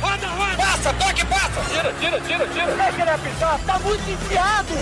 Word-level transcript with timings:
Roda, 0.00 0.26
roda! 0.26 0.56
Passa, 0.56 0.92
toque, 0.94 1.26
passa! 1.26 1.60
Tira, 1.70 1.92
tira, 2.00 2.20
tira, 2.20 2.46
tira! 2.48 2.74
Deixa 2.74 3.00
ele 3.02 3.10
apitar, 3.10 3.58
tá 3.66 3.78
muito 3.78 4.10
enfiado! 4.10 4.74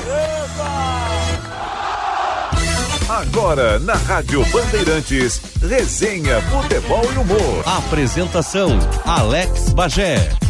Agora, 3.08 3.79
na 3.80 3.95
Rádio 3.95 4.45
Bandeirantes, 4.46 5.40
resenha, 5.61 6.40
futebol 6.42 7.04
e 7.12 7.19
humor. 7.19 7.63
Apresentação: 7.67 8.78
Alex 9.04 9.71
Bagé. 9.71 10.44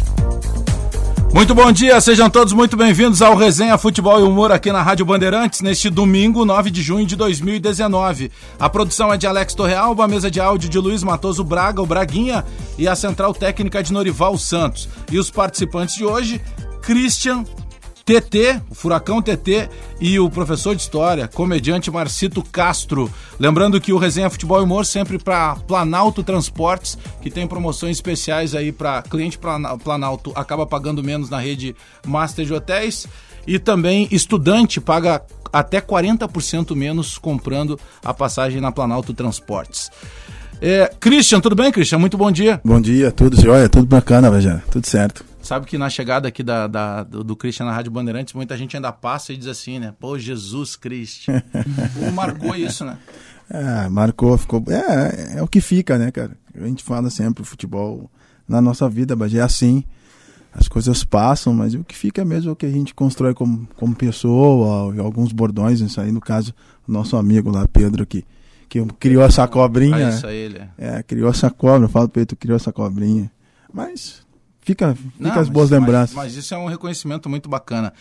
Muito 1.35 1.53
bom 1.53 1.69
dia, 1.69 1.99
sejam 1.99 2.29
todos 2.29 2.53
muito 2.53 2.77
bem-vindos 2.77 3.21
ao 3.21 3.35
Resenha 3.35 3.77
Futebol 3.77 4.21
e 4.21 4.23
Humor 4.23 4.53
aqui 4.53 4.71
na 4.71 4.81
Rádio 4.81 5.05
Bandeirantes, 5.05 5.59
neste 5.59 5.89
domingo, 5.89 6.45
9 6.45 6.71
de 6.71 6.81
junho 6.81 7.05
de 7.05 7.13
2019. 7.17 8.31
A 8.57 8.69
produção 8.69 9.11
é 9.11 9.17
de 9.17 9.27
Alex 9.27 9.53
Torrealba, 9.53 10.05
a 10.05 10.07
mesa 10.07 10.31
de 10.31 10.39
áudio 10.39 10.69
de 10.69 10.79
Luiz 10.79 11.03
Matoso 11.03 11.43
Braga, 11.43 11.81
o 11.81 11.85
Braguinha, 11.85 12.45
e 12.77 12.87
a 12.87 12.95
central 12.95 13.33
técnica 13.33 13.83
de 13.83 13.91
Norival 13.91 14.37
Santos. 14.37 14.87
E 15.11 15.19
os 15.19 15.29
participantes 15.29 15.95
de 15.95 16.05
hoje, 16.05 16.41
Christian 16.81 17.43
TT, 18.05 18.61
o 18.69 18.75
Furacão 18.75 19.19
TT 19.19 19.67
e 19.99 20.19
o 20.19 20.29
professor 20.29 20.75
de 20.75 20.81
história, 20.83 21.27
comediante 21.27 21.89
Marcito 21.89 22.43
Castro. 22.43 23.11
Lembrando 23.39 23.81
que 23.81 23.91
o 23.91 23.97
Resenha 23.97 24.29
Futebol 24.29 24.61
e 24.61 24.63
Humor 24.63 24.85
sempre 24.85 25.17
para 25.17 25.55
Planalto 25.55 26.21
Transportes, 26.21 26.99
que 27.19 27.31
tem 27.31 27.47
promoções 27.47 27.97
especiais 27.97 28.53
aí 28.53 28.71
para 28.71 29.01
cliente 29.01 29.39
Planalto 29.83 30.31
acaba 30.35 30.67
pagando 30.67 31.03
menos 31.03 31.31
na 31.31 31.39
rede 31.39 31.75
Master 32.05 32.45
de 32.45 32.53
Hotéis 32.53 33.07
e 33.47 33.57
também 33.57 34.07
estudante 34.11 34.79
paga 34.79 35.25
até 35.51 35.81
40% 35.81 36.75
menos 36.75 37.17
comprando 37.17 37.79
a 38.03 38.13
passagem 38.13 38.61
na 38.61 38.71
Planalto 38.71 39.15
Transportes. 39.15 39.89
É, 40.61 40.87
Christian, 40.99 41.39
tudo 41.39 41.55
bem, 41.55 41.71
Christian? 41.71 41.99
Muito 41.99 42.17
bom 42.17 42.31
dia. 42.31 42.61
Bom 42.63 42.79
dia, 42.79 43.11
tudo 43.11 43.39
jóia, 43.39 43.67
tudo 43.67 43.85
bacana, 43.85 44.31
Vajana, 44.31 44.63
tudo 44.71 44.87
certo. 44.87 45.25
Sabe 45.41 45.67
que 45.67 45.77
na 45.77 45.89
chegada 45.89 46.27
aqui 46.27 46.41
da, 46.41 46.65
da 46.65 47.03
do, 47.03 47.23
do 47.23 47.35
Christian 47.35 47.67
na 47.67 47.73
Rádio 47.73 47.91
Bandeirantes, 47.91 48.33
muita 48.33 48.57
gente 48.57 48.75
ainda 48.75 48.91
passa 48.91 49.31
e 49.31 49.37
diz 49.37 49.47
assim, 49.47 49.77
né? 49.77 49.93
Pô, 49.99 50.17
Jesus 50.17 50.75
Christian. 50.75 51.43
marcou 52.13 52.55
isso, 52.55 52.83
né? 52.83 52.97
É, 53.49 53.87
marcou, 53.89 54.35
ficou. 54.37 54.63
É, 54.69 55.37
é 55.37 55.43
o 55.43 55.47
que 55.47 55.61
fica, 55.61 55.97
né, 55.97 56.09
cara? 56.09 56.35
A 56.59 56.65
gente 56.65 56.83
fala 56.83 57.09
sempre, 57.09 57.43
o 57.43 57.45
futebol 57.45 58.09
na 58.47 58.59
nossa 58.59 58.89
vida, 58.89 59.15
mas 59.15 59.33
é 59.35 59.41
assim. 59.41 59.83
As 60.51 60.69
coisas 60.69 61.03
passam, 61.03 61.53
mas 61.53 61.73
o 61.73 61.83
que 61.83 61.95
fica 61.95 62.23
mesmo 62.23 62.49
é 62.49 62.53
o 62.53 62.55
que 62.55 62.65
a 62.65 62.71
gente 62.71 62.93
constrói 62.93 63.33
como, 63.33 63.67
como 63.75 63.93
pessoa, 63.93 64.95
alguns 64.99 65.33
bordões, 65.33 65.81
isso 65.81 65.99
aí, 65.99 66.13
no 66.13 66.21
caso, 66.21 66.53
o 66.87 66.91
nosso 66.91 67.17
amigo 67.17 67.51
lá, 67.51 67.67
Pedro, 67.67 68.05
que, 68.05 68.23
que 68.67 68.83
criou 68.99 69.23
essa 69.23 69.47
cobrinha. 69.47 70.07
Ah, 70.07 70.09
isso 70.09 70.27
aí, 70.27 70.37
ele 70.37 70.57
é. 70.57 70.69
é, 70.77 71.03
criou 71.03 71.29
essa 71.29 71.49
cobra, 71.49 71.85
eu 71.85 71.89
falo 71.89 72.09
pra 72.09 72.21
ele, 72.21 72.27
tu 72.27 72.35
criou 72.35 72.55
essa 72.55 72.71
cobrinha. 72.71 73.31
Mas 73.73 74.25
Fica, 74.65 74.95
fica 74.95 75.11
Não, 75.19 75.39
as 75.39 75.47
boas 75.47 75.69
mas, 75.69 75.79
lembranças. 75.79 76.15
Mas, 76.15 76.33
mas, 76.33 76.35
isso 76.35 76.55
é 76.55 76.57
um 76.57 76.65
reconhecimento 76.65 77.29
muito 77.29 77.47
bacana. 77.47 77.93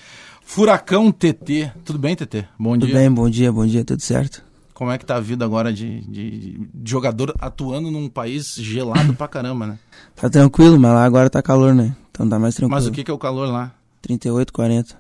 Furacão 0.42 1.12
TT, 1.12 1.70
tudo 1.84 1.98
bem, 1.98 2.16
TT? 2.16 2.46
Bom 2.58 2.72
tudo 2.72 2.86
dia. 2.86 2.94
Tudo 2.94 3.00
bem, 3.02 3.10
bom 3.12 3.28
dia, 3.28 3.52
bom 3.52 3.66
dia, 3.66 3.84
tudo 3.84 4.00
certo. 4.00 4.42
Como 4.72 4.90
é 4.90 4.96
que 4.96 5.04
tá 5.04 5.16
a 5.16 5.20
vida 5.20 5.44
agora 5.44 5.70
de, 5.70 6.00
de, 6.00 6.66
de 6.72 6.90
jogador 6.90 7.34
atuando 7.38 7.90
num 7.90 8.08
país 8.08 8.54
gelado 8.54 9.12
pra 9.12 9.28
caramba, 9.28 9.66
né? 9.66 9.78
Tá 10.16 10.30
tranquilo, 10.30 10.80
mas 10.80 10.90
lá 10.92 11.04
agora 11.04 11.28
tá 11.28 11.42
calor, 11.42 11.74
né? 11.74 11.94
Então 12.10 12.26
dá 12.26 12.38
mais 12.38 12.54
tranquilo. 12.54 12.74
Mas 12.74 12.86
o 12.86 12.92
que, 12.92 13.04
que 13.04 13.10
é 13.10 13.14
o 13.14 13.18
calor 13.18 13.46
lá? 13.50 13.74
38, 14.00 14.50
40. 14.50 14.96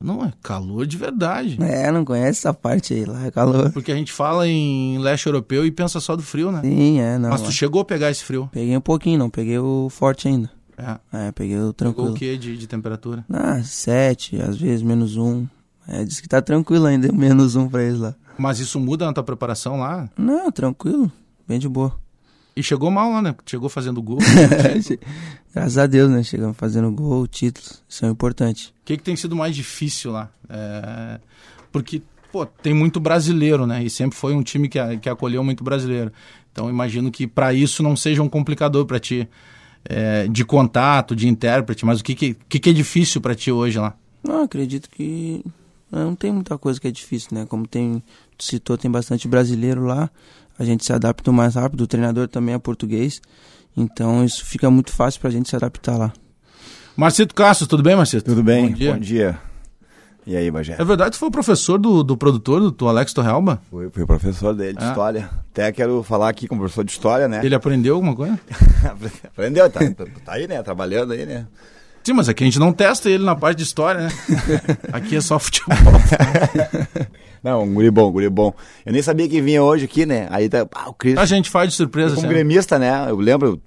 Não, 0.00 0.24
é 0.24 0.32
calor 0.42 0.86
de 0.86 0.96
verdade. 0.96 1.58
É, 1.60 1.90
não 1.90 2.04
conhece 2.04 2.38
essa 2.40 2.54
parte 2.54 2.94
aí, 2.94 3.04
lá 3.04 3.26
é 3.26 3.30
calor. 3.30 3.72
Porque 3.72 3.90
a 3.90 3.96
gente 3.96 4.12
fala 4.12 4.46
em 4.46 4.96
leste 4.98 5.26
europeu 5.26 5.66
e 5.66 5.72
pensa 5.72 5.98
só 5.98 6.14
do 6.14 6.22
frio, 6.22 6.52
né? 6.52 6.60
Sim, 6.62 7.00
é, 7.00 7.18
não. 7.18 7.30
Mas 7.30 7.42
tu 7.42 7.50
chegou 7.50 7.80
a 7.82 7.84
pegar 7.84 8.10
esse 8.10 8.22
frio? 8.22 8.48
Peguei 8.52 8.76
um 8.76 8.80
pouquinho, 8.80 9.18
não 9.18 9.28
peguei 9.28 9.58
o 9.58 9.88
forte 9.90 10.28
ainda. 10.28 10.50
É. 10.78 11.26
é, 11.26 11.32
peguei 11.32 11.58
o 11.58 11.72
tranquilo. 11.72 12.12
Pegou 12.12 12.16
o 12.16 12.18
que 12.18 12.38
de, 12.38 12.56
de 12.56 12.66
temperatura? 12.68 13.24
Ah, 13.28 13.60
sete, 13.64 14.40
às 14.40 14.56
vezes 14.56 14.82
menos 14.82 15.16
um. 15.16 15.44
É, 15.88 16.04
diz 16.04 16.20
que 16.20 16.28
tá 16.28 16.40
tranquilo 16.40 16.86
ainda, 16.86 17.10
menos 17.12 17.56
um 17.56 17.68
pra 17.68 17.82
eles 17.82 17.98
lá. 17.98 18.14
Mas 18.38 18.60
isso 18.60 18.78
muda 18.78 19.04
na 19.04 19.12
tua 19.12 19.24
preparação 19.24 19.80
lá? 19.80 20.08
Não, 20.16 20.52
tranquilo, 20.52 21.10
bem 21.46 21.58
de 21.58 21.68
boa. 21.68 21.92
E 22.58 22.62
chegou 22.62 22.90
mal 22.90 23.12
lá, 23.12 23.22
né? 23.22 23.36
Chegou 23.46 23.68
fazendo 23.68 24.02
gol. 24.02 24.18
Graças 25.54 25.78
a 25.78 25.86
Deus, 25.86 26.10
né? 26.10 26.24
Chegamos 26.24 26.56
fazendo 26.56 26.90
gol, 26.90 27.24
títulos, 27.28 27.84
isso 27.88 28.04
é 28.04 28.08
importante. 28.08 28.74
O 28.82 28.84
que, 28.84 28.96
que 28.96 29.02
tem 29.04 29.14
sido 29.14 29.36
mais 29.36 29.54
difícil 29.54 30.10
lá? 30.10 30.28
É... 30.48 31.20
Porque, 31.70 32.02
pô, 32.32 32.44
tem 32.44 32.74
muito 32.74 32.98
brasileiro, 32.98 33.64
né? 33.64 33.84
E 33.84 33.88
sempre 33.88 34.18
foi 34.18 34.34
um 34.34 34.42
time 34.42 34.68
que, 34.68 34.80
que 34.96 35.08
acolheu 35.08 35.44
muito 35.44 35.62
brasileiro. 35.62 36.12
Então, 36.50 36.68
imagino 36.68 37.12
que 37.12 37.28
para 37.28 37.54
isso 37.54 37.80
não 37.80 37.94
seja 37.94 38.24
um 38.24 38.28
complicador 38.28 38.84
para 38.86 38.98
ti 38.98 39.28
é, 39.84 40.26
de 40.26 40.44
contato, 40.44 41.14
de 41.14 41.28
intérprete, 41.28 41.86
mas 41.86 42.00
o 42.00 42.04
que, 42.04 42.16
que, 42.16 42.34
que 42.34 42.70
é 42.70 42.72
difícil 42.72 43.20
para 43.20 43.36
ti 43.36 43.52
hoje 43.52 43.78
lá? 43.78 43.94
Não, 44.20 44.42
acredito 44.42 44.90
que 44.90 45.44
não 45.92 46.16
tem 46.16 46.32
muita 46.32 46.58
coisa 46.58 46.80
que 46.80 46.88
é 46.88 46.90
difícil, 46.90 47.28
né? 47.34 47.46
Como 47.46 47.68
tem, 47.68 48.02
tu 48.36 48.44
citou, 48.44 48.76
tem 48.76 48.90
bastante 48.90 49.28
brasileiro 49.28 49.84
lá, 49.84 50.10
a 50.58 50.64
gente 50.64 50.84
se 50.84 50.92
adapta 50.92 51.30
mais 51.30 51.54
rápido, 51.54 51.82
o 51.82 51.86
treinador 51.86 52.28
também 52.28 52.54
é 52.54 52.58
português, 52.58 53.20
então 53.76 54.24
isso 54.24 54.44
fica 54.44 54.70
muito 54.70 54.92
fácil 54.92 55.20
para 55.20 55.28
a 55.28 55.32
gente 55.32 55.48
se 55.48 55.56
adaptar 55.56 55.96
lá. 55.96 56.12
Marcito 56.96 57.34
Castro, 57.34 57.66
tudo 57.66 57.82
bem, 57.82 57.94
Marcito? 57.94 58.24
Tudo 58.24 58.42
bem, 58.42 58.68
bom 58.68 58.74
dia. 58.74 58.92
Bom 58.92 58.98
dia. 58.98 59.38
E 60.28 60.36
aí, 60.36 60.50
Bagé? 60.50 60.76
É 60.78 60.84
verdade, 60.84 61.12
tu 61.12 61.18
foi 61.18 61.28
o 61.28 61.32
professor 61.32 61.78
do, 61.78 62.02
do 62.02 62.14
produtor, 62.14 62.60
do, 62.60 62.70
do 62.70 62.86
Alex 62.86 63.14
Torrealba? 63.14 63.62
Fui, 63.70 63.88
fui 63.88 64.04
professor 64.04 64.54
dele 64.54 64.76
de 64.76 64.84
ah. 64.84 64.88
história. 64.88 65.30
Até 65.50 65.72
quero 65.72 66.02
falar 66.02 66.28
aqui 66.28 66.46
como 66.46 66.60
professor 66.60 66.84
de 66.84 66.90
história, 66.90 67.26
né? 67.26 67.40
Ele 67.42 67.54
aprendeu 67.54 67.94
alguma 67.94 68.14
coisa? 68.14 68.38
aprendeu, 69.24 69.70
tá, 69.70 69.80
tá 70.24 70.32
aí, 70.32 70.46
né? 70.46 70.62
Trabalhando 70.62 71.14
aí, 71.14 71.24
né? 71.24 71.46
Sim, 72.08 72.14
mas 72.14 72.26
aqui 72.26 72.42
a 72.42 72.46
gente 72.46 72.58
não 72.58 72.72
testa 72.72 73.10
ele 73.10 73.22
na 73.22 73.36
parte 73.36 73.58
de 73.58 73.64
história, 73.64 74.00
né? 74.00 74.10
aqui 74.94 75.14
é 75.14 75.20
só 75.20 75.38
futebol. 75.38 75.76
não, 77.44 77.64
um 77.64 77.74
guri 77.74 77.90
bom, 77.90 78.08
um 78.08 78.12
guri 78.12 78.30
bom. 78.30 78.54
Eu 78.86 78.94
nem 78.94 79.02
sabia 79.02 79.28
que 79.28 79.42
vinha 79.42 79.62
hoje 79.62 79.84
aqui, 79.84 80.06
né? 80.06 80.26
Aí 80.30 80.48
tá. 80.48 80.66
Ah, 80.74 80.88
o 80.88 80.94
Chris, 80.94 81.18
a 81.18 81.26
gente 81.26 81.50
faz 81.50 81.68
de 81.68 81.76
surpresa, 81.76 82.14
Como 82.14 82.26
gremista, 82.26 82.78
né? 82.78 83.10
Eu 83.10 83.16
lembro 83.16 83.60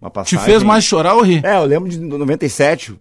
uma 0.00 0.08
passagem. 0.12 0.38
Te 0.38 0.44
fez 0.44 0.62
mais 0.62 0.84
chorar 0.84 1.14
ou 1.14 1.22
rir? 1.22 1.44
É, 1.44 1.56
eu 1.56 1.64
lembro 1.64 1.90
de 1.90 1.98
97 1.98 2.96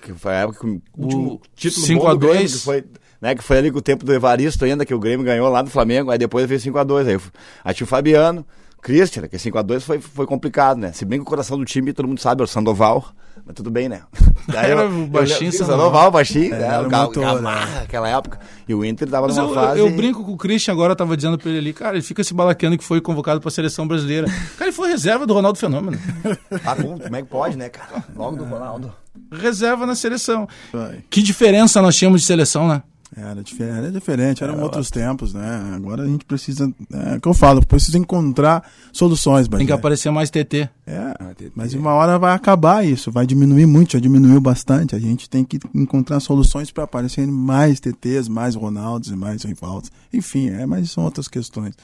que 0.00 0.14
foi 0.14 0.32
a 0.32 0.36
época 0.36 0.60
que 0.60 0.66
o 0.66 0.80
último 0.96 1.40
título 1.54 1.84
5 1.84 2.06
a 2.06 2.14
2 2.14 2.54
que 2.54 2.60
foi, 2.62 2.84
né, 3.20 3.34
que 3.34 3.44
foi 3.44 3.58
ali 3.58 3.70
com 3.70 3.78
o 3.78 3.82
tempo 3.82 4.06
do 4.06 4.14
Evaristo 4.14 4.64
ainda, 4.64 4.86
que 4.86 4.94
o 4.94 4.98
Grêmio 4.98 5.24
ganhou 5.24 5.50
lá 5.50 5.60
do 5.60 5.68
Flamengo, 5.68 6.10
aí 6.10 6.16
depois 6.16 6.46
veio 6.46 6.60
5 6.60 6.78
a 6.78 6.84
2 6.84 7.08
aí, 7.08 7.18
aí 7.62 7.74
tinha 7.74 7.84
o 7.84 7.88
Fabiano, 7.88 8.46
Christian, 8.80 9.26
que 9.28 9.38
5 9.38 9.58
a 9.58 9.62
2 9.62 9.84
foi, 9.84 10.00
foi 10.00 10.26
complicado, 10.26 10.78
né? 10.78 10.92
Se 10.92 11.04
bem 11.04 11.18
que 11.18 11.22
o 11.22 11.26
coração 11.26 11.58
do 11.58 11.64
time, 11.64 11.92
todo 11.92 12.06
mundo 12.06 12.20
sabe, 12.20 12.42
é 12.42 12.44
o 12.44 12.46
Sandoval, 12.46 13.12
mas 13.44 13.54
tudo 13.54 13.70
bem, 13.70 13.88
né? 13.88 14.02
Daí 14.48 14.70
era 14.70 14.88
o 14.88 15.06
baixinho, 15.06 15.48
eu, 15.48 15.52
Sandoval, 15.52 16.10
baixinho, 16.10 16.54
é, 16.54 16.58
né? 16.58 16.78
o 16.80 16.90
motor, 16.90 17.42
né? 17.42 17.80
aquela 17.82 18.08
época. 18.08 18.38
E 18.66 18.74
o 18.74 18.84
Inter 18.84 19.08
tava 19.08 19.26
mas 19.26 19.36
numa 19.36 19.48
eu, 19.48 19.54
fase... 19.54 19.80
Eu, 19.80 19.90
brinco 19.90 20.24
com 20.24 20.32
o 20.32 20.36
Christian 20.36 20.72
agora, 20.72 20.94
tava 20.94 21.16
dizendo 21.16 21.36
pra 21.36 21.50
ele 21.50 21.58
ali, 21.58 21.72
cara, 21.72 21.96
ele 21.96 22.02
fica 22.02 22.22
se 22.22 22.32
balaqueando 22.32 22.78
que 22.78 22.84
foi 22.84 23.00
convocado 23.00 23.40
pra 23.40 23.50
seleção 23.50 23.86
brasileira. 23.86 24.26
Cara, 24.56 24.70
ele 24.70 24.72
foi 24.72 24.88
reserva 24.88 25.26
do 25.26 25.34
Ronaldo 25.34 25.58
Fenômeno. 25.58 25.98
ah, 26.64 26.76
como, 26.76 27.00
como 27.00 27.16
é 27.16 27.22
que 27.22 27.28
pode, 27.28 27.56
né, 27.56 27.68
cara? 27.68 28.04
Logo 28.14 28.36
do 28.36 28.44
Ronaldo. 28.44 28.92
Reserva 29.32 29.84
na 29.84 29.94
seleção. 29.94 30.48
Vai. 30.72 31.04
Que 31.10 31.22
diferença 31.22 31.82
nós 31.82 31.96
tínhamos 31.96 32.20
de 32.20 32.26
seleção, 32.26 32.68
né? 32.68 32.82
Era, 33.16 33.42
diferente, 33.42 33.78
era 33.78 33.90
diferente, 33.90 34.44
eram 34.44 34.54
era 34.54 34.62
outros 34.62 34.88
ótimo. 34.88 35.04
tempos, 35.04 35.32
né? 35.32 35.72
Agora 35.74 36.02
a 36.02 36.06
gente 36.06 36.24
precisa, 36.26 36.70
é, 36.92 37.14
é 37.14 37.20
que 37.20 37.26
eu 37.26 37.32
falo, 37.32 37.64
precisa 37.64 37.96
encontrar 37.96 38.70
soluções. 38.92 39.48
Tem 39.48 39.66
que 39.66 39.72
aparecer 39.72 40.10
mais 40.10 40.28
TT. 40.30 40.68
É, 40.86 40.98
ah, 40.98 41.34
mas 41.54 41.72
uma 41.72 41.92
hora 41.92 42.18
vai 42.18 42.34
acabar 42.34 42.84
isso, 42.84 43.10
vai 43.10 43.26
diminuir 43.26 43.66
muito, 43.66 43.92
já 43.92 43.98
diminuiu 43.98 44.40
bastante. 44.40 44.94
A 44.94 44.98
gente 44.98 45.28
tem 45.28 45.42
que 45.42 45.58
encontrar 45.74 46.20
soluções 46.20 46.70
para 46.70 46.84
aparecer 46.84 47.26
mais 47.26 47.80
TTs, 47.80 48.28
mais 48.28 48.54
Ronaldos 48.54 49.10
e 49.10 49.16
mais 49.16 49.42
Rivaldos. 49.42 49.90
Enfim, 50.12 50.50
é, 50.50 50.66
mas 50.66 50.90
são 50.90 51.04
outras 51.04 51.28
questões. 51.28 51.74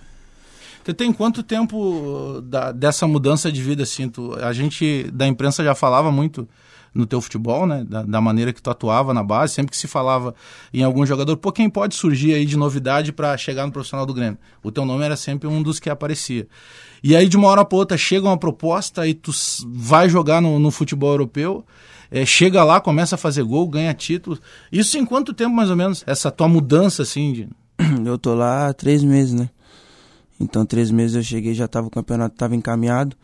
Tem 0.93 1.11
quanto 1.11 1.43
tempo 1.43 2.43
da, 2.43 2.71
dessa 2.71 3.07
mudança 3.07 3.51
de 3.51 3.63
vida, 3.63 3.85
assim? 3.85 4.11
Tu, 4.11 4.35
a 4.35 4.53
gente 4.53 5.11
da 5.11 5.27
imprensa 5.27 5.65
já 5.65 5.75
falava 5.75 6.13
muito 6.13 6.47
no 6.95 7.05
teu 7.07 7.21
futebol, 7.21 7.67
né? 7.67 7.85
Da, 7.89 8.03
da, 8.03 8.21
maneira 8.21 8.53
que 8.53 8.63
tu 8.63 8.71
atuava 8.71 9.13
na 9.13 9.23
base, 9.23 9.55
sempre 9.55 9.71
que 9.71 9.77
se 9.77 9.89
falava 9.89 10.35
em 10.73 10.83
algum 10.83 11.05
jogador, 11.05 11.37
pô, 11.37 11.51
quem 11.51 11.69
pode 11.69 11.95
surgir 11.97 12.35
aí 12.35 12.47
de 12.47 12.57
novidade 12.57 13.13
para 13.13 13.37
chegar 13.37 13.67
no 13.67 13.73
profissional 13.73 14.07
do 14.07 14.15
Grêmio? 14.15 14.39
O 14.63 14.71
teu 14.71 14.85
nome 14.85 15.05
era 15.05 15.17
sempre 15.17 15.49
um 15.49 15.63
dos 15.63 15.81
que 15.81 15.91
aparecia. 15.91 16.47
E 17.03 17.17
aí, 17.17 17.29
de 17.29 17.37
uma 17.37 17.49
hora 17.49 17.65
para 17.65 17.77
outra, 17.77 17.99
chega 17.99 18.27
uma 18.27 18.39
proposta 18.39 19.07
e 19.07 19.13
tu 19.13 19.33
vai 19.67 20.09
jogar 20.09 20.41
no, 20.41 20.59
no 20.59 20.71
futebol 20.71 21.11
europeu, 21.11 21.65
é, 22.11 22.25
chega 22.25 22.63
lá, 22.63 22.81
começa 22.81 23.17
a 23.17 23.19
fazer 23.19 23.43
gol, 23.43 23.67
ganha 23.69 23.93
título. 23.93 24.39
Isso 24.71 24.97
em 24.97 25.05
quanto 25.05 25.35
tempo, 25.35 25.55
mais 25.55 25.69
ou 25.69 25.77
menos? 25.77 26.05
Essa 26.07 26.31
tua 26.31 26.47
mudança, 26.47 27.03
assim? 27.03 27.33
De... 27.33 27.49
Eu 28.07 28.17
tô 28.17 28.35
lá 28.35 28.69
há 28.69 28.73
três 28.73 29.03
meses, 29.03 29.35
né? 29.35 29.51
Então, 30.41 30.65
três 30.65 30.91
meses 30.91 31.17
eu 31.17 31.23
cheguei, 31.23 31.55
já 31.55 31.69
tava 31.69 31.87
o 31.87 31.91
campeonato 31.91 32.37
tava 32.37 32.57
encaminhado. 32.57 33.17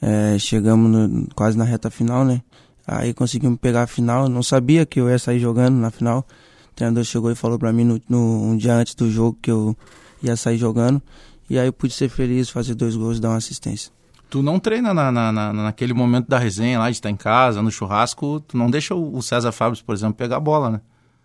É, 0.00 0.38
chegamos 0.38 0.90
no, 0.90 1.26
quase 1.34 1.56
na 1.56 1.64
reta 1.64 1.90
final, 1.90 2.24
né? 2.24 2.42
Aí 2.86 3.14
conseguimos 3.14 3.58
pegar 3.58 3.82
a 3.82 3.86
final. 3.86 4.28
Não 4.28 4.42
sabia 4.42 4.84
que 4.84 5.00
eu 5.00 5.08
ia 5.08 5.18
sair 5.18 5.38
jogando 5.38 5.76
na 5.76 5.90
final. 5.90 6.26
O 6.72 6.74
treinador 6.74 7.04
chegou 7.04 7.30
e 7.30 7.34
falou 7.34 7.58
para 7.58 7.72
mim 7.72 7.84
no, 7.84 8.00
no, 8.08 8.44
um 8.44 8.56
dia 8.56 8.74
antes 8.74 8.94
do 8.94 9.10
jogo 9.10 9.38
que 9.40 9.50
eu 9.50 9.76
ia 10.22 10.36
sair 10.36 10.58
jogando. 10.58 11.00
E 11.48 11.58
aí 11.58 11.66
eu 11.66 11.72
pude 11.72 11.92
ser 11.92 12.08
feliz, 12.08 12.48
fazer 12.48 12.74
dois 12.74 12.96
gols 12.96 13.18
e 13.18 13.20
dar 13.20 13.30
uma 13.30 13.36
assistência. 13.36 13.92
Tu 14.28 14.42
não 14.42 14.60
treina 14.60 14.94
na, 14.94 15.10
na, 15.10 15.32
na, 15.32 15.52
naquele 15.52 15.92
momento 15.92 16.28
da 16.28 16.38
resenha 16.38 16.78
lá, 16.78 16.88
de 16.88 16.96
estar 16.96 17.10
em 17.10 17.16
casa, 17.16 17.60
no 17.60 17.70
churrasco, 17.70 18.38
tu 18.40 18.56
não 18.56 18.70
deixa 18.70 18.94
o 18.94 19.20
César 19.20 19.50
Fábio, 19.50 19.82
por 19.84 19.92
exemplo, 19.92 20.14
pegar 20.14 20.36
a 20.36 20.40
bola, 20.40 20.70
né? 20.70 20.80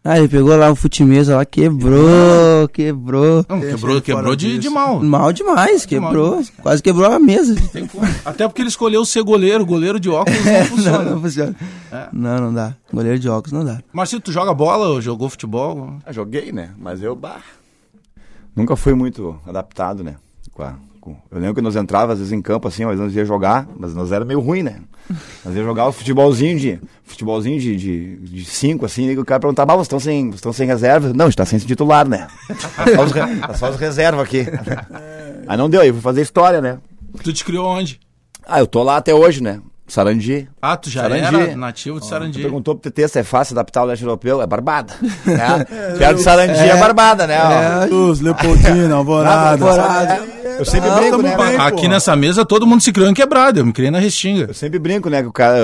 Ah, 0.07 0.19
ele 0.19 0.27
pegou 0.27 0.55
lá 0.55 0.69
o 0.71 0.75
futimesa 0.75 1.35
lá, 1.35 1.43
quebrou, 1.43 2.67
quebrou. 2.71 3.43
Não, 3.49 3.59
quebrou, 3.59 3.99
quebrou 3.99 4.35
de, 4.35 4.59
de 4.59 4.69
mal. 4.69 5.01
Mal 5.01 5.33
demais, 5.33 5.83
quebrou. 5.83 6.29
Demais. 6.29 6.53
Quase 6.61 6.83
quebrou 6.83 7.11
a 7.11 7.17
mesa. 7.17 7.55
Até 8.23 8.47
porque 8.47 8.61
ele 8.61 8.69
escolheu 8.69 9.03
ser 9.03 9.23
goleiro, 9.23 9.65
goleiro 9.65 9.99
de 9.99 10.07
óculos 10.07 10.45
não 10.45 10.65
funciona. 10.69 10.97
não, 11.03 11.11
não 11.15 11.21
funciona. 11.21 11.55
É. 11.91 12.07
Não, 12.13 12.37
não 12.37 12.53
dá. 12.53 12.75
Goleiro 12.93 13.17
de 13.17 13.27
óculos 13.27 13.51
não 13.51 13.65
dá. 13.65 13.81
Marcelo, 13.91 14.21
tu 14.21 14.31
joga 14.31 14.53
bola 14.53 14.89
ou 14.89 15.01
jogou 15.01 15.27
futebol? 15.27 15.95
Ah, 16.05 16.11
joguei, 16.13 16.51
né? 16.51 16.69
Mas 16.77 17.01
eu, 17.01 17.15
bah, 17.15 17.41
nunca 18.55 18.75
fui 18.75 18.93
muito 18.93 19.39
adaptado, 19.47 20.03
né? 20.03 20.17
Com 20.51 20.61
a, 20.61 20.75
eu 21.31 21.39
lembro 21.39 21.55
que 21.55 21.61
nós 21.61 21.75
entrávamos 21.75 22.13
às 22.13 22.19
vezes 22.19 22.33
em 22.33 22.41
campo 22.41 22.67
assim, 22.67 22.85
mas 22.85 22.99
nós 22.99 23.15
ia 23.15 23.25
jogar, 23.25 23.67
mas 23.77 23.93
nós 23.93 24.11
era 24.11 24.25
meio 24.25 24.39
ruim, 24.39 24.63
né? 24.63 24.81
Nós 25.43 25.55
ia 25.55 25.63
jogar 25.63 25.87
o 25.87 25.91
futebolzinho 25.91 26.57
de 26.57 26.79
futebolzinho 27.03 27.59
de, 27.59 27.75
de, 27.75 28.15
de 28.17 28.45
cinco, 28.45 28.85
assim, 28.85 29.09
e 29.09 29.17
o 29.17 29.23
cara 29.23 29.39
perguntava, 29.39 29.73
ah, 29.73 29.75
vocês 29.75 29.85
estão 29.85 29.99
sem, 29.99 30.29
estão 30.29 30.51
sem 30.51 30.67
reserva? 30.67 31.13
Não, 31.13 31.27
está 31.27 31.45
sem 31.45 31.59
titular, 31.59 32.07
né? 32.07 32.27
Tá 32.75 32.85
só 32.95 33.03
os, 33.03 33.11
tá 33.11 33.53
só 33.53 33.69
os 33.69 33.75
reserva 33.77 34.23
aqui. 34.23 34.45
Aí 35.47 35.57
não 35.57 35.69
deu, 35.69 35.81
aí 35.81 35.91
fui 35.91 36.01
fazer 36.01 36.21
história, 36.21 36.59
né? 36.59 36.79
Tu 37.23 37.31
te 37.31 37.45
criou 37.45 37.67
onde? 37.67 37.99
Ah, 38.47 38.59
eu 38.59 38.65
tô 38.65 38.81
lá 38.81 38.97
até 38.97 39.13
hoje, 39.13 39.43
né? 39.43 39.61
Sarandi. 39.87 40.49
Ah, 40.61 40.75
tu 40.75 40.89
já 40.89 41.03
Sarandi. 41.03 41.35
era 41.35 41.55
nativo 41.55 41.99
de 41.99 42.07
Sarandi. 42.07 42.39
Tu 42.39 42.41
perguntou 42.41 42.75
pro 42.75 42.91
TT 42.91 43.07
se 43.07 43.19
é 43.19 43.23
fácil 43.23 43.53
adaptar 43.53 43.83
o 43.83 43.85
leste 43.85 44.03
europeu. 44.03 44.41
É 44.41 44.47
barbada. 44.47 44.93
É, 45.35 45.97
Pior 45.97 46.15
que 46.15 46.21
Sarandi 46.21 46.59
é, 46.59 46.69
é 46.69 46.77
barbada, 46.77 47.27
né? 47.27 47.35
É, 47.35 47.85
Luz, 47.87 48.19
Leopoldina, 48.19 48.93
Alvorada. 48.95 49.51
Alvorada. 49.51 50.23
É. 50.43 50.59
Eu 50.59 50.65
sempre 50.65 50.89
ah, 50.89 50.95
brinco, 50.95 51.21
né? 51.21 51.35
Bem, 51.35 51.57
Aqui 51.57 51.87
nessa 51.87 52.15
mesa 52.15 52.45
todo 52.45 52.65
mundo 52.65 52.81
se 52.81 52.91
criou 52.91 53.09
em 53.09 53.13
quebrada. 53.13 53.59
Eu 53.59 53.65
me 53.65 53.73
criei 53.73 53.91
na 53.91 53.99
Restinga. 53.99 54.45
Eu 54.47 54.53
sempre 54.53 54.79
brinco, 54.79 55.09
né? 55.09 55.21
Que 55.21 55.27
o 55.27 55.31
cara, 55.31 55.57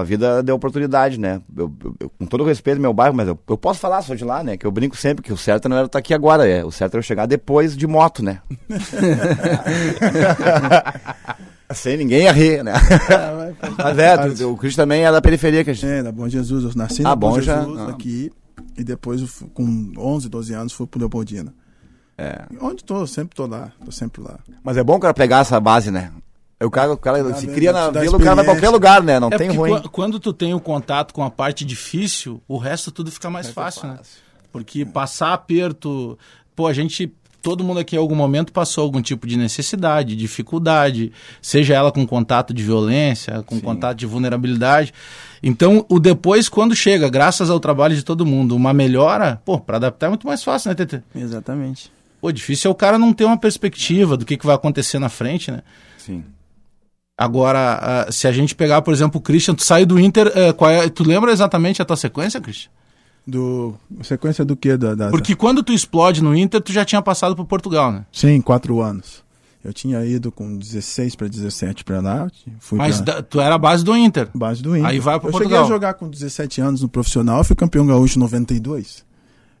a 0.00 0.04
vida 0.04 0.42
deu 0.42 0.54
oportunidade, 0.54 1.18
né? 1.18 1.40
Eu, 1.56 1.72
eu, 2.00 2.10
com 2.18 2.26
todo 2.26 2.42
o 2.42 2.46
respeito 2.46 2.76
do 2.76 2.82
meu 2.82 2.92
bairro, 2.92 3.14
mas 3.14 3.28
eu, 3.28 3.38
eu 3.48 3.56
posso 3.56 3.80
falar, 3.80 4.02
sou 4.02 4.14
de 4.14 4.24
lá, 4.24 4.42
né? 4.42 4.56
Que 4.56 4.66
eu 4.66 4.70
brinco 4.70 4.96
sempre 4.96 5.22
que 5.22 5.32
o 5.32 5.36
certo 5.36 5.68
não 5.68 5.76
era 5.76 5.86
estar 5.86 5.98
aqui 5.98 6.12
agora. 6.12 6.46
É, 6.46 6.64
o 6.64 6.70
certo 6.70 6.94
era 6.94 6.98
eu 6.98 7.04
chegar 7.04 7.26
depois 7.26 7.76
de 7.76 7.86
moto, 7.86 8.22
né? 8.22 8.40
Sem 11.72 11.96
ninguém 11.96 12.24
ia 12.24 12.32
rir, 12.32 12.62
né? 12.62 12.72
É, 12.72 13.54
Mas 13.82 14.40
é, 14.40 14.44
o 14.44 14.56
Cristo 14.56 14.76
também 14.76 15.04
é 15.04 15.10
da 15.10 15.20
periferia. 15.20 15.64
Que 15.64 15.70
a 15.70 15.74
gente... 15.74 15.86
É, 15.86 16.02
da 16.02 16.12
Bom 16.12 16.28
Jesus. 16.28 16.64
Eu 16.64 16.70
nasci 16.74 17.00
ah, 17.02 17.10
na 17.10 17.16
Bom, 17.16 17.30
Bom 17.30 17.40
Jesus 17.40 17.78
já... 17.78 17.88
aqui 17.88 18.30
e 18.76 18.84
depois, 18.84 19.22
com 19.52 19.92
11, 19.96 20.28
12 20.28 20.54
anos, 20.54 20.72
fui 20.72 20.86
pro 20.86 20.98
Leopoldina. 20.98 21.54
É. 22.16 22.44
Onde 22.60 22.84
tô, 22.84 23.06
sempre 23.06 23.34
tô 23.34 23.46
lá, 23.46 23.72
tô 23.84 23.90
sempre 23.90 24.22
lá. 24.22 24.38
Mas 24.62 24.76
é 24.76 24.84
bom 24.84 24.96
o 24.96 25.00
cara 25.00 25.14
pegar 25.14 25.40
essa 25.40 25.58
base, 25.58 25.90
né? 25.90 26.12
O 26.62 26.70
cara, 26.70 26.92
o 26.92 26.96
cara 26.96 27.34
se 27.34 27.48
cria 27.48 27.72
na 27.72 27.90
vila, 27.90 28.16
o 28.16 28.20
cara 28.20 28.36
vai 28.36 28.44
pra 28.44 28.54
qualquer 28.54 28.70
lugar, 28.70 29.02
né? 29.02 29.18
Não 29.18 29.28
é 29.28 29.36
tem 29.36 29.50
ruim. 29.50 29.82
Quando 29.90 30.20
tu 30.20 30.32
tem 30.32 30.54
o 30.54 30.58
um 30.58 30.60
contato 30.60 31.12
com 31.12 31.22
a 31.22 31.30
parte 31.30 31.64
difícil, 31.64 32.40
o 32.46 32.56
resto 32.56 32.92
tudo 32.92 33.10
fica 33.10 33.28
mais 33.28 33.50
fácil, 33.50 33.82
fácil, 33.82 33.88
né? 33.88 33.98
Porque 34.52 34.82
é. 34.82 34.84
passar 34.84 35.32
aperto. 35.32 36.16
Pô, 36.54 36.68
a 36.68 36.72
gente 36.72 37.12
todo 37.44 37.62
mundo 37.62 37.78
aqui 37.78 37.94
em 37.94 37.98
algum 37.98 38.14
momento 38.14 38.54
passou 38.54 38.82
algum 38.82 39.02
tipo 39.02 39.26
de 39.26 39.36
necessidade, 39.36 40.16
dificuldade, 40.16 41.12
seja 41.42 41.74
ela 41.74 41.92
com 41.92 42.06
contato 42.06 42.54
de 42.54 42.62
violência, 42.62 43.42
com 43.42 43.56
Sim. 43.56 43.60
contato 43.60 43.98
de 43.98 44.06
vulnerabilidade. 44.06 44.94
Então, 45.42 45.84
o 45.90 46.00
depois, 46.00 46.48
quando 46.48 46.74
chega, 46.74 47.10
graças 47.10 47.50
ao 47.50 47.60
trabalho 47.60 47.94
de 47.94 48.02
todo 48.02 48.24
mundo, 48.24 48.56
uma 48.56 48.72
melhora, 48.72 49.42
pô, 49.44 49.60
para 49.60 49.76
adaptar 49.76 50.06
é 50.06 50.08
muito 50.08 50.26
mais 50.26 50.42
fácil, 50.42 50.70
né, 50.70 50.74
TT? 50.74 51.02
Exatamente. 51.14 51.92
Pô, 52.18 52.32
difícil 52.32 52.70
é 52.70 52.72
o 52.72 52.74
cara 52.74 52.98
não 52.98 53.12
ter 53.12 53.26
uma 53.26 53.36
perspectiva 53.36 54.16
do 54.16 54.24
que, 54.24 54.38
que 54.38 54.46
vai 54.46 54.54
acontecer 54.54 54.98
na 54.98 55.10
frente, 55.10 55.50
né? 55.50 55.60
Sim. 55.98 56.24
Agora, 57.16 58.06
uh, 58.08 58.12
se 58.12 58.26
a 58.26 58.32
gente 58.32 58.54
pegar, 58.54 58.80
por 58.80 58.94
exemplo, 58.94 59.20
o 59.20 59.22
Christian, 59.22 59.54
tu 59.54 59.62
sai 59.62 59.84
do 59.84 60.00
Inter, 60.00 60.32
qual 60.56 60.70
é, 60.70 60.88
tu 60.88 61.04
lembra 61.04 61.30
exatamente 61.30 61.82
a 61.82 61.84
tua 61.84 61.96
sequência, 61.96 62.40
Christian? 62.40 62.70
Do. 63.26 63.74
Sequência 64.02 64.44
do 64.44 64.54
quê? 64.56 64.76
Da, 64.76 64.94
da, 64.94 65.10
Porque 65.10 65.34
quando 65.34 65.62
tu 65.62 65.72
explode 65.72 66.22
no 66.22 66.36
Inter, 66.36 66.60
tu 66.60 66.72
já 66.72 66.84
tinha 66.84 67.00
passado 67.00 67.34
por 67.34 67.46
Portugal, 67.46 67.90
né? 67.90 68.04
Sim, 68.12 68.40
quatro 68.40 68.80
anos. 68.80 69.24
Eu 69.64 69.72
tinha 69.72 70.04
ido 70.04 70.30
com 70.30 70.58
16 70.58 71.16
para 71.16 71.26
17 71.26 71.84
para 71.84 72.00
lá. 72.00 72.30
Fui 72.58 72.76
Mas 72.76 73.00
pra... 73.00 73.14
da, 73.14 73.22
tu 73.22 73.40
era 73.40 73.54
a 73.54 73.58
base 73.58 73.82
do 73.82 73.96
Inter? 73.96 74.28
Base 74.34 74.62
do 74.62 74.76
Inter. 74.76 74.90
Aí 74.90 74.98
vai 74.98 75.18
para 75.18 75.30
Portugal. 75.30 75.60
Eu 75.60 75.64
cheguei 75.64 75.74
a 75.74 75.74
jogar 75.74 75.94
com 75.94 76.08
17 76.08 76.60
anos 76.60 76.82
no 76.82 76.88
profissional, 76.88 77.42
fui 77.42 77.56
campeão 77.56 77.86
gaúcho 77.86 78.18
em 78.18 78.20
92. 78.20 79.04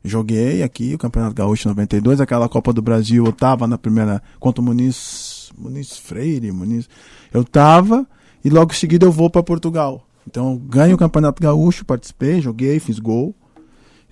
Joguei 0.06 0.62
aqui 0.62 0.94
o 0.94 0.98
Campeonato 0.98 1.34
Gaúcho 1.34 1.66
92, 1.66 2.20
aquela 2.20 2.46
Copa 2.46 2.74
do 2.74 2.82
Brasil, 2.82 3.24
eu 3.24 3.32
tava 3.32 3.66
na 3.66 3.78
primeira 3.78 4.22
contra 4.38 4.60
o 4.60 4.64
Muniz, 4.64 5.50
Muniz 5.56 5.96
Freire, 5.96 6.52
Muniz. 6.52 6.86
Eu 7.32 7.42
tava 7.42 8.06
e 8.44 8.50
logo 8.50 8.72
em 8.72 8.76
seguida 8.76 9.06
eu 9.06 9.10
vou 9.10 9.30
para 9.30 9.42
Portugal. 9.42 10.06
Então 10.28 10.58
ganho 10.58 10.96
o 10.96 10.98
Campeonato 10.98 11.42
Gaúcho, 11.42 11.86
participei, 11.86 12.42
joguei, 12.42 12.78
fiz 12.78 12.98
gol. 12.98 13.34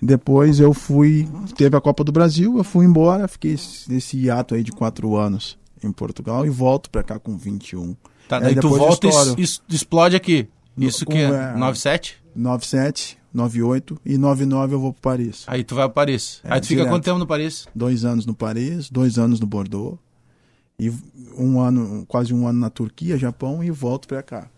Depois 0.05 0.59
eu 0.59 0.73
fui, 0.73 1.27
teve 1.55 1.77
a 1.77 1.81
Copa 1.81 2.03
do 2.03 2.11
Brasil, 2.11 2.57
eu 2.57 2.63
fui 2.63 2.85
embora, 2.85 3.27
fiquei 3.27 3.57
nesse 3.87 4.17
hiato 4.17 4.53
aí 4.53 4.63
de 4.63 4.71
quatro 4.71 5.15
anos 5.15 5.57
em 5.81 5.91
Portugal 5.91 6.45
e 6.45 6.49
volto 6.49 6.89
pra 6.89 7.03
cá 7.03 7.17
com 7.17 7.37
21. 7.37 7.95
Tá, 8.27 8.39
daí 8.39 8.55
tu 8.55 8.69
volta 8.69 9.07
e 9.37 9.43
explode 9.73 10.15
aqui. 10.15 10.47
Isso 10.77 11.05
com, 11.05 11.13
que 11.13 11.19
é, 11.19 11.23
é 11.23 11.53
97? 11.53 12.17
97, 12.35 13.17
98 13.33 14.01
e 14.05 14.17
99 14.17 14.73
eu 14.73 14.79
vou 14.79 14.93
para 14.93 15.11
Paris. 15.11 15.43
Aí 15.47 15.63
tu 15.63 15.75
vai 15.75 15.85
para 15.85 15.93
Paris. 15.93 16.41
É, 16.43 16.53
aí 16.53 16.61
tu 16.61 16.67
fica 16.67 16.85
quanto 16.85 17.03
tempo 17.03 17.19
no 17.19 17.27
Paris? 17.27 17.67
Dois 17.73 18.03
anos 18.03 18.25
no 18.25 18.33
Paris, 18.33 18.89
dois 18.89 19.17
anos 19.17 19.39
no 19.39 19.47
Bordeaux 19.47 19.97
e 20.79 20.91
um 21.37 21.59
ano, 21.59 22.05
quase 22.07 22.33
um 22.33 22.47
ano 22.47 22.59
na 22.59 22.69
Turquia, 22.69 23.17
Japão 23.17 23.63
e 23.63 23.71
volto 23.71 24.07
para 24.07 24.21
cá. 24.23 24.49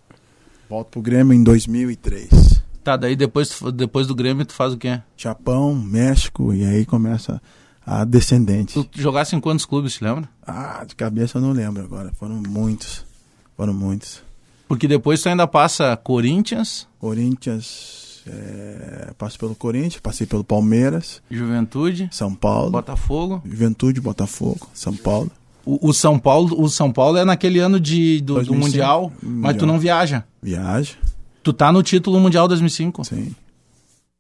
Volto 0.70 0.90
pro 0.90 1.02
Grêmio 1.02 1.34
em 1.34 1.44
2003. 1.44 2.55
Tá, 2.86 2.96
daí 2.96 3.16
depois, 3.16 3.60
depois 3.74 4.06
do 4.06 4.14
Grêmio 4.14 4.46
tu 4.46 4.54
faz 4.54 4.72
o 4.72 4.78
quê? 4.78 5.02
Japão, 5.18 5.74
México, 5.74 6.54
e 6.54 6.64
aí 6.64 6.86
começa 6.86 7.42
a 7.84 8.06
descendente. 8.06 8.76
Tu 8.76 9.02
jogasse 9.02 9.36
em 9.36 9.40
quantos 9.40 9.66
clubes, 9.66 9.96
te 9.96 10.04
lembra? 10.04 10.30
Ah, 10.46 10.86
de 10.88 10.96
cabeça 10.96 11.40
eu 11.40 11.42
não 11.42 11.52
lembro 11.52 11.84
agora. 11.84 12.12
Foram 12.14 12.36
muitos. 12.48 13.04
Foram 13.58 13.74
muitos. 13.74 14.22
Porque 14.68 14.88
depois 14.88 15.20
tu 15.20 15.30
ainda 15.30 15.48
passa 15.48 15.98
Corinthians. 15.98 16.88
Corinthians, 17.00 18.22
é, 18.28 19.12
passo 19.18 19.40
pelo 19.40 19.56
Corinthians, 19.56 20.00
passei 20.00 20.28
pelo 20.28 20.44
Palmeiras. 20.44 21.24
Juventude. 21.28 22.08
São 22.12 22.36
Paulo. 22.36 22.70
Botafogo. 22.70 23.42
Juventude, 23.44 24.00
Botafogo, 24.00 24.70
São 24.76 24.96
Paulo. 24.96 25.32
O, 25.66 25.90
o 25.90 25.92
São 25.92 26.20
Paulo, 26.20 26.62
o 26.62 26.70
São 26.70 26.92
Paulo 26.92 27.18
é 27.18 27.26
naquele 27.26 27.58
ano 27.58 27.80
de, 27.80 28.22
do, 28.22 28.44
do 28.44 28.54
mundial, 28.54 29.12
mundial, 29.24 29.42
mas 29.42 29.58
tu 29.58 29.66
não 29.66 29.80
viaja. 29.80 30.24
Viaja. 30.40 30.94
Tu 31.46 31.54
tá 31.54 31.72
no 31.72 31.84
título 31.84 32.20
mundial 32.20 32.48
2005. 32.48 33.06
Sim. 33.06 33.36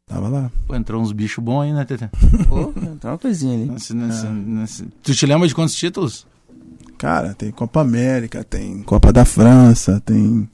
Tava 0.05 0.29
lá. 0.29 0.51
Pô, 0.67 0.75
entrou 0.75 1.01
uns 1.01 1.12
bichos 1.12 1.44
bons 1.44 1.62
aí, 1.62 1.74
né, 1.74 1.84
Tete? 1.84 2.08
Pô, 2.48 2.72
entrou 2.86 3.13
uma 3.13 3.17
coisinha 3.17 3.55
ali. 3.55 3.65
Nesse, 3.65 3.96
nesse, 3.96 4.27
é. 4.27 4.29
nesse... 4.29 4.86
Tu 5.01 5.15
te 5.15 5.25
lembra 5.25 5.48
de 5.48 5.55
quantos 5.55 5.74
títulos? 5.74 6.27
Cara, 7.00 7.34
tem 7.34 7.50
Copa 7.50 7.82
América, 7.82 8.44
tem 8.44 8.84
Copa 8.84 9.12
da 9.12 9.25
França, 9.25 10.00
tem, 10.05 10.48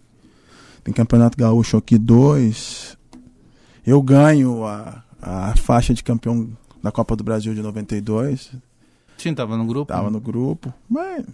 tem 0.82 0.94
Campeonato 0.94 1.38
Gaúcho 1.38 1.76
aqui, 1.76 1.98
dois. 1.98 2.98
Eu 3.86 4.02
ganho 4.02 4.64
a, 4.66 5.04
a 5.22 5.54
faixa 5.58 5.94
de 5.94 6.02
campeão 6.02 6.50
da 6.82 6.90
Copa 6.90 7.18
do 7.18 7.24
Brasil 7.26 7.54
de 7.54 7.62
92. 7.62 8.54
Sim, 9.18 9.34
tava 9.34 9.58
no 9.58 9.66
grupo. 9.66 9.92
Tava 9.92 10.06
né? 10.06 10.12
no 10.12 10.22
grupo. 10.22 10.74
Mas 10.90 11.26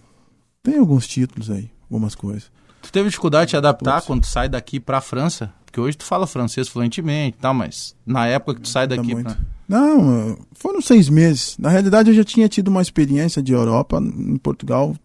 tem 0.64 0.78
alguns 0.78 1.06
títulos 1.06 1.48
aí, 1.48 1.70
algumas 1.88 2.16
coisas. 2.16 2.50
Tu 2.82 2.92
teve 2.92 3.08
dificuldade 3.08 3.46
de 3.46 3.50
te 3.50 3.56
adaptar 3.56 4.02
quando 4.02 4.22
tu 4.22 4.26
sai 4.26 4.48
daqui 4.48 4.80
pra 4.80 5.00
França? 5.00 5.52
Porque 5.64 5.80
hoje 5.80 5.96
tu 5.96 6.04
fala 6.04 6.26
francês 6.26 6.66
fluentemente 6.68 7.36
e 7.38 7.40
tal, 7.40 7.52
mas 7.52 7.94
na 8.06 8.26
época 8.26 8.54
que 8.54 8.62
tu 8.62 8.68
sai 8.68 8.86
daqui. 8.86 9.14
Pra... 9.14 9.36
Não, 9.68 10.38
foram 10.54 10.80
seis 10.80 11.10
meses. 11.10 11.56
Na 11.58 11.68
realidade, 11.68 12.10
eu 12.10 12.14
já 12.14 12.24
tinha 12.24 12.48
tido 12.48 12.68
uma 12.68 12.80
experiência 12.80 13.42
de 13.42 13.52
Europa, 13.52 13.98
em 13.98 14.38
Portugal, 14.38 14.96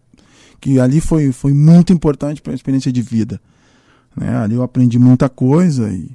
que 0.60 0.80
ali 0.80 1.02
foi, 1.02 1.32
foi 1.32 1.52
muito 1.52 1.92
importante 1.92 2.40
para 2.40 2.52
a 2.52 2.54
experiência 2.54 2.90
de 2.90 3.02
vida. 3.02 3.38
Né? 4.16 4.34
Ali 4.38 4.54
eu 4.54 4.62
aprendi 4.62 4.98
muita 4.98 5.28
coisa 5.28 5.90
e, 5.90 6.10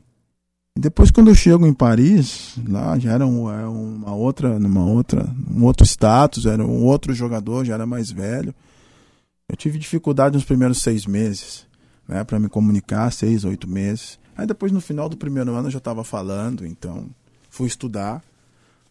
depois 0.76 1.12
quando 1.12 1.28
eu 1.28 1.36
chego 1.36 1.68
em 1.68 1.74
Paris, 1.74 2.56
lá 2.68 2.98
já 2.98 3.12
era 3.12 3.28
um, 3.28 3.52
é 3.52 3.68
uma 3.68 4.16
outra, 4.16 4.58
uma 4.58 4.86
outra, 4.86 5.30
um 5.54 5.64
outro 5.66 5.86
status, 5.86 6.46
era 6.46 6.66
um 6.66 6.84
outro 6.86 7.14
jogador, 7.14 7.66
já 7.66 7.74
era 7.74 7.86
mais 7.86 8.10
velho. 8.10 8.56
Eu 9.50 9.58
tive 9.58 9.80
dificuldade 9.80 10.36
nos 10.36 10.46
primeiros 10.46 10.82
seis 10.82 11.06
meses, 11.06 11.68
né, 12.08 12.24
para 12.24 12.40
me 12.40 12.48
comunicar, 12.48 13.12
seis, 13.12 13.44
oito 13.44 13.68
meses. 13.68 14.20
Aí 14.38 14.46
depois 14.46 14.72
no 14.72 14.80
final 14.80 15.10
do 15.10 15.18
primeiro 15.18 15.54
ano 15.56 15.68
eu 15.68 15.72
já 15.72 15.80
estava 15.80 16.04
falando, 16.04 16.66
então 16.66 17.10
fui 17.50 17.68
estudar, 17.68 18.24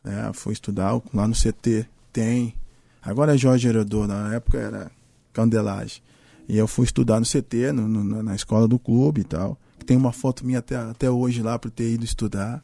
né, 0.05 0.31
fui 0.35 0.53
estudar 0.53 1.00
lá 1.15 1.27
no 1.27 1.35
CT 1.35 1.87
tem. 2.19 2.55
Agora 3.00 3.35
é 3.35 3.38
Jorge 3.38 3.69
Herodô, 3.69 4.07
na 4.07 4.35
época 4.35 4.59
era 4.59 4.91
Candelage. 5.33 6.03
E 6.49 6.57
eu 6.57 6.67
fui 6.67 6.85
estudar 6.85 7.21
no 7.21 7.27
CT, 7.27 7.73
no, 7.73 7.87
no, 7.87 8.23
na 8.23 8.35
escola 8.35 8.67
do 8.67 8.79
clube 8.79 9.21
e 9.21 9.25
tal. 9.25 9.57
Tem 9.87 9.97
uma 9.97 10.12
foto 10.12 10.45
minha 10.45 10.59
até, 10.59 10.77
até 10.77 11.09
hoje 11.09 11.43
lá 11.43 11.59
para 11.59 11.71
ter 11.71 11.93
ido 11.93 12.05
estudar. 12.05 12.62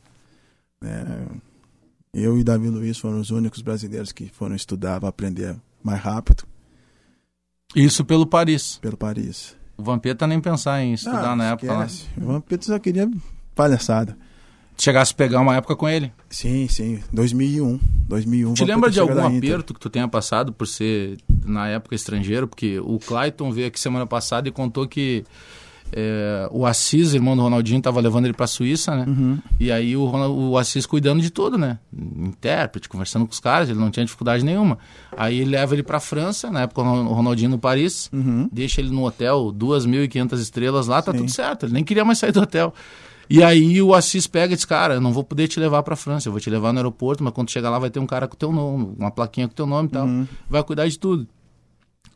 Né. 0.81 1.27
Eu 2.13 2.39
e 2.39 2.45
Davi 2.45 2.69
Luiz 2.69 2.99
foram 2.99 3.21
os 3.21 3.31
únicos 3.31 3.63
brasileiros 3.63 4.11
que 4.11 4.29
foram 4.29 4.57
estudar 4.57 4.99
para 4.99 5.09
aprender 5.09 5.57
mais 5.83 6.01
rápido. 6.01 6.45
Isso 7.75 8.05
pelo 8.05 8.27
Paris. 8.27 8.79
Pelo 8.81 8.97
Paris. 8.97 9.57
O 9.77 9.83
Vampeta 9.83 10.27
nem 10.27 10.41
pensar 10.41 10.83
em 10.83 10.93
estudar 10.93 11.33
Ah, 11.33 11.37
na 11.37 11.51
época 11.53 11.73
lá. 11.73 11.87
esquece. 11.87 12.09
O 12.17 12.27
Vampeta 12.27 12.67
só 12.67 12.79
queria 12.79 13.11
palhaçada. 13.55 14.17
Chegasse 14.77 15.13
a 15.13 15.17
pegar 15.17 15.41
uma 15.41 15.55
época 15.57 15.77
com 15.77 15.89
ele. 15.89 16.13
Sim, 16.29 16.67
sim. 16.69 17.01
2001. 17.13 17.79
2001 18.09 18.55
Te 18.55 18.65
lembra 18.65 18.91
de 18.91 18.99
algum 18.99 19.25
aperto 19.25 19.73
que 19.73 19.79
tu 19.81 19.89
tenha 19.89 20.09
passado 20.09 20.53
por 20.53 20.67
ser, 20.67 21.17
na 21.45 21.69
época, 21.69 21.95
estrangeiro? 21.95 22.49
Porque 22.49 22.79
o 22.81 22.99
Clayton 22.99 23.53
veio 23.53 23.69
aqui 23.69 23.79
semana 23.79 24.05
passada 24.07 24.49
e 24.49 24.53
contou 24.53 24.87
que 24.89 25.25
é, 25.97 26.49
o 26.51 26.67
Assis, 26.67 27.15
irmão 27.15 27.37
do 27.37 27.43
Ronaldinho, 27.43 27.79
estava 27.79 28.01
levando 28.01 28.25
ele 28.25 28.35
para 28.35 28.45
a 28.45 28.49
Suíça, 28.49 28.97
né? 28.97 29.05
Uhum. 29.07 29.39
E 29.61 29.71
aí 29.71 29.97
o, 29.97 30.05
Ronald- 30.07 30.37
o 30.37 30.59
Assis 30.59 30.87
cuidando 30.87 31.23
de 31.23 31.31
tudo, 31.31 31.57
né? 31.57 31.79
Intérprete, 31.97 32.89
conversando 32.89 33.25
com 33.27 33.33
os 33.33 33.41
caras, 33.41 33.69
ele 33.69 33.79
não 33.79 33.91
tinha 33.91 34.05
dificuldade 34.05 34.45
nenhuma. 34.45 34.79
Aí 35.17 35.39
ele 35.41 35.51
leva 35.51 35.75
ele 35.75 35.83
para 35.83 36.01
França, 36.01 36.51
na 36.51 36.63
época 36.63 36.83
o 36.83 37.13
Ronaldinho 37.13 37.51
no 37.51 37.59
Paris, 37.59 38.11
deixa 38.53 38.81
ele 38.81 38.91
no 38.91 39.05
hotel, 39.07 39.53
2.500 39.57 40.33
estrelas 40.41 40.87
lá, 40.89 41.01
tá 41.01 41.13
Uhum. 41.13 41.19
Sim. 41.19 41.25
tudo 41.25 41.33
certo. 41.33 41.67
Ele 41.67 41.73
nem 41.75 41.85
queria 41.85 42.05
mais 42.05 42.19
sair 42.19 42.33
do 42.33 42.41
hotel. 42.41 42.75
E 43.31 43.43
aí 43.43 43.81
o 43.81 43.95
Assis 43.95 44.27
pega 44.27 44.53
e 44.53 44.57
diz, 44.57 44.65
cara, 44.67 44.95
eu 44.95 45.01
não 45.01 45.13
vou 45.13 45.25
poder 45.25 45.49
te 45.49 45.59
levar 45.59 45.83
pra 45.83 45.97
França, 45.97 46.29
eu 46.29 46.33
vou 46.33 46.41
te 46.41 46.51
levar 46.51 46.73
no 46.73 46.79
aeroporto, 46.81 47.25
mas 47.25 47.33
quando 47.33 47.51
chegar 47.51 47.71
lá 47.71 47.79
vai 47.79 47.89
ter 47.89 47.99
um 48.01 48.07
cara 48.07 48.29
com 48.29 48.37
teu 48.37 48.53
nome, 48.53 48.95
uma 48.99 49.11
plaquinha 49.11 49.49
com 49.49 49.55
teu 49.55 49.65
nome 49.67 49.89
e 49.89 49.93
tal. 49.93 50.07
Vai 50.51 50.63
cuidar 50.63 50.87
de 50.87 50.99
tudo. 50.99 51.27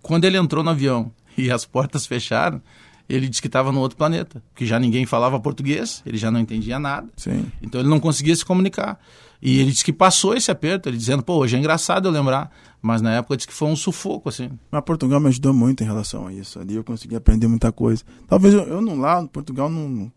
Quando 0.02 0.24
ele 0.24 0.36
entrou 0.36 0.62
no 0.62 0.70
avião 0.70 1.10
e 1.38 1.50
as 1.50 1.64
portas 1.64 2.06
fecharam, 2.06 2.60
ele 3.08 3.28
disse 3.28 3.40
que 3.40 3.48
estava 3.48 3.72
no 3.72 3.80
outro 3.80 3.96
planeta, 3.96 4.42
que 4.54 4.66
já 4.66 4.78
ninguém 4.78 5.06
falava 5.06 5.40
português, 5.40 6.02
ele 6.04 6.18
já 6.18 6.30
não 6.30 6.38
entendia 6.38 6.78
nada. 6.78 7.08
Sim. 7.16 7.46
Então 7.62 7.80
ele 7.80 7.88
não 7.88 7.98
conseguia 7.98 8.36
se 8.36 8.44
comunicar. 8.44 9.00
E 9.40 9.60
ele 9.60 9.70
disse 9.70 9.84
que 9.84 9.92
passou 9.92 10.34
esse 10.34 10.50
aperto, 10.50 10.88
ele 10.88 10.96
dizendo, 10.96 11.22
pô, 11.22 11.36
hoje 11.36 11.56
é 11.56 11.58
engraçado 11.58 12.08
eu 12.08 12.12
lembrar, 12.12 12.50
mas 12.82 13.00
na 13.00 13.14
época 13.14 13.36
disse 13.36 13.46
que 13.46 13.54
foi 13.54 13.68
um 13.68 13.76
sufoco, 13.76 14.28
assim. 14.28 14.50
Mas 14.70 14.82
Portugal 14.82 15.20
me 15.20 15.28
ajudou 15.28 15.54
muito 15.54 15.82
em 15.82 15.86
relação 15.86 16.26
a 16.26 16.32
isso. 16.32 16.58
Ali 16.58 16.74
eu 16.74 16.84
consegui 16.84 17.16
aprender 17.16 17.46
muita 17.46 17.72
coisa. 17.72 18.02
Talvez 18.26 18.52
eu, 18.52 18.62
eu 18.64 18.80
não 18.80 18.96
lá 18.98 19.22
no 19.22 19.28
Portugal 19.28 19.70
não 19.70 20.10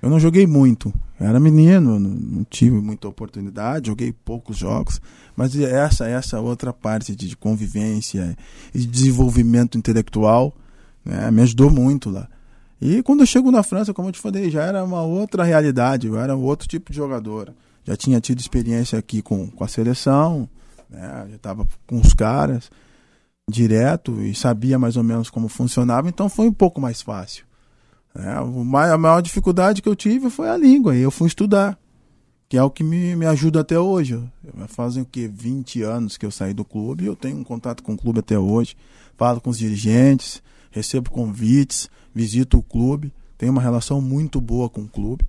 eu 0.00 0.10
não 0.10 0.18
joguei 0.18 0.48
muito. 0.48 0.92
Eu 1.20 1.28
era 1.28 1.38
menino, 1.38 1.98
não, 1.98 2.10
não 2.10 2.44
tive 2.44 2.80
muita 2.80 3.06
oportunidade, 3.06 3.86
joguei 3.86 4.12
poucos 4.12 4.56
jogos. 4.56 5.00
Mas 5.36 5.56
essa 5.56 6.08
essa 6.08 6.40
outra 6.40 6.72
parte 6.72 7.14
de, 7.14 7.28
de 7.28 7.36
convivência 7.36 8.36
e 8.74 8.78
de 8.78 8.86
desenvolvimento 8.86 9.78
intelectual 9.78 10.52
né, 11.04 11.30
me 11.30 11.42
ajudou 11.42 11.70
muito 11.70 12.10
lá. 12.10 12.28
E 12.80 13.02
quando 13.02 13.20
eu 13.20 13.26
chego 13.26 13.50
na 13.50 13.62
França, 13.62 13.94
como 13.94 14.08
eu 14.08 14.12
te 14.12 14.18
falei, 14.18 14.50
já 14.50 14.64
era 14.64 14.82
uma 14.82 15.02
outra 15.02 15.44
realidade, 15.44 16.06
eu 16.06 16.18
era 16.18 16.36
um 16.36 16.42
outro 16.42 16.66
tipo 16.66 16.90
de 16.90 16.96
jogador. 16.96 17.52
Já 17.84 17.96
tinha 17.96 18.20
tido 18.20 18.40
experiência 18.40 18.98
aqui 18.98 19.22
com, 19.22 19.48
com 19.48 19.64
a 19.64 19.68
seleção, 19.68 20.48
né, 20.90 21.26
já 21.30 21.36
estava 21.36 21.66
com 21.86 22.00
os 22.00 22.12
caras 22.12 22.70
direto 23.48 24.20
e 24.20 24.34
sabia 24.34 24.78
mais 24.78 24.96
ou 24.96 25.02
menos 25.02 25.30
como 25.30 25.48
funcionava, 25.48 26.08
então 26.08 26.28
foi 26.28 26.48
um 26.48 26.52
pouco 26.52 26.80
mais 26.80 27.02
fácil. 27.02 27.44
né? 28.14 28.34
a 28.34 28.98
maior 28.98 29.20
dificuldade 29.20 29.82
que 29.82 29.88
eu 29.88 29.96
tive 29.96 30.30
foi 30.30 30.48
a 30.48 30.56
língua, 30.56 30.96
e 30.96 31.00
eu 31.00 31.10
fui 31.10 31.28
estudar, 31.28 31.78
que 32.48 32.56
é 32.56 32.62
o 32.62 32.70
que 32.70 32.84
me, 32.84 33.16
me 33.16 33.26
ajuda 33.26 33.60
até 33.60 33.78
hoje. 33.78 34.22
Fazem 34.68 35.02
o 35.02 35.06
que 35.06 35.26
20 35.26 35.82
anos 35.82 36.16
que 36.16 36.26
eu 36.26 36.30
saí 36.30 36.52
do 36.52 36.64
clube, 36.64 37.06
eu 37.06 37.16
tenho 37.16 37.36
um 37.38 37.44
contato 37.44 37.82
com 37.82 37.94
o 37.94 37.98
clube 37.98 38.20
até 38.20 38.38
hoje, 38.38 38.76
falo 39.16 39.40
com 39.40 39.50
os 39.50 39.58
dirigentes, 39.58 40.42
recebo 40.72 41.10
convites, 41.10 41.88
visito 42.12 42.58
o 42.58 42.62
clube, 42.62 43.12
tenho 43.38 43.52
uma 43.52 43.62
relação 43.62 44.00
muito 44.00 44.40
boa 44.40 44.68
com 44.68 44.82
o 44.82 44.88
clube 44.88 45.24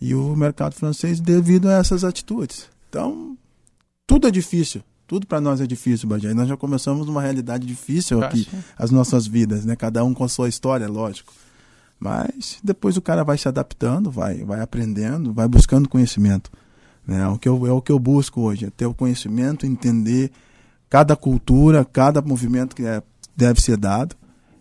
e 0.00 0.14
o 0.14 0.34
mercado 0.34 0.74
francês 0.74 1.20
devido 1.20 1.68
a 1.68 1.74
essas 1.74 2.04
atitudes. 2.04 2.68
Então, 2.88 3.36
tudo 4.06 4.26
é 4.26 4.30
difícil. 4.30 4.82
Tudo 5.06 5.26
para 5.26 5.40
nós 5.40 5.60
é 5.60 5.66
difícil, 5.66 6.08
Bajé. 6.08 6.34
Nós 6.34 6.48
já 6.48 6.56
começamos 6.56 7.08
uma 7.08 7.22
realidade 7.22 7.64
difícil 7.66 8.22
aqui, 8.22 8.48
as 8.76 8.90
nossas 8.90 9.26
vidas, 9.26 9.64
né? 9.64 9.76
Cada 9.76 10.02
um 10.04 10.12
com 10.12 10.24
a 10.24 10.28
sua 10.28 10.48
história, 10.48 10.88
lógico. 10.88 11.32
Mas 11.98 12.58
depois 12.62 12.96
o 12.96 13.02
cara 13.02 13.22
vai 13.22 13.38
se 13.38 13.46
adaptando, 13.46 14.10
vai, 14.10 14.44
vai 14.44 14.60
aprendendo, 14.60 15.32
vai 15.32 15.46
buscando 15.46 15.88
conhecimento. 15.88 16.50
Né? 17.06 17.22
É 17.22 17.28
o 17.28 17.38
que 17.38 17.48
eu, 17.48 17.66
é 17.66 17.72
o 17.72 17.80
que 17.80 17.92
eu 17.92 17.98
busco 17.98 18.40
hoje, 18.40 18.66
é 18.66 18.70
ter 18.70 18.86
o 18.86 18.92
conhecimento, 18.92 19.64
entender 19.64 20.30
cada 20.90 21.14
cultura, 21.14 21.84
cada 21.84 22.20
movimento 22.20 22.74
que 22.74 22.84
é, 22.84 23.02
deve 23.36 23.60
ser 23.60 23.76
dado. 23.76 24.16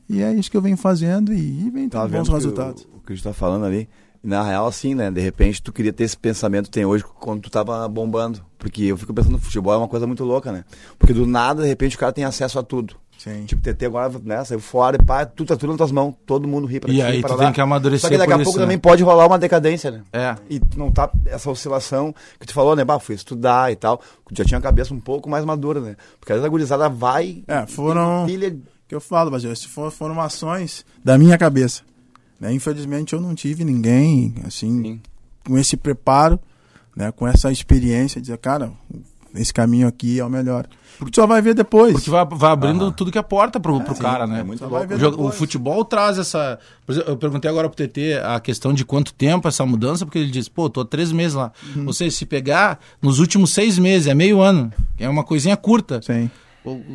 E 0.09 0.21
é 0.21 0.33
isso 0.33 0.49
que 0.51 0.57
eu 0.57 0.61
venho 0.61 0.77
fazendo 0.77 1.33
e, 1.33 1.65
e 1.67 1.69
vem 1.69 1.89
Tava 1.89 2.05
tendo 2.07 2.17
bons 2.19 2.27
que 2.27 2.33
resultados. 2.33 2.83
O, 2.93 2.97
o 2.97 3.01
que 3.01 3.13
a 3.13 3.15
gente 3.15 3.23
tá 3.23 3.33
falando 3.33 3.65
ali. 3.65 3.89
E 4.23 4.27
na 4.27 4.43
real, 4.43 4.65
assim, 4.67 4.95
né? 4.95 5.09
De 5.11 5.21
repente, 5.21 5.61
tu 5.61 5.71
queria 5.71 5.93
ter 5.93 6.03
esse 6.03 6.17
pensamento 6.17 6.65
que 6.65 6.71
tem 6.71 6.85
hoje 6.85 7.03
quando 7.19 7.41
tu 7.41 7.49
tava 7.49 7.87
bombando. 7.87 8.43
Porque 8.57 8.83
eu 8.83 8.97
fico 8.97 9.13
pensando, 9.13 9.37
futebol 9.39 9.73
é 9.73 9.77
uma 9.77 9.87
coisa 9.87 10.07
muito 10.07 10.23
louca, 10.23 10.51
né? 10.51 10.63
Porque 10.97 11.13
do 11.13 11.25
nada, 11.27 11.61
de 11.63 11.67
repente, 11.67 11.95
o 11.95 11.99
cara 11.99 12.11
tem 12.11 12.23
acesso 12.23 12.57
a 12.57 12.63
tudo. 12.63 12.95
Sim. 13.17 13.45
Tipo, 13.45 13.61
TT 13.61 13.85
agora, 13.85 14.11
né, 14.23 14.43
saiu 14.43 14.59
fora 14.59 14.97
e 15.01 15.03
pá, 15.03 15.25
tudo 15.25 15.47
tá 15.47 15.55
tudo 15.55 15.69
nas 15.69 15.77
tuas 15.77 15.91
mãos, 15.91 16.13
todo 16.25 16.47
mundo 16.47 16.67
ri 16.67 16.79
pra 16.81 16.91
E 16.91 16.95
ti, 16.95 17.01
aí 17.01 17.21
pra 17.21 17.29
tu 17.29 17.37
lá. 17.37 17.43
tem 17.45 17.53
que 17.53 17.61
amadurecer 17.61 18.01
Só 18.01 18.09
que 18.09 18.17
daqui 18.17 18.29
por 18.31 18.37
a 18.37 18.41
isso, 18.41 18.45
pouco 18.45 18.59
né? 18.59 18.65
também 18.65 18.77
pode 18.77 19.03
rolar 19.03 19.25
uma 19.25 19.39
decadência, 19.39 19.89
né? 19.89 20.01
É. 20.11 20.35
E 20.49 20.59
não 20.75 20.91
tá 20.91 21.09
essa 21.25 21.49
oscilação 21.49 22.13
que 22.39 22.45
tu 22.45 22.53
falou, 22.53 22.75
né? 22.75 22.83
Bah, 22.83 22.99
fui 22.99 23.15
estudar 23.15 23.71
e 23.71 23.75
tal. 23.77 24.01
Já 24.33 24.43
tinha 24.43 24.57
a 24.57 24.61
cabeça 24.61 24.93
um 24.93 24.99
pouco 24.99 25.29
mais 25.29 25.45
madura, 25.45 25.79
né? 25.79 25.95
Porque 26.19 26.33
às 26.33 26.37
vezes 26.37 26.45
a 26.45 26.49
gurizada 26.49 26.89
vai. 26.89 27.41
É, 27.47 27.65
foram- 27.65 28.25
e 28.27 28.31
Pilha... 28.31 28.57
que 28.87 28.95
eu 28.95 29.01
falo, 29.01 29.31
Bajé, 29.31 29.49
essas 29.51 29.65
for- 29.65 29.91
foram 29.91 30.19
ações 30.21 30.85
da 31.03 31.17
minha 31.17 31.37
cabeça. 31.37 31.81
Né? 32.39 32.53
Infelizmente 32.53 33.13
eu 33.13 33.21
não 33.21 33.33
tive 33.33 33.63
ninguém 33.63 34.35
assim 34.45 34.81
Sim. 34.83 35.01
com 35.45 35.57
esse 35.57 35.75
preparo, 35.77 36.39
né? 36.95 37.11
com 37.11 37.27
essa 37.27 37.51
experiência, 37.51 38.19
dizer, 38.21 38.37
cara, 38.37 38.71
esse 39.33 39.53
caminho 39.53 39.87
aqui 39.87 40.19
é 40.19 40.25
o 40.25 40.29
melhor. 40.29 40.67
Porque 40.97 41.19
só 41.19 41.27
vai 41.27 41.41
ver 41.41 41.53
depois. 41.53 41.91
Porque 41.91 42.09
vai, 42.09 42.25
vai 42.25 42.51
abrindo 42.51 42.89
tudo 42.89 43.11
que 43.11 43.17
é 43.17 43.21
porta 43.21 43.59
pro, 43.59 43.81
pro 43.81 43.95
cara, 43.95 44.25
né? 44.25 44.45
é 44.61 45.07
O, 45.07 45.27
o 45.27 45.31
futebol 45.31 45.83
traz 45.83 46.17
essa. 46.17 46.57
Exemplo, 46.87 47.11
eu 47.11 47.17
perguntei 47.17 47.51
agora 47.51 47.67
pro 47.69 47.75
TT 47.85 48.13
a 48.23 48.39
questão 48.39 48.73
de 48.73 48.85
quanto 48.85 49.13
tempo 49.13 49.45
essa 49.45 49.65
mudança, 49.65 50.05
porque 50.05 50.19
ele 50.19 50.31
disse, 50.31 50.49
pô, 50.49 50.69
tô 50.69 50.79
há 50.79 50.85
três 50.85 51.11
meses 51.11 51.33
lá. 51.33 51.51
Uhum. 51.75 51.87
Ou 51.87 51.91
seja, 51.93 52.15
se 52.15 52.25
pegar 52.25 52.79
nos 53.01 53.19
últimos 53.19 53.53
seis 53.53 53.77
meses, 53.77 54.07
é 54.07 54.13
meio 54.13 54.39
ano. 54.39 54.71
É 54.97 55.09
uma 55.09 55.23
coisinha 55.25 55.57
curta. 55.57 56.01
Sim. 56.01 56.31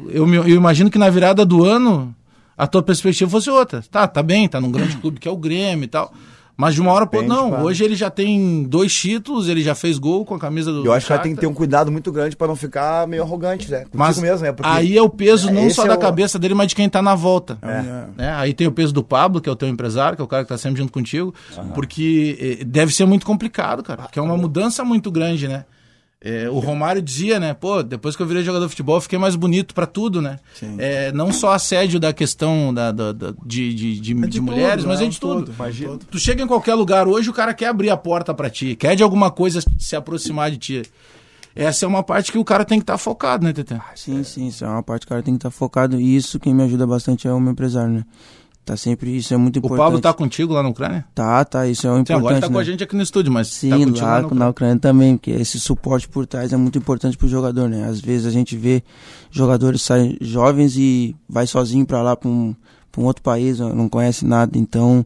Eu, 0.08 0.32
eu 0.34 0.48
imagino 0.56 0.90
que 0.90 0.98
na 0.98 1.08
virada 1.10 1.44
do 1.44 1.64
ano 1.64 2.14
a 2.56 2.66
tua 2.66 2.82
perspectiva 2.82 3.30
fosse 3.30 3.48
outra. 3.50 3.82
Tá, 3.90 4.06
tá 4.06 4.22
bem, 4.22 4.48
tá 4.48 4.60
num 4.60 4.70
grande 4.70 4.96
clube 5.00 5.18
que 5.20 5.28
é 5.28 5.30
o 5.30 5.36
Grêmio 5.36 5.84
e 5.84 5.88
tal. 5.88 6.12
Mas 6.56 6.74
de 6.74 6.80
uma 6.82 6.92
hora 6.92 7.06
Depende, 7.06 7.26
não. 7.26 7.48
claro. 7.48 7.64
Hoje 7.64 7.82
ele 7.82 7.96
já 7.96 8.10
tem 8.10 8.64
dois 8.64 8.92
títulos, 8.94 9.48
ele 9.48 9.62
já 9.62 9.74
fez 9.74 9.98
gol 9.98 10.26
com 10.26 10.34
a 10.34 10.38
camisa 10.38 10.70
do. 10.70 10.84
Eu 10.84 10.92
acho 10.92 11.06
que 11.06 11.18
tem 11.20 11.34
que 11.34 11.40
ter 11.40 11.46
um 11.46 11.54
cuidado 11.54 11.90
muito 11.90 12.12
grande 12.12 12.36
pra 12.36 12.46
não 12.46 12.54
ficar 12.54 13.06
meio 13.08 13.22
arrogante, 13.22 13.70
né? 13.70 13.78
Contigo 13.78 13.96
Mas 13.96 14.18
mesmo, 14.20 14.44
né? 14.44 14.52
Porque 14.52 14.68
aí 14.70 14.94
é 14.94 15.00
o 15.00 15.08
peso 15.08 15.48
É, 15.48 15.52
não 15.52 15.70
só 15.70 15.86
é 15.86 15.88
da 15.88 15.94
o- 15.94 15.98
cabeça 15.98 16.38
dele, 16.38 16.52
mas 16.52 16.68
de 16.68 16.74
quem 16.74 16.86
tá 16.86 17.00
na 17.00 17.14
volta. 17.14 17.56
É. 17.62 18.04
né? 18.14 18.34
Aí 18.34 18.52
tem 18.52 18.66
o 18.66 18.72
peso 18.72 18.92
do 18.92 19.02
Pablo, 19.02 19.40
que 19.40 19.48
é 19.48 19.52
o 19.52 19.56
teu 19.56 19.68
empresário, 19.70 20.16
que 20.16 20.20
é 20.20 20.24
o 20.24 20.28
cara 20.28 20.42
que 20.42 20.50
tá 20.50 20.58
sempre 20.58 20.80
junto 20.82 20.92
contigo, 20.92 21.34
porque 21.74 22.58
eh, 22.60 22.64
deve 22.64 22.92
ser 22.94 23.06
muito 23.06 23.24
complicado, 23.24 23.82
cara, 23.82 24.02
porque 24.02 24.18
é 24.18 24.22
uma 24.22 24.36
mudança 24.36 24.84
muito 24.84 25.10
grande, 25.10 25.48
né? 25.48 25.64
Eh, 26.22 26.50
o 26.50 26.58
Romário 26.58 27.00
dizia, 27.00 27.40
né? 27.40 27.54
Pô, 27.54 27.82
depois 27.82 28.14
que 28.14 28.20
eu 28.22 28.26
virei 28.26 28.42
jogador 28.44 28.66
de 28.66 28.70
futebol, 28.70 28.96
eu 28.96 29.00
fiquei 29.00 29.18
mais 29.18 29.34
bonito 29.36 29.74
pra 29.74 29.86
tudo, 29.86 30.20
né? 30.20 30.38
Eh, 30.78 31.10
não 31.12 31.32
só 31.32 31.52
assédio 31.52 31.98
da 31.98 32.12
questão 32.12 32.74
da, 32.74 32.92
da- 32.92 33.12
da- 33.12 33.32
de, 33.46 33.72
de, 33.74 34.00
de, 34.00 34.24
É 34.24 34.26
de 34.26 34.40
mulheres, 34.40 34.82
tudo, 34.84 34.88
mas 34.88 35.00
é 35.00 35.04
é 35.04 35.08
de 35.08 35.18
tudo. 35.20 35.52
Imagina. 35.52 35.98
Tu 36.10 36.18
chega 36.18 36.42
em 36.42 36.46
qualquer 36.46 36.74
lugar 36.74 37.08
hoje, 37.08 37.30
o 37.30 37.32
cara 37.32 37.54
quer 37.54 37.68
abrir 37.68 37.88
a 37.88 37.96
porta 37.96 38.34
pra 38.34 38.50
ti, 38.50 38.76
quer 38.76 38.94
de 38.94 39.02
alguma 39.02 39.30
coisa 39.30 39.60
se 39.78 39.96
aproximar 39.96 40.50
de 40.50 40.58
ti. 40.58 40.82
Essa 41.56 41.84
é 41.86 41.88
uma 41.88 42.02
parte 42.02 42.30
que 42.30 42.38
o 42.38 42.44
cara 42.44 42.64
tem 42.66 42.78
que 42.78 42.82
estar 42.84 42.98
focado, 42.98 43.44
né, 43.44 43.52
Tete? 43.54 43.74
Sim, 43.96 44.22
sim, 44.22 44.46
isso 44.48 44.62
é 44.64 44.68
uma 44.68 44.82
parte 44.82 45.06
que 45.06 45.06
o 45.06 45.14
cara 45.16 45.22
tem 45.22 45.34
que 45.34 45.38
estar 45.38 45.50
focado. 45.50 45.98
E 45.98 46.16
isso 46.16 46.38
quem 46.38 46.54
me 46.54 46.62
ajuda 46.62 46.86
bastante 46.86 47.26
é 47.26 47.32
o 47.32 47.40
meu 47.40 47.52
empresário, 47.52 47.92
né? 47.94 48.04
Tá 48.70 48.76
sempre, 48.76 49.16
isso 49.16 49.34
é 49.34 49.36
muito 49.36 49.56
O 49.56 49.58
importante. 49.58 49.78
Pablo 49.78 50.00
tá 50.00 50.12
contigo 50.14 50.52
lá 50.54 50.62
na 50.62 50.68
Ucrânia? 50.68 51.04
Tá, 51.12 51.44
tá, 51.44 51.66
isso 51.66 51.88
é 51.88 51.90
o 51.90 51.94
Sim, 51.96 52.00
importante. 52.02 52.18
agora 52.20 52.40
tá 52.40 52.46
com 52.46 52.52
né? 52.54 52.60
a 52.60 52.62
gente 52.62 52.84
aqui 52.84 52.94
no 52.94 53.02
estúdio, 53.02 53.32
mas 53.32 53.48
Sim, 53.48 53.70
tá 53.70 53.76
contigo 53.78 53.96
lá 54.06 54.22
na 54.22 54.28
com- 54.28 54.34
na 54.36 54.48
Ucrânia. 54.48 54.50
Ucrânia 54.50 54.78
também, 54.78 55.16
porque 55.16 55.32
esse 55.32 55.58
suporte 55.58 56.06
por 56.08 56.24
trás 56.24 56.52
é 56.52 56.56
muito 56.56 56.78
importante 56.78 57.18
pro 57.18 57.26
jogador, 57.26 57.68
né? 57.68 57.84
Às 57.88 58.00
vezes 58.00 58.26
a 58.28 58.30
gente 58.30 58.56
vê 58.56 58.80
jogadores 59.28 59.82
saem 59.82 60.16
jovens 60.20 60.76
e 60.76 61.16
vai 61.28 61.48
sozinho 61.48 61.84
pra 61.84 62.00
lá, 62.00 62.14
pra 62.14 62.28
um, 62.28 62.54
pra 62.92 63.00
um 63.02 63.06
outro 63.06 63.24
país, 63.24 63.58
não 63.58 63.88
conhece 63.88 64.24
nada, 64.24 64.56
então 64.56 65.04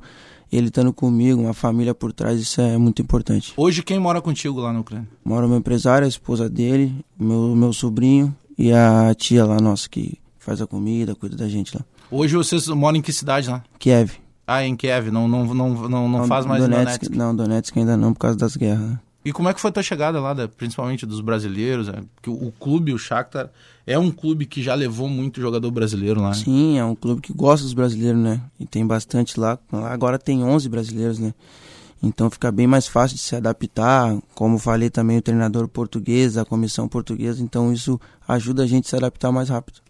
ele 0.53 0.67
estando 0.69 0.93
comigo, 0.93 1.41
uma 1.41 1.55
família 1.55 1.95
por 1.95 2.13
trás, 2.13 2.39
isso 2.39 2.61
é 2.61 2.77
muito 2.77 3.01
importante. 3.01 3.55
Hoje 3.57 3.83
quem 3.83 3.99
mora 3.99 4.21
contigo 4.21 4.61
lá 4.61 4.75
na 4.75 4.81
Ucrânia? 4.81 5.09
Mora 5.25 5.47
o 5.47 5.49
meu 5.49 5.57
empresário, 5.57 6.05
a 6.05 6.09
esposa 6.09 6.51
dele, 6.51 6.95
meu, 7.19 7.57
meu 7.57 7.73
sobrinho 7.73 8.37
e 8.59 8.71
a 8.75 9.15
tia 9.17 9.43
lá 9.47 9.57
nossa 9.59 9.89
que 9.89 10.19
faz 10.39 10.61
a 10.61 10.67
comida, 10.67 11.15
cuida 11.15 11.35
da 11.35 11.49
gente 11.49 11.75
lá. 11.75 11.83
Hoje 12.11 12.37
vocês 12.37 12.67
moram 12.69 12.99
em 12.99 13.03
que 13.03 13.13
cidade 13.13 13.49
lá? 13.49 13.63
Kiev. 13.79 14.13
Ah, 14.47 14.65
em 14.65 14.77
Kiev, 14.77 15.11
não, 15.11 15.27
não, 15.27 15.55
não, 15.55 15.89
não, 15.89 16.09
não 16.09 16.27
faz 16.27 16.45
mais 16.45 16.63
Donetsk, 16.63 16.85
Donetsk. 17.05 17.17
Não, 17.17 17.35
Donetsk 17.35 17.77
ainda 17.79 17.97
não, 17.97 18.13
por 18.13 18.21
causa 18.21 18.37
das 18.37 18.57
guerras. 18.57 18.81
né? 18.91 19.01
E 19.25 19.33
como 19.33 19.49
é 19.49 19.55
que 19.55 19.61
foi 19.61 19.71
a 19.71 19.73
tua 19.73 19.83
chegada 19.83 20.21
lá, 20.21 20.35
da- 20.35 20.47
principalmente 20.47 21.07
dos 21.07 21.23
brasileiros? 21.23 21.89
né? 21.89 22.03
Que 22.21 22.29
o, 22.29 22.35
o 22.35 22.53
clube, 22.61 22.93
o 22.93 22.99
Shakhtar, 22.99 23.49
é 23.87 23.99
um 23.99 24.11
clube 24.11 24.45
que 24.45 24.63
já 24.63 24.75
levou 24.75 25.09
muito 25.09 25.41
jogador 25.41 25.71
brasileiro 25.71 26.21
lá. 26.21 26.29
né? 26.29 26.35
Sim, 26.35 26.79
é 26.79 26.85
um 26.85 26.95
clube 26.95 27.23
que 27.23 27.33
gosta 27.33 27.65
dos 27.65 27.73
brasileiros, 27.73 28.21
né? 28.21 28.43
E 28.61 28.67
tem 28.67 28.87
bastante 28.87 29.41
lá. 29.41 29.59
Lá 29.73 29.91
agora 29.93 30.19
tem 30.19 30.45
11 30.45 30.69
brasileiros, 30.69 31.19
né? 31.19 31.33
Então 32.03 32.29
fica 32.29 32.53
bem 32.53 32.67
mais 32.67 32.87
fácil 32.87 33.17
de 33.17 33.23
se 33.23 33.35
adaptar. 33.35 34.15
Como 34.35 34.59
falei 34.59 34.91
também, 34.91 35.17
o 35.17 35.23
treinador 35.23 35.67
português, 35.69 36.37
a 36.37 36.45
comissão 36.45 36.87
portuguesa. 36.87 37.43
Então 37.43 37.73
isso 37.73 37.99
ajuda 38.29 38.65
a 38.65 38.67
gente 38.67 38.85
a 38.85 38.91
se 38.91 38.97
adaptar 38.97 39.33
mais 39.33 39.49
rápido. 39.49 39.81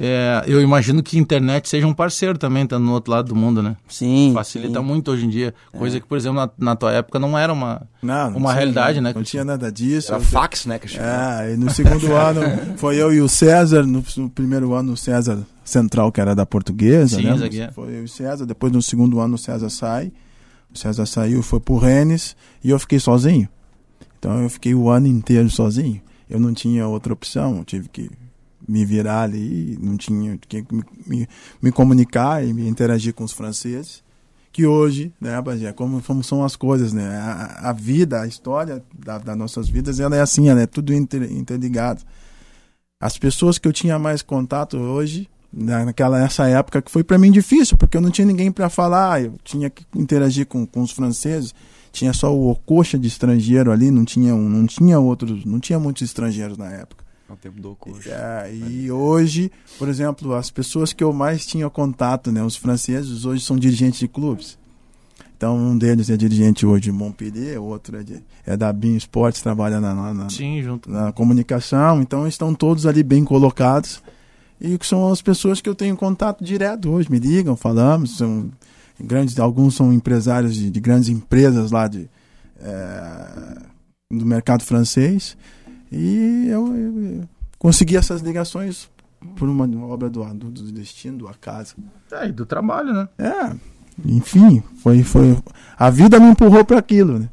É, 0.00 0.44
eu 0.46 0.62
imagino 0.62 1.02
que 1.02 1.16
a 1.18 1.20
internet 1.20 1.68
seja 1.68 1.84
um 1.84 1.92
parceiro 1.92 2.38
também, 2.38 2.64
tá 2.64 2.78
no 2.78 2.92
outro 2.92 3.10
lado 3.10 3.26
do 3.26 3.34
mundo, 3.34 3.60
né? 3.60 3.76
Sim. 3.88 4.30
Facilita 4.32 4.78
sim. 4.78 4.86
muito 4.86 5.10
hoje 5.10 5.26
em 5.26 5.28
dia. 5.28 5.52
Coisa 5.76 5.96
é. 5.96 6.00
que, 6.00 6.06
por 6.06 6.16
exemplo, 6.16 6.36
na, 6.36 6.48
na, 6.56 6.76
tua 6.76 6.92
época 6.92 7.18
não 7.18 7.36
era 7.36 7.52
uma, 7.52 7.82
não, 8.00 8.30
não 8.30 8.36
uma 8.38 8.50
tinha, 8.50 8.54
realidade, 8.54 9.00
né? 9.00 9.12
Não 9.12 9.24
tinha 9.24 9.44
nada 9.44 9.72
disso. 9.72 10.12
Era 10.12 10.20
fax, 10.20 10.66
né? 10.66 10.78
Que 10.78 10.86
é, 10.96 11.52
e 11.52 11.56
no 11.56 11.68
segundo 11.68 12.14
ano 12.14 12.40
foi 12.76 12.94
eu 12.96 13.12
e 13.12 13.20
o 13.20 13.28
César, 13.28 13.84
no, 13.84 14.04
no, 14.16 14.30
primeiro 14.30 14.72
ano 14.72 14.92
o 14.92 14.96
César 14.96 15.44
Central, 15.64 16.12
que 16.12 16.20
era 16.20 16.32
da 16.32 16.46
portuguesa, 16.46 17.16
Sim, 17.16 17.24
né? 17.24 17.70
Foi 17.74 17.88
eu 17.88 18.02
e 18.02 18.04
o 18.04 18.08
César, 18.08 18.46
depois 18.46 18.72
no 18.72 18.80
segundo 18.80 19.18
ano 19.18 19.34
o 19.34 19.38
César 19.38 19.68
sai, 19.68 20.12
o 20.72 20.78
César 20.78 21.06
saiu, 21.06 21.42
foi 21.42 21.58
pro 21.58 21.76
Rennes, 21.76 22.36
e 22.62 22.70
eu 22.70 22.78
fiquei 22.78 23.00
sozinho. 23.00 23.48
Então 24.16 24.40
eu 24.44 24.48
fiquei 24.48 24.76
o 24.76 24.88
ano 24.88 25.08
inteiro 25.08 25.50
sozinho. 25.50 26.00
Eu 26.30 26.38
não 26.38 26.54
tinha 26.54 26.86
outra 26.86 27.12
opção, 27.12 27.58
eu 27.58 27.64
tive 27.64 27.88
que 27.88 28.08
me 28.66 28.84
virar 28.84 29.22
ali, 29.22 29.78
não 29.80 29.96
tinha 29.96 30.38
que 30.38 30.64
me, 30.70 30.84
me, 31.06 31.28
me, 31.60 31.72
comunicar 31.72 32.44
e 32.44 32.52
me 32.52 32.68
interagir 32.68 33.14
com 33.14 33.24
os 33.24 33.32
franceses. 33.32 34.02
Que 34.50 34.66
hoje, 34.66 35.12
né, 35.20 35.40
Bagé, 35.40 35.72
como, 35.72 36.02
como 36.02 36.24
são 36.24 36.42
as 36.42 36.56
coisas, 36.56 36.92
né? 36.92 37.06
A, 37.16 37.70
a 37.70 37.72
vida, 37.72 38.22
a 38.22 38.26
história 38.26 38.82
da, 38.98 39.18
das 39.18 39.36
nossas 39.36 39.68
vidas, 39.68 40.00
ela 40.00 40.16
é 40.16 40.20
assim, 40.20 40.48
ela 40.48 40.60
é 40.60 40.66
tudo 40.66 40.92
inter, 40.92 41.30
interligado. 41.30 42.02
As 43.00 43.16
pessoas 43.16 43.58
que 43.58 43.68
eu 43.68 43.72
tinha 43.72 43.98
mais 43.98 44.22
contato 44.22 44.76
hoje, 44.76 45.28
naquela 45.52 46.20
essa 46.20 46.48
época, 46.48 46.82
que 46.82 46.90
foi 46.90 47.04
para 47.04 47.18
mim 47.18 47.30
difícil, 47.30 47.76
porque 47.76 47.96
eu 47.96 48.00
não 48.00 48.10
tinha 48.10 48.26
ninguém 48.26 48.50
para 48.50 48.68
falar, 48.68 49.22
eu 49.22 49.34
tinha 49.44 49.70
que 49.70 49.84
interagir 49.94 50.46
com, 50.46 50.66
com 50.66 50.82
os 50.82 50.90
franceses 50.90 51.54
tinha 51.92 52.12
só 52.12 52.34
o 52.34 52.54
coxa 52.54 52.98
de 52.98 53.08
estrangeiro 53.08 53.72
ali, 53.72 53.90
não 53.90 54.04
tinha, 54.04 54.34
um, 54.34 54.48
não 54.48 54.66
tinha 54.66 54.98
outros, 54.98 55.44
não 55.44 55.58
tinha 55.58 55.78
muitos 55.78 56.02
estrangeiros 56.02 56.56
na 56.56 56.70
época. 56.70 57.04
O 57.28 57.36
tempo 57.36 57.60
do 57.60 57.74
coxa. 57.74 58.10
É, 58.10 58.54
e 58.54 58.90
hoje, 58.90 59.52
por 59.78 59.88
exemplo, 59.88 60.34
as 60.34 60.50
pessoas 60.50 60.92
que 60.92 61.04
eu 61.04 61.12
mais 61.12 61.44
tinha 61.44 61.68
contato, 61.68 62.32
né, 62.32 62.42
os 62.42 62.56
franceses, 62.56 63.24
hoje 63.24 63.44
são 63.44 63.56
dirigentes 63.56 64.00
de 64.00 64.08
clubes. 64.08 64.58
Então, 65.36 65.56
um 65.56 65.78
deles 65.78 66.10
é 66.10 66.16
dirigente 66.16 66.66
hoje 66.66 66.84
de 66.84 66.92
Montpellier, 66.92 67.62
outro 67.62 67.96
é, 67.96 68.02
de, 68.02 68.24
é 68.44 68.56
da 68.56 68.72
BIM 68.72 68.96
Esportes, 68.96 69.40
trabalha 69.40 69.80
na, 69.80 69.94
na, 69.94 70.12
na, 70.12 70.30
Sim, 70.30 70.60
junto. 70.62 70.90
na 70.90 71.12
comunicação. 71.12 72.02
Então, 72.02 72.26
estão 72.26 72.52
todos 72.52 72.86
ali 72.86 73.04
bem 73.04 73.24
colocados. 73.24 74.02
E 74.60 74.76
são 74.82 75.12
as 75.12 75.22
pessoas 75.22 75.60
que 75.60 75.68
eu 75.68 75.76
tenho 75.76 75.96
contato 75.96 76.42
direto 76.42 76.90
hoje, 76.90 77.08
me 77.08 77.20
ligam, 77.20 77.54
falamos, 77.54 78.16
são 78.16 78.50
grandes, 79.00 79.38
alguns 79.38 79.76
são 79.76 79.92
empresários 79.92 80.56
de, 80.56 80.70
de 80.70 80.80
grandes 80.80 81.08
empresas 81.08 81.70
lá 81.70 81.86
de, 81.86 82.10
é, 82.60 83.58
do 84.10 84.26
mercado 84.26 84.64
francês. 84.64 85.36
E 85.90 86.48
eu, 86.48 86.66
eu, 86.76 87.02
eu, 87.02 87.28
consegui 87.58 87.96
essas 87.96 88.20
ligações 88.20 88.88
por 89.36 89.48
uma 89.48 89.66
obra 89.86 90.08
do, 90.08 90.24
do, 90.34 90.50
do 90.50 90.72
destino, 90.72 91.18
do 91.18 91.28
acaso. 91.28 91.74
É, 92.12 92.28
e 92.28 92.32
do 92.32 92.46
trabalho, 92.46 92.92
né? 92.92 93.08
É, 93.18 93.56
enfim, 94.04 94.62
foi, 94.76 95.02
foi 95.02 95.36
a 95.76 95.90
vida 95.90 96.20
me 96.20 96.28
empurrou 96.28 96.64
para 96.64 96.78
aquilo, 96.78 97.18
né? 97.18 97.28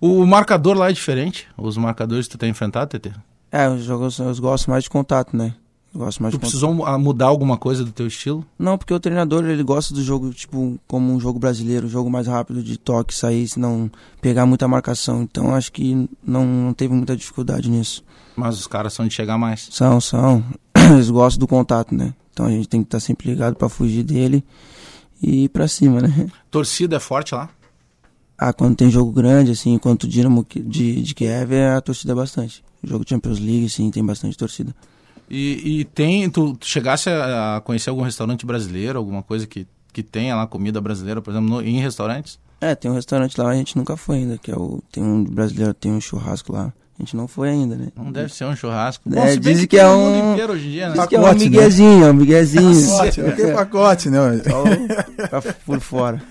O 0.00 0.24
marcador 0.26 0.76
lá 0.76 0.90
é 0.90 0.92
diferente? 0.92 1.48
Os 1.56 1.76
marcadores 1.76 2.26
que 2.26 2.32
tu 2.32 2.38
tem 2.38 2.50
enfrentado, 2.50 2.98
TT? 2.98 3.12
É, 3.50 3.68
os 3.68 3.84
jogos 3.84 4.18
eu 4.18 4.34
gosto 4.36 4.70
mais 4.70 4.84
de 4.84 4.90
contato, 4.90 5.36
né? 5.36 5.54
Gosto 5.94 6.22
mais 6.22 6.34
tu 6.34 6.40
precisou 6.40 6.74
mudar 6.98 7.26
alguma 7.26 7.56
coisa 7.56 7.84
do 7.84 7.92
teu 7.92 8.08
estilo? 8.08 8.44
Não, 8.58 8.76
porque 8.76 8.92
o 8.92 8.98
treinador 8.98 9.44
ele 9.44 9.62
gosta 9.62 9.94
do 9.94 10.02
jogo 10.02 10.32
tipo 10.32 10.76
como 10.88 11.12
um 11.12 11.20
jogo 11.20 11.38
brasileiro, 11.38 11.86
um 11.86 11.90
jogo 11.90 12.10
mais 12.10 12.26
rápido 12.26 12.64
de 12.64 12.76
toque, 12.76 13.14
sair, 13.14 13.48
não 13.56 13.88
pegar 14.20 14.44
muita 14.44 14.66
marcação. 14.66 15.22
Então 15.22 15.54
acho 15.54 15.70
que 15.70 16.08
não, 16.22 16.44
não 16.44 16.74
teve 16.74 16.92
muita 16.92 17.16
dificuldade 17.16 17.70
nisso. 17.70 18.04
Mas 18.34 18.58
os 18.58 18.66
caras 18.66 18.92
são 18.92 19.06
de 19.06 19.14
chegar 19.14 19.38
mais? 19.38 19.68
São, 19.70 20.00
são. 20.00 20.44
Eles 20.74 21.10
gostam 21.10 21.38
do 21.38 21.46
contato, 21.46 21.94
né? 21.94 22.12
Então 22.32 22.46
a 22.46 22.50
gente 22.50 22.68
tem 22.68 22.82
que 22.82 22.88
estar 22.88 22.98
sempre 22.98 23.30
ligado 23.30 23.54
para 23.54 23.68
fugir 23.68 24.02
dele 24.02 24.44
e 25.22 25.44
ir 25.44 25.48
pra 25.48 25.68
cima, 25.68 26.00
né? 26.00 26.26
Torcida 26.50 26.96
é 26.96 27.00
forte 27.00 27.36
lá? 27.36 27.48
Ah, 28.36 28.52
quando 28.52 28.74
tem 28.74 28.90
jogo 28.90 29.12
grande, 29.12 29.52
assim, 29.52 29.78
quanto 29.78 30.04
o 30.04 30.08
Dinamo 30.08 30.44
de, 30.52 31.00
de 31.00 31.14
Kiev, 31.14 31.54
a 31.76 31.80
torcida 31.80 32.12
é 32.12 32.16
bastante. 32.16 32.64
O 32.82 32.86
jogo 32.88 33.04
Champions 33.08 33.38
League, 33.38 33.68
sim, 33.70 33.92
tem 33.92 34.04
bastante 34.04 34.36
torcida. 34.36 34.74
E, 35.28 35.80
e 35.80 35.84
tem, 35.84 36.28
tu, 36.28 36.54
tu 36.54 36.66
chegasse 36.66 37.08
a, 37.08 37.60
conhecer 37.64 37.90
algum 37.90 38.02
restaurante 38.02 38.44
brasileiro, 38.44 38.98
alguma 38.98 39.22
coisa 39.22 39.46
que, 39.46 39.66
que 39.92 40.02
tenha 40.02 40.36
lá 40.36 40.46
comida 40.46 40.80
brasileira, 40.80 41.20
por 41.22 41.30
exemplo, 41.30 41.48
no, 41.48 41.62
em 41.62 41.80
restaurantes? 41.80 42.38
É, 42.60 42.74
tem 42.74 42.90
um 42.90 42.94
restaurante 42.94 43.38
lá, 43.38 43.50
a 43.50 43.54
gente 43.54 43.76
nunca 43.76 43.96
foi 43.96 44.16
ainda, 44.16 44.38
que 44.38 44.50
é 44.50 44.56
o, 44.56 44.82
tem 44.90 45.02
um 45.02 45.24
brasileiro, 45.24 45.74
tem 45.74 45.92
um 45.92 46.00
churrasco 46.00 46.52
lá. 46.52 46.72
A 46.98 47.02
gente 47.02 47.16
não 47.16 47.26
foi 47.26 47.48
ainda, 47.48 47.74
né? 47.74 47.88
Não 47.96 48.12
deve 48.12 48.32
ser 48.32 48.44
um 48.44 48.54
churrasco. 48.54 49.02
É, 49.16 49.36
dizem 49.36 49.66
que, 49.66 49.76
que 49.76 49.78
é 49.78 49.88
um. 49.88 50.34
Hoje 50.48 50.68
em 50.68 50.70
dia, 50.70 50.88
né? 50.90 50.94
Diz 50.94 51.06
que 51.06 51.16
é 51.16 51.20
um 51.20 51.34
miguezinho, 51.34 52.00
né? 52.00 52.10
um 52.10 52.14
miguezinho. 52.14 52.88
Pacote, 52.88 53.20
não 53.20 53.32
tem 53.34 53.52
pacote, 53.52 54.10
não. 54.10 54.22
Só 55.28 55.52
por 55.66 55.80
fora. 55.80 56.22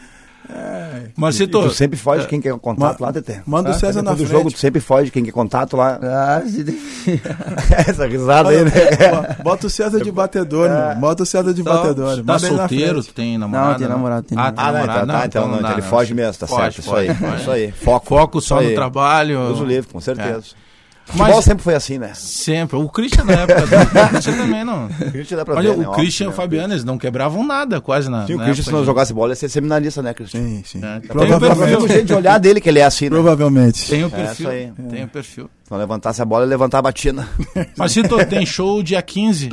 É, 0.50 1.10
Mas 1.16 1.36
se 1.36 1.48
tu, 1.48 1.62
tu 1.62 1.70
sempre 1.70 1.98
foge 1.98 2.24
de 2.24 2.28
quem 2.28 2.42
quer 2.42 2.54
contato 2.58 3.00
Ma, 3.00 3.08
lá, 3.08 3.14
Tete. 3.14 3.42
Manda 3.46 3.72
o 3.72 3.74
César 3.74 4.02
na 4.02 4.16
frente. 4.16 4.30
jogo, 4.30 4.52
tu 4.52 4.58
sempre 4.58 4.82
foge 4.82 5.06
de 5.06 5.12
quem 5.12 5.24
quer 5.24 5.32
contato 5.32 5.78
lá. 5.78 6.00
Ah, 6.02 6.42
se 6.46 6.64
Essa 7.88 8.06
risada 8.08 8.50
aí, 8.50 8.64
né? 8.64 8.72
Bota 9.44 9.68
o 9.68 9.70
César 9.70 10.02
de 10.02 10.12
batedor, 10.12 10.70
é. 10.70 10.96
Bota 10.96 11.24
o 11.24 11.26
César 11.26 11.54
de 11.54 11.64
batedor. 11.64 12.24
Tá 12.24 12.40
solteiro, 12.40 13.04
tem 13.04 13.38
namorado? 13.38 13.72
Não, 13.72 13.78
tem 13.78 13.88
namorado. 13.88 14.28
Tem 14.28 14.38
ah, 14.38 14.52
tá, 14.52 14.72
namorado. 14.72 15.08
Tá, 15.08 15.20
tá, 15.20 15.26
então, 15.26 15.48
não, 15.48 15.60
então 15.60 15.72
ele 15.72 15.82
foge 15.82 16.14
mesmo, 16.14 16.38
tá 16.40 16.48
certo. 16.48 16.80
Isso 16.80 16.96
aí. 16.96 17.08
Isso 17.40 17.52
aí. 17.52 17.72
Foco. 17.72 18.06
Foco 18.08 18.42
só 18.42 18.62
no 18.62 18.74
trabalho. 18.74 19.52
Uso 19.52 19.64
livre, 19.64 19.92
com 19.92 20.02
certeza. 20.02 20.63
Futebol 21.06 21.36
Mas, 21.36 21.46
sempre 21.46 21.64
foi 21.64 21.76
assim, 21.76 21.98
né? 21.98 22.14
Sempre. 22.16 22.78
O 22.78 22.88
Christian 22.88 23.26
na 23.26 23.34
época 23.34 23.64
o 23.64 24.08
Christian 24.10 24.38
também 24.38 24.64
não. 24.64 24.86
O 24.88 25.12
Christian 25.12 25.38
dá 25.38 25.46
pra 25.46 25.56
Olha, 25.56 25.74
ver, 25.74 25.80
o 25.80 25.92
né? 25.92 25.96
Christian 25.96 26.26
e 26.26 26.30
o 26.30 26.32
Fabiano, 26.32 26.74
eles 26.74 26.84
não 26.84 26.98
quebravam 26.98 27.46
nada 27.46 27.82
quase 27.82 28.10
na. 28.10 28.26
Sim, 28.26 28.36
o 28.36 28.40
Christian, 28.40 28.64
se 28.64 28.72
não 28.72 28.86
jogasse 28.86 29.14
bola, 29.14 29.34
ia 29.34 29.36
ser 29.36 29.50
seminarista, 29.50 30.02
né, 30.02 30.14
Christian? 30.14 30.42
Sim, 30.42 30.64
sim. 30.66 30.82
É, 30.84 31.02
Provavelmente. 31.02 31.68
Tem 31.68 31.78
o 31.78 31.88
jeito 31.88 32.06
de 32.06 32.14
olhar 32.14 32.40
dele 32.40 32.62
que 32.62 32.70
ele 32.70 32.80
é 32.80 32.86
assim, 32.86 33.06
né? 33.06 33.10
Provavelmente. 33.12 33.90
Tem 33.90 34.04
o 34.04 34.10
perfil. 34.10 34.50
É, 34.50 34.72
tem 34.90 35.04
o 35.04 35.08
perfil. 35.08 35.50
Se 35.64 35.72
não 35.72 35.78
levantasse 35.78 36.22
a 36.22 36.26
bola, 36.26 36.46
levantar 36.46 36.80
a 36.80 36.82
batina. 36.82 37.28
Mas, 37.78 37.92
Cito, 37.92 38.18
tem 38.26 38.46
show 38.46 38.82
dia 38.82 39.02
15. 39.02 39.52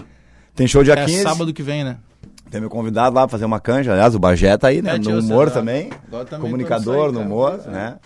Tem 0.55 0.67
show 0.69 0.85
dia 0.85 0.95
é 0.95 1.05
15. 1.05 1.23
sábado 1.23 1.53
que 1.53 1.63
vem, 1.63 1.85
né? 1.85 1.97
Tem 2.51 2.61
meu 2.61 2.71
convidado 2.71 3.15
lá 3.15 3.23
pra 3.23 3.29
fazer 3.33 3.45
uma 3.45 3.61
canja. 3.61 3.93
Aliás, 3.93 4.15
o 4.15 4.19
Bagé 4.19 4.57
tá 4.57 4.69
aí, 4.69 4.83
né? 4.83 4.95
É, 4.95 4.99
no 4.99 5.21
humor 5.21 5.51
também. 5.51 5.91
também. 6.11 6.41
Comunicador 6.41 7.07
aí, 7.07 7.13
no 7.13 7.21
humor, 7.21 7.61
né? 7.67 7.97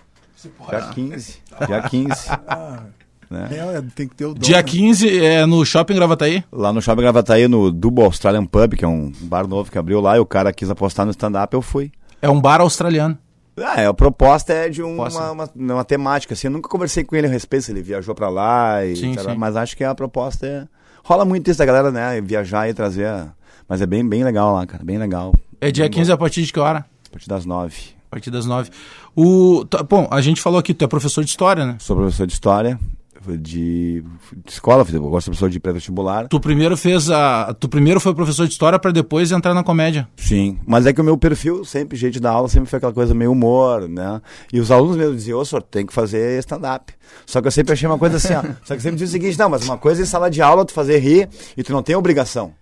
Dia 0.69 0.81
15. 0.93 1.37
Dia 1.67 1.83
15. 1.83 2.15
Né? 3.31 3.49
É, 3.51 3.83
tem 3.95 4.09
que 4.09 4.15
ter 4.15 4.27
o 4.27 4.35
dom, 4.35 4.41
Dia 4.41 4.63
15 4.63 5.07
né? 5.07 5.27
é 5.27 5.47
no 5.47 5.65
Shopping 5.65 5.95
Gravataí? 5.95 6.45
Lá 6.53 6.73
no 6.73 6.81
Shopping 6.81 7.03
Gravataí, 7.03 7.49
no 7.49 7.71
Dubo 7.71 8.03
Australian 8.03 8.47
Pub, 8.47 8.75
que 8.75 8.85
é 8.85 8.89
um 8.89 9.13
bar 9.23 9.47
novo 9.47 9.71
que 9.71 9.79
abriu 9.79 10.01
lá, 10.01 10.17
e 10.17 10.21
o 10.21 10.27
cara 10.27 10.53
quis 10.53 10.71
apostar 10.71 11.05
no 11.05 11.11
stand-up, 11.11 11.53
eu 11.55 11.63
fui. 11.63 11.93
É 12.21 12.29
um 12.29 12.41
bar 12.41 12.61
australiano. 12.61 13.19
Ah, 13.57 13.81
é, 13.81 13.87
a 13.87 13.95
proposta 13.95 14.53
é 14.53 14.69
de 14.69 14.83
uma, 14.83 15.09
uma, 15.09 15.51
uma, 15.55 15.85
temática, 15.85 16.35
assim, 16.35 16.49
eu 16.49 16.51
nunca 16.51 16.69
conversei 16.69 17.05
com 17.05 17.15
ele 17.15 17.29
a 17.29 17.31
respeito 17.31 17.67
se 17.67 17.73
ele 17.73 17.83
viajou 17.83 18.15
pra 18.15 18.29
lá, 18.29 18.85
e 18.85 18.97
sim, 18.97 19.15
sim. 19.15 19.37
mas 19.37 19.55
acho 19.55 19.77
que 19.77 19.85
a 19.85 19.95
proposta 19.95 20.45
é... 20.47 20.67
Rola 21.05 21.25
muito 21.25 21.49
isso 21.49 21.59
da 21.59 21.65
galera, 21.65 21.93
né, 21.93 22.21
viajar 22.21 22.69
e 22.69 22.75
trazer, 22.75 23.09
mas 23.69 23.81
é 23.81 23.87
bem, 23.87 24.07
bem 24.09 24.25
legal 24.25 24.53
lá, 24.53 24.67
cara, 24.67 24.83
bem 24.83 24.99
legal. 24.99 25.33
É 25.61 25.71
dia 25.71 25.89
15 25.89 26.11
a 26.11 26.17
partir 26.17 26.43
de 26.43 26.53
que 26.53 26.59
hora? 26.59 26.85
A 27.07 27.11
partir 27.13 27.29
das 27.29 27.47
9. 27.47 27.77
A 28.09 28.11
partir 28.11 28.31
das 28.31 28.45
9. 28.45 28.71
O, 29.15 29.65
bom, 29.89 30.09
a 30.11 30.21
gente 30.21 30.41
falou 30.41 30.59
aqui, 30.59 30.75
tu 30.75 30.85
é 30.85 30.89
professor 30.89 31.23
de 31.23 31.31
História, 31.31 31.65
né? 31.65 31.77
Sou 31.79 31.95
professor 31.95 32.27
de 32.27 32.33
História, 32.33 32.79
de, 33.39 34.03
escola, 34.47 34.87
eu 34.93 35.01
gosto 35.03 35.27
de 35.27 35.31
professor 35.31 35.51
de 35.51 35.61
pré-vestibular. 35.61 36.29
Tu 36.29 36.41
primeiro 36.41 36.77
fez 36.77 37.11
a. 37.11 37.55
Tu 37.59 37.69
primeiro 37.69 38.01
foi 38.01 38.15
professor 38.15 38.47
de 38.47 38.53
história 38.53 38.79
para 38.79 38.91
depois 38.91 39.33
entrar 39.33 39.55
na 39.55 39.63
comédia. 39.63 40.09
Sim, 40.17 40.59
mas 40.67 40.87
é 40.87 40.93
que 40.93 41.01
o 41.01 41.05
meu 41.05 41.17
perfil, 41.17 41.65
sempre, 41.65 41.97
jeito 41.97 42.21
da 42.21 42.31
aula, 42.31 42.49
sempre 42.49 42.69
foi 42.69 42.77
aquela 42.77 42.93
coisa 42.93 43.15
meio 43.15 43.33
humor, 43.33 43.89
né? 43.89 44.21
E 44.53 44.61
os 44.61 44.71
alunos 44.71 44.97
mesmo 44.97 45.15
diziam, 45.15 45.39
ô, 45.39 45.45
senhor, 45.45 45.63
tem 45.63 45.87
que 45.87 45.93
fazer 45.93 46.39
stand-up. 46.41 46.93
Só 47.27 47.41
que 47.41 47.47
eu 47.47 47.53
sempre 47.53 47.73
achei 47.73 47.89
uma 47.89 47.99
coisa 47.99 48.17
assim, 48.17 48.35
ó. 48.35 48.43
Só 48.65 48.75
que 48.75 48.83
sempre 48.83 48.97
dizia 48.97 49.07
o 49.07 49.11
seguinte, 49.11 49.39
não, 49.39 49.49
mas 49.49 49.65
uma 49.65 49.79
coisa 49.79 50.01
é 50.01 50.05
em 50.05 50.07
sala 50.07 50.31
de 50.31 50.43
aula 50.43 50.65
tu 50.65 50.73
fazer 50.73 50.99
rir 50.99 51.29
e 51.57 51.63
tu 51.63 51.73
não 51.73 51.83
tem 51.83 51.95
obrigação. 51.97 52.53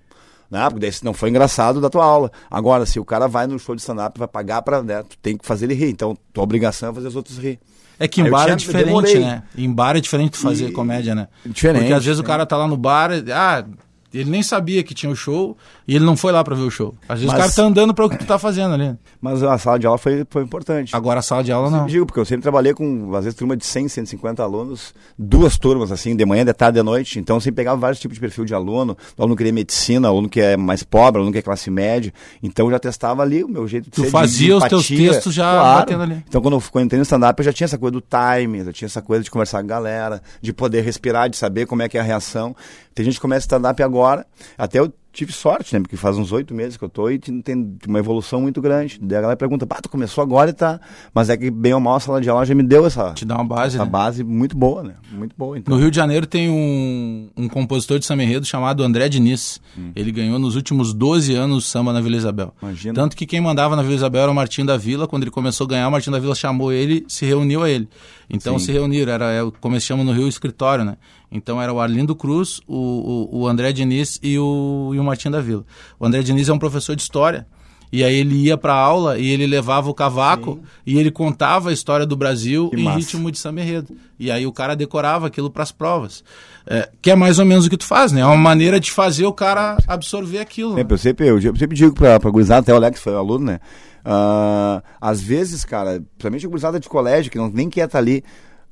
Né? 0.51 0.61
Porque 0.69 0.81
daí 0.81 0.93
não 1.03 1.15
foi 1.15 1.31
engraçado 1.31 1.81
da 1.81 1.89
tua 1.89 2.05
aula. 2.05 2.31
Agora, 2.51 2.85
se 2.85 3.01
o 3.01 3.05
cara 3.07 3.27
vai 3.27 3.47
no 3.47 3.59
show 3.59 3.75
de 3.75 3.81
stand-up, 3.81 4.19
vai 4.19 4.29
pagar 4.29 4.61
pra. 4.61 4.83
Né, 4.83 5.03
tu 5.03 5.17
tem 5.17 5.37
que 5.37 5.47
fazer 5.47 5.65
ele 5.65 5.75
rir. 5.75 5.89
Então, 5.89 6.15
tua 6.31 6.45
obrigação 6.45 6.91
é 6.91 6.95
fazer 6.95 7.09
os 7.09 7.17
outros 7.17 7.39
rir. 7.39 7.59
É 8.03 8.09
que 8.09 8.21
em 8.21 8.29
bar 8.29 8.49
é 8.49 8.57
diferente, 8.57 8.87
demorei. 8.87 9.21
né? 9.21 9.45
Em 9.57 9.73
bar 9.73 9.97
é 9.97 10.01
diferente 10.01 10.33
de 10.33 10.39
fazer 10.39 10.71
e... 10.71 10.73
comédia, 10.73 11.15
né? 11.15 11.29
Diferente. 11.47 11.83
Porque 11.83 11.95
às 11.95 12.05
vezes 12.05 12.19
o 12.19 12.25
cara 12.25 12.45
tá 12.45 12.57
lá 12.57 12.67
no 12.67 12.77
bar, 12.77 13.11
ah, 13.33 13.65
ele 14.13 14.31
nem 14.31 14.43
sabia 14.43 14.83
que 14.83 14.95
tinha 14.95 15.11
o 15.11 15.17
show 15.17 15.57
e 15.87 15.97
ele 15.97 16.05
não 16.05 16.17
foi 16.17 16.33
lá 16.33 16.45
para 16.45 16.55
ver 16.55 16.63
o 16.63 16.71
show. 16.71 16.95
Às 17.09 17.21
vezes 17.21 17.27
Mas... 17.27 17.35
o 17.35 17.39
cara 17.39 17.53
tá 17.53 17.63
andando 17.63 17.95
para 17.95 18.05
o 18.05 18.11
que 18.11 18.19
tu 18.19 18.27
tá 18.27 18.39
fazendo 18.39 18.75
ali. 18.75 18.97
Mas 19.21 19.43
a 19.43 19.57
sala 19.59 19.79
de 19.79 19.87
aula 19.87 19.99
foi, 19.99 20.27
foi 20.29 20.43
importante. 20.43 20.95
Agora 20.95 21.21
a 21.21 21.23
sala 21.23 21.43
de 21.43 21.53
aula 21.53 21.71
não. 21.71 21.83
Eu 21.83 21.87
digo, 21.87 22.07
porque 22.07 22.21
eu 22.21 22.25
sempre 22.25 22.43
trabalhei 22.43 22.75
com, 22.75 23.15
às 23.15 23.25
vezes, 23.25 23.39
turma 23.39 23.57
de 23.57 23.65
100, 23.65 23.89
150 23.89 24.43
alunos, 24.43 24.95
duas 25.19 25.57
turmas, 25.57 25.91
assim, 25.91 26.15
de 26.15 26.25
manhã, 26.25 26.45
de 26.45 26.53
tarde, 26.53 26.79
de 26.79 26.83
noite. 26.83 27.19
Então 27.19 27.37
eu 27.37 27.41
sempre 27.41 27.57
pegava 27.57 27.79
vários 27.79 28.01
tipos 28.01 28.17
de 28.17 28.21
perfil 28.21 28.45
de 28.45 28.55
aluno. 28.55 28.97
O 29.17 29.23
aluno 29.23 29.37
queria 29.37 29.53
medicina, 29.53 30.09
o 30.09 30.13
aluno 30.13 30.29
que 30.29 30.41
é 30.41 30.57
mais 30.57 30.83
pobre, 30.83 31.19
o 31.19 31.23
aluno 31.23 31.33
que 31.33 31.39
é 31.39 31.43
classe 31.43 31.71
média. 31.71 32.13
Então 32.43 32.67
eu 32.67 32.73
já 32.73 32.79
testava 32.79 33.23
ali 33.23 33.43
o 33.43 33.49
meu 33.49 33.67
jeito 33.67 33.85
de 33.85 33.91
tu 33.91 34.03
ser. 34.03 34.09
Tu 34.09 34.11
fazia 34.11 34.57
os 34.57 34.65
teus 34.65 34.89
textos 34.89 35.35
já 35.35 35.51
claro. 35.51 35.79
batendo 35.81 36.03
ali. 36.03 36.25
Então 36.29 36.41
quando 36.41 36.55
eu, 36.55 36.61
quando 36.61 36.83
eu 36.83 36.87
entrei 36.87 36.99
no 36.99 37.03
stand-up, 37.03 37.39
eu 37.41 37.45
já 37.45 37.53
tinha 37.53 37.65
essa 37.65 37.79
coisa 37.79 37.93
do 37.93 38.03
time, 38.03 38.65
já 38.65 38.73
tinha 38.73 38.87
essa 38.87 39.03
coisa 39.03 39.25
de 39.25 39.31
conversar 39.31 39.59
com 39.59 39.65
a 39.65 39.69
galera, 39.69 40.23
de 40.41 40.53
poder 40.53 40.83
respirar, 40.83 41.29
de 41.29 41.37
saber 41.37 41.67
como 41.67 41.83
é 41.83 41.89
que 41.89 41.97
é 41.97 42.01
a 42.01 42.05
reação. 42.05 42.55
Tem 42.95 43.05
gente 43.05 43.15
que 43.15 43.21
começa 43.21 43.45
stand-up 43.45 43.83
agora, 43.83 44.27
até 44.57 44.79
eu 44.79 44.93
tive 45.13 45.33
sorte, 45.33 45.75
né? 45.75 45.81
Porque 45.81 45.97
faz 45.97 46.17
uns 46.17 46.33
oito 46.33 46.55
meses 46.55 46.77
que 46.77 46.85
eu 46.85 46.89
tô 46.89 47.11
e 47.11 47.19
tem 47.19 47.79
uma 47.87 47.99
evolução 47.99 48.41
muito 48.41 48.61
grande. 48.61 48.99
Daí 49.01 49.19
a 49.19 49.21
galera 49.21 49.37
pergunta, 49.37 49.67
pá, 49.67 49.79
tu 49.81 49.89
começou 49.89 50.23
agora 50.23 50.51
e 50.51 50.53
tá. 50.53 50.81
Mas 51.15 51.29
é 51.29 51.37
que 51.37 51.51
bem 51.51 51.75
ou 51.75 51.81
mal 51.81 51.97
a 51.97 52.01
sala 52.01 52.21
de 52.21 52.31
aula 52.31 52.47
já 52.47 52.55
me 52.55 52.63
deu 52.63 52.87
essa. 52.87 53.13
Te 53.13 53.25
dá 53.25 53.35
uma 53.37 53.45
base. 53.45 53.77
Essa 53.77 53.85
né? 53.85 53.91
base 53.91 54.25
muito 54.25 54.57
boa, 54.57 54.83
né? 54.83 54.95
Muito 55.13 55.35
boa. 55.37 55.59
Então. 55.59 55.75
No 55.75 55.81
Rio 55.81 55.91
de 55.91 55.97
Janeiro 55.97 56.27
tem 56.27 56.49
um, 56.49 57.29
um 57.37 57.49
compositor 57.49 57.99
de 57.99 58.07
samba 58.07 58.23
enredo 58.23 58.47
chamado 58.47 58.83
André 58.83 59.09
Diniz. 59.09 59.61
Hum. 59.77 59.93
Ele 59.95 60.11
ganhou 60.11 60.39
nos 60.39 60.57
últimos 60.57 60.95
12 60.95 61.35
anos 61.35 61.67
samba 61.67 61.93
na 61.93 62.01
Vila 62.01 62.17
Isabel. 62.17 62.55
Imagina. 62.63 62.95
Tanto 62.95 63.15
que 63.15 63.27
quem 63.27 63.41
mandava 63.41 63.77
na 63.77 63.83
Vila 63.83 63.95
Isabel 63.95 64.23
era 64.23 64.33
o 64.33 64.35
Martim 64.35 64.65
da 64.65 64.79
Vila. 64.79 65.07
Quando 65.07 65.25
ele 65.25 65.31
começou 65.31 65.67
a 65.67 65.69
ganhar, 65.69 65.89
o 65.89 65.91
Martim 65.91 66.11
da 66.11 66.19
Vila 66.19 66.35
chamou 66.35 66.73
ele, 66.73 67.05
se 67.07 67.27
reuniu 67.27 67.63
a 67.63 67.69
ele. 67.69 67.87
Então 68.31 68.59
Sim. 68.59 68.67
se 68.67 68.73
reuniram, 68.73 69.13
era 69.13 69.31
é, 69.31 69.51
como 69.61 69.79
se 69.79 69.87
chama 69.87 70.03
no 70.03 70.13
Rio, 70.13 70.27
escritório, 70.27 70.85
né? 70.85 70.97
Então 71.33 71.61
era 71.61 71.73
o 71.73 71.81
Arlindo 71.81 72.15
Cruz, 72.15 72.61
o, 72.67 73.29
o, 73.33 73.41
o 73.41 73.49
André 73.49 73.73
Diniz 73.73 74.21
e 74.23 74.39
o, 74.39 74.93
e 74.95 74.99
o 74.99 75.05
Martim 75.05 75.31
da 75.31 75.41
Vila. 75.41 75.65
O 75.99 76.05
André 76.05 76.23
Diniz 76.23 76.49
é 76.49 76.53
um 76.53 76.59
professor 76.59 76.95
de 76.95 77.03
história. 77.03 77.47
E 77.93 78.03
aí 78.03 78.15
ele 78.15 78.37
ia 78.37 78.57
para 78.57 78.73
aula 78.73 79.19
e 79.19 79.29
ele 79.29 79.47
levava 79.47 79.91
o 79.91 79.95
cavaco 79.95 80.55
Sim. 80.55 80.63
e 80.87 80.99
ele 80.99 81.11
contava 81.11 81.69
a 81.69 81.73
história 81.75 82.07
do 82.07 82.17
Brasil 82.17 82.71
que 82.71 82.77
em 82.77 82.85
massa. 82.85 82.99
ritmo 82.99 83.31
de 83.31 83.39
samba 83.39 83.61
enredo. 83.61 83.95
E 84.19 84.31
aí 84.31 84.47
o 84.47 84.53
cara 84.53 84.75
decorava 84.75 85.27
aquilo 85.27 85.51
para 85.51 85.63
as 85.63 85.71
provas. 85.71 86.25
É, 86.67 86.89
que 87.03 87.11
é 87.11 87.15
mais 87.15 87.39
ou 87.39 87.45
menos 87.45 87.67
o 87.67 87.71
que 87.71 87.77
tu 87.77 87.85
faz, 87.85 88.11
né? 88.11 88.23
É 88.23 88.25
uma 88.25 88.37
maneira 88.37 88.81
de 88.81 88.91
fazer 88.91 89.27
o 89.27 89.33
cara 89.33 89.77
absorver 89.87 90.39
aquilo. 90.39 90.75
Sempre, 90.75 90.85
né? 90.85 90.95
eu, 90.95 90.99
sempre, 90.99 91.27
eu, 91.29 91.39
eu 91.39 91.57
sempre 91.57 91.77
digo 91.77 91.95
para 91.95 92.15
a 92.15 92.31
gurizada, 92.31 92.61
até 92.61 92.73
o 92.73 92.77
Alex 92.77 92.99
foi 92.99 93.15
aluno, 93.15 93.45
né? 93.45 93.61
Uh, 94.05 94.83
às 94.99 95.21
vezes, 95.21 95.63
cara, 95.63 96.03
principalmente 96.15 96.47
a 96.47 96.49
gurizada 96.49 96.81
de 96.81 96.89
colégio, 96.89 97.31
que 97.31 97.39
não, 97.39 97.51
nem 97.51 97.69
quer 97.69 97.85
estar 97.85 97.93
tá 97.93 97.99
ali, 97.99 98.25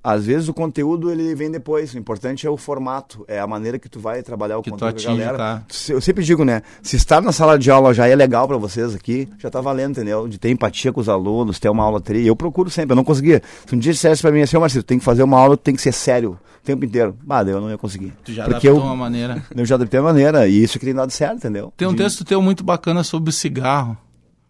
às 0.03 0.25
vezes 0.25 0.49
o 0.49 0.55
conteúdo 0.55 1.11
ele 1.11 1.35
vem 1.35 1.51
depois. 1.51 1.95
O 1.95 1.99
importante 1.99 2.47
é 2.47 2.51
o 2.51 2.57
formato, 2.57 3.25
é 3.29 3.39
a 3.39 3.47
maneira 3.47 3.79
que 3.79 3.89
tu 3.89 4.01
vai 4.01 4.23
trabalhar 4.23 4.59
o 4.59 4.63
que 4.63 4.71
conteúdo 4.71 5.03
com 5.03 5.11
a 5.11 5.15
galera. 5.15 5.39
Tá. 5.39 5.63
Eu 5.89 6.01
sempre 6.01 6.25
digo, 6.25 6.45
né? 6.45 6.63
Se 6.83 6.97
estar 6.97 7.21
na 7.21 7.33
sala 7.33 7.59
de 7.59 7.71
aula 7.71 7.93
já 7.93 8.07
é 8.07 8.15
legal 8.15 8.49
para 8.49 8.57
vocês 8.57 8.95
aqui, 8.95 9.29
já 9.39 9.51
tá 9.51 9.61
valendo, 9.61 9.93
entendeu? 9.93 10.27
De 10.27 10.39
ter 10.39 10.51
empatia 10.51 10.93
com 10.93 11.01
os 11.01 11.09
alunos, 11.09 11.59
ter 11.59 11.69
uma 11.69 11.85
aula 11.85 12.01
tri. 12.01 12.27
Eu 12.27 12.35
procuro 12.35 12.71
sempre, 12.71 12.93
eu 12.93 12.97
não 12.97 13.05
conseguia. 13.05 13.43
Se 13.67 13.75
um 13.75 13.79
dia 13.79 13.93
dissesse 13.93 14.23
para 14.23 14.33
mim 14.33 14.41
assim, 14.41 14.57
ô 14.57 14.61
Marcelo, 14.61 14.83
tem 14.83 14.99
que 14.99 15.05
fazer 15.05 15.23
uma 15.23 15.39
aula, 15.39 15.57
tem 15.57 15.75
que 15.75 15.83
ser 15.83 15.93
sério 15.93 16.39
o 16.63 16.65
tempo 16.65 16.85
inteiro. 16.85 17.17
Bah, 17.23 17.43
eu 17.43 17.61
não 17.61 17.71
ia 17.71 17.79
conseguir. 17.79 18.13
Tu 18.25 18.33
já 18.33 18.45
Porque 18.45 18.69
adaptou 18.69 18.85
eu, 18.85 18.87
uma 18.87 18.97
maneira. 18.97 19.43
Eu 19.55 19.65
já 19.65 19.75
adaptei 19.75 20.01
uma 20.01 20.13
maneira, 20.13 20.49
e 20.49 20.63
isso 20.63 20.79
que 20.79 20.87
tem 20.87 20.95
dado 20.95 21.11
certo, 21.11 21.37
entendeu? 21.37 21.73
Tem 21.77 21.87
um 21.87 21.93
De... 21.93 21.99
texto 21.99 22.25
teu 22.25 22.41
muito 22.41 22.65
bacana 22.65 23.03
sobre 23.05 23.31
o 23.31 23.33
cigarro. 23.33 23.97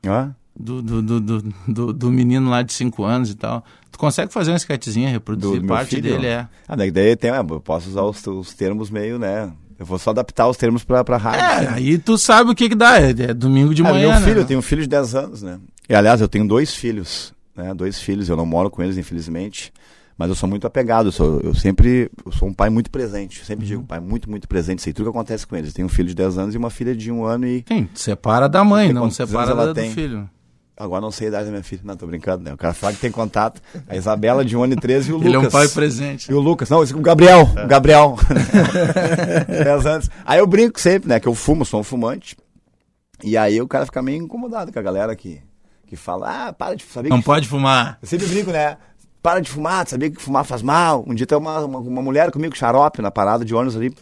Ah? 0.06 0.30
Do, 0.60 0.82
do, 0.82 1.20
do, 1.20 1.42
do, 1.66 1.92
do 1.92 2.10
menino 2.10 2.50
lá 2.50 2.62
de 2.62 2.72
5 2.72 3.02
anos 3.04 3.30
e 3.30 3.34
tal. 3.34 3.64
Tu 3.90 3.98
consegue 3.98 4.32
fazer 4.32 4.50
uma 4.50 4.56
esquetezinha, 4.56 5.08
reproduzir 5.08 5.64
parte 5.66 5.96
filho? 5.96 6.02
dele, 6.02 6.26
é. 6.26 6.46
Ah, 6.68 6.76
daí 6.76 7.16
tem, 7.16 7.30
eu 7.30 7.60
posso 7.60 7.88
usar 7.88 8.02
os, 8.02 8.24
os 8.26 8.54
termos 8.54 8.90
meio, 8.90 9.18
né? 9.18 9.50
Eu 9.78 9.86
vou 9.86 9.98
só 9.98 10.10
adaptar 10.10 10.46
os 10.46 10.58
termos 10.58 10.84
pra, 10.84 11.02
pra 11.02 11.16
rádio. 11.16 11.40
É, 11.40 11.60
né? 11.62 11.72
aí 11.74 11.98
tu 11.98 12.18
sabe 12.18 12.50
o 12.50 12.54
que 12.54 12.68
que 12.68 12.74
dá, 12.74 13.00
é, 13.00 13.10
é 13.10 13.34
domingo 13.34 13.74
de 13.74 13.80
é, 13.80 13.84
manhã, 13.84 14.10
meu 14.10 14.20
filho, 14.20 14.36
né? 14.36 14.42
eu 14.42 14.46
tenho 14.46 14.60
um 14.60 14.62
filho 14.62 14.82
de 14.82 14.88
10 14.88 15.14
anos, 15.14 15.42
né? 15.42 15.58
E, 15.88 15.94
aliás, 15.94 16.20
eu 16.20 16.28
tenho 16.28 16.46
dois 16.46 16.74
filhos, 16.74 17.32
né? 17.56 17.72
Dois 17.74 18.00
filhos, 18.00 18.28
eu 18.28 18.36
não 18.36 18.44
moro 18.44 18.70
com 18.70 18.82
eles, 18.82 18.98
infelizmente. 18.98 19.72
Mas 20.20 20.28
eu 20.28 20.34
sou 20.34 20.46
muito 20.46 20.66
apegado, 20.66 21.06
eu, 21.06 21.12
sou, 21.12 21.40
eu 21.40 21.54
sempre 21.54 22.10
eu 22.26 22.30
sou 22.30 22.46
um 22.46 22.52
pai 22.52 22.68
muito 22.68 22.90
presente. 22.90 23.42
Sempre 23.42 23.64
uhum. 23.64 23.68
digo, 23.68 23.84
pai 23.84 23.98
muito, 24.00 24.28
muito 24.28 24.46
presente. 24.46 24.82
Sei 24.82 24.92
tudo 24.92 25.06
que 25.06 25.16
acontece 25.16 25.46
com 25.46 25.56
eles. 25.56 25.72
Tenho 25.72 25.86
um 25.86 25.88
filho 25.88 26.10
de 26.10 26.14
10 26.14 26.36
anos 26.36 26.54
e 26.54 26.58
uma 26.58 26.68
filha 26.68 26.94
de 26.94 27.10
um 27.10 27.24
ano 27.24 27.46
e. 27.46 27.64
Sim, 27.66 27.88
separa 27.94 28.46
da 28.46 28.62
mãe, 28.62 28.92
não 28.92 29.10
separa 29.10 29.54
da, 29.54 29.72
do 29.72 29.80
filho. 29.80 30.28
Agora 30.80 31.02
não 31.02 31.10
sei 31.10 31.26
a 31.26 31.28
idade 31.28 31.44
da 31.44 31.50
minha 31.50 31.62
filha. 31.62 31.82
Não, 31.84 31.94
tô 31.94 32.06
brincando, 32.06 32.42
né? 32.42 32.54
O 32.54 32.56
cara 32.56 32.72
fala 32.72 32.94
que 32.94 33.00
tem 33.00 33.10
contato. 33.10 33.60
A 33.86 33.96
Isabela 33.96 34.42
de 34.42 34.56
1 34.56 34.62
ano 34.62 34.72
e 34.72 34.76
13 34.76 35.10
e 35.10 35.12
o 35.12 35.16
Lucas. 35.16 35.28
Ele 35.28 35.36
é 35.36 35.38
um 35.46 35.50
pai 35.50 35.68
presente. 35.68 36.32
E 36.32 36.34
o 36.34 36.40
Lucas. 36.40 36.70
Não, 36.70 36.80
o 36.80 37.00
Gabriel. 37.02 37.50
É. 37.54 37.64
O 37.66 37.68
Gabriel. 37.68 38.16
10 39.46 39.86
anos. 39.86 40.10
Aí 40.24 40.38
eu 40.38 40.46
brinco 40.46 40.80
sempre, 40.80 41.06
né? 41.06 41.20
Que 41.20 41.28
eu 41.28 41.34
fumo, 41.34 41.66
sou 41.66 41.80
um 41.80 41.82
fumante. 41.82 42.34
E 43.22 43.36
aí 43.36 43.60
o 43.60 43.68
cara 43.68 43.84
fica 43.84 44.00
meio 44.00 44.22
incomodado 44.22 44.72
com 44.72 44.78
a 44.78 44.82
galera 44.82 45.14
que, 45.14 45.42
que 45.86 45.96
fala, 45.96 46.46
ah, 46.48 46.52
para 46.54 46.74
de 46.74 46.82
saber 46.84 47.10
Não 47.10 47.20
pode 47.20 47.46
fumar. 47.46 47.98
Eu 48.00 48.08
sempre 48.08 48.26
brinco, 48.26 48.50
né? 48.50 48.78
Para 49.22 49.40
de 49.40 49.50
fumar, 49.50 49.86
sabia 49.86 50.10
que 50.10 50.18
fumar 50.18 50.46
faz 50.46 50.62
mal. 50.62 51.04
Um 51.06 51.14
dia 51.14 51.26
tem 51.26 51.36
uma, 51.36 51.60
uma, 51.60 51.78
uma 51.78 52.00
mulher 52.00 52.30
comigo, 52.30 52.56
xarope, 52.56 53.02
na 53.02 53.10
parada 53.10 53.44
de 53.44 53.54
ônibus 53.54 53.76
ali, 53.76 53.94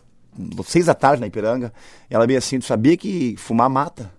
seis 0.65 0.87
da 0.87 0.95
tarde 0.95 1.21
na 1.21 1.27
Ipiranga. 1.27 1.73
E 2.09 2.15
ela 2.15 2.25
meio 2.25 2.39
assim, 2.39 2.61
tu 2.61 2.67
sabia 2.67 2.97
que 2.97 3.35
fumar 3.37 3.69
mata? 3.69 4.13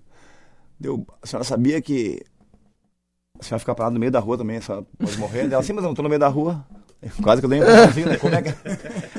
Deu, 0.78 1.08
a 1.22 1.26
senhora 1.26 1.46
sabia 1.46 1.82
que 1.82 2.22
você 3.40 3.52
vai 3.52 3.60
ficar 3.60 3.76
parado 3.76 3.94
no 3.94 4.00
meio 4.00 4.12
da 4.12 4.20
rua 4.20 4.38
também, 4.38 4.60
só 4.62 4.84
pode 4.98 5.18
morrer. 5.18 5.46
Ela 5.46 5.60
assim, 5.60 5.74
mas 5.74 5.84
eu 5.84 5.90
não 5.90 5.96
tô 5.96 6.04
no 6.04 6.10
meio 6.10 6.20
da 6.20 6.28
rua. 6.28 6.66
Quase 7.22 7.42
que 7.42 7.46
eu 7.46 7.50
dei 7.50 7.62
um 7.62 7.66
né? 7.66 8.18
Como 8.18 8.36
é 8.36 8.42
que... 8.42 8.50
É? 8.50 8.56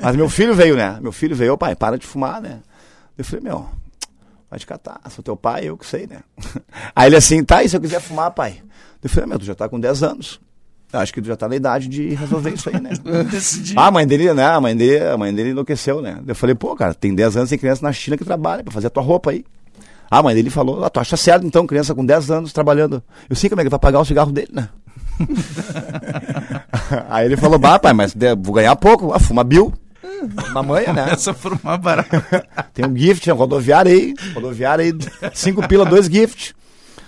Mas 0.02 0.14
meu 0.14 0.28
filho 0.28 0.54
veio, 0.54 0.76
né? 0.76 0.98
Meu 1.00 1.12
filho 1.12 1.34
veio, 1.34 1.56
pai, 1.56 1.74
para 1.74 1.96
de 1.96 2.06
fumar, 2.06 2.40
né? 2.40 2.60
Eu 3.16 3.24
falei, 3.24 3.44
meu, 3.44 3.66
vai 4.50 4.58
te 4.58 4.66
catar. 4.66 5.00
Sou 5.10 5.24
teu 5.24 5.36
pai, 5.36 5.64
eu 5.64 5.78
que 5.78 5.86
sei, 5.86 6.06
né? 6.06 6.20
Aí 6.94 7.08
ele 7.08 7.16
assim, 7.16 7.42
tá, 7.42 7.64
e 7.64 7.68
se 7.68 7.76
eu 7.76 7.80
quiser 7.80 8.00
fumar, 8.00 8.30
pai? 8.32 8.62
Eu 9.02 9.08
falei, 9.08 9.28
meu, 9.28 9.38
tu 9.38 9.46
já 9.46 9.54
tá 9.54 9.68
com 9.68 9.80
10 9.80 10.02
anos. 10.02 10.40
Acho 10.92 11.14
que 11.14 11.22
tu 11.22 11.28
já 11.28 11.36
tá 11.36 11.48
na 11.48 11.54
idade 11.56 11.88
de 11.88 12.14
resolver 12.14 12.50
isso 12.50 12.68
aí, 12.68 12.80
né? 12.80 12.90
ah, 13.76 13.86
a 13.86 13.90
mãe 13.90 14.06
dele, 14.06 14.34
né? 14.34 14.44
A 14.44 14.60
mãe 14.60 14.76
dele, 14.76 15.04
a 15.04 15.16
mãe 15.16 15.32
dele 15.32 15.50
enlouqueceu, 15.50 16.02
né? 16.02 16.20
Eu 16.26 16.34
falei, 16.34 16.54
pô, 16.54 16.74
cara, 16.74 16.92
tem 16.92 17.14
10 17.14 17.36
anos, 17.36 17.50
tem 17.50 17.58
criança 17.58 17.82
na 17.82 17.92
China 17.92 18.16
que 18.16 18.24
trabalha 18.24 18.64
pra 18.64 18.72
fazer 18.72 18.88
a 18.88 18.90
tua 18.90 19.02
roupa 19.02 19.30
aí. 19.30 19.44
Ah, 20.10 20.22
mas 20.22 20.36
ele 20.36 20.50
falou, 20.50 20.84
ah, 20.84 20.90
tu 20.90 20.98
acha 20.98 21.16
certo 21.16 21.46
então, 21.46 21.66
criança 21.66 21.94
com 21.94 22.04
10 22.04 22.30
anos 22.30 22.52
trabalhando. 22.52 23.02
Eu 23.28 23.36
sei 23.36 23.48
como 23.48 23.60
é 23.60 23.64
que 23.64 23.70
vai 23.70 23.78
pagar 23.78 24.00
o 24.00 24.04
cigarro 24.04 24.32
dele, 24.32 24.50
né? 24.52 24.68
Aí 27.08 27.26
ele 27.26 27.36
falou, 27.36 27.58
bah, 27.58 27.78
pai, 27.78 27.92
mas 27.92 28.14
vou 28.42 28.54
ganhar 28.54 28.74
pouco. 28.74 29.12
Ah, 29.12 29.20
fuma 29.20 29.44
Bill. 29.44 29.72
Na 30.52 30.62
manhã, 30.62 30.92
né? 30.92 31.10
Essa 31.12 31.32
for 31.32 31.58
uma 31.62 31.78
barata. 31.78 32.44
Tem 32.74 32.84
um 32.84 32.96
gift, 32.96 33.30
um 33.30 33.36
rodoviário 33.36 33.92
aí. 33.92 34.14
Rodoviário 34.34 34.84
aí, 34.84 34.92
cinco 35.32 35.66
pila, 35.66 35.84
dois 35.84 36.06
gift. 36.06 36.54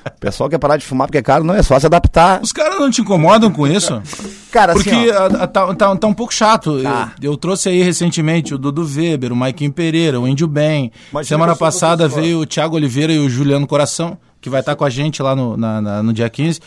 O 0.04 0.20
pessoal 0.20 0.48
quer 0.48 0.58
parar 0.58 0.76
de 0.76 0.84
fumar 0.84 1.06
porque 1.06 1.18
é 1.18 1.22
caro, 1.22 1.44
não 1.44 1.54
é 1.54 1.62
só 1.62 1.78
se 1.78 1.86
adaptar. 1.86 2.40
Os 2.42 2.52
caras 2.52 2.78
não 2.78 2.90
te 2.90 3.00
incomodam 3.00 3.50
com 3.50 3.66
isso? 3.66 4.02
Cara, 4.50 4.74
Porque 4.74 4.90
assim, 4.90 5.10
a, 5.10 5.26
a, 5.26 5.46
tá, 5.46 5.74
tá, 5.74 5.96
tá, 5.96 6.06
um 6.06 6.14
pouco 6.14 6.32
chato. 6.32 6.82
Tá. 6.82 7.12
Eu, 7.20 7.32
eu, 7.32 7.36
trouxe 7.36 7.68
aí 7.68 7.82
recentemente 7.82 8.54
o 8.54 8.58
Dudu 8.58 8.84
Weber, 8.84 9.32
o 9.32 9.36
Maikinho 9.36 9.72
Pereira, 9.72 10.20
o 10.20 10.28
Índio 10.28 10.46
Bem. 10.46 10.92
Semana 11.24 11.56
passada 11.56 12.06
veio 12.08 12.40
o 12.40 12.46
Thiago 12.46 12.76
Oliveira 12.76 13.12
e 13.12 13.18
o 13.18 13.28
Juliano 13.28 13.66
Coração, 13.66 14.18
que 14.40 14.50
vai 14.50 14.60
estar 14.60 14.72
tá 14.72 14.76
com 14.76 14.84
a 14.84 14.90
gente 14.90 15.22
lá 15.22 15.34
no, 15.34 15.56
na, 15.56 15.80
na, 15.80 16.02
no 16.02 16.12
dia 16.12 16.28
15. 16.28 16.60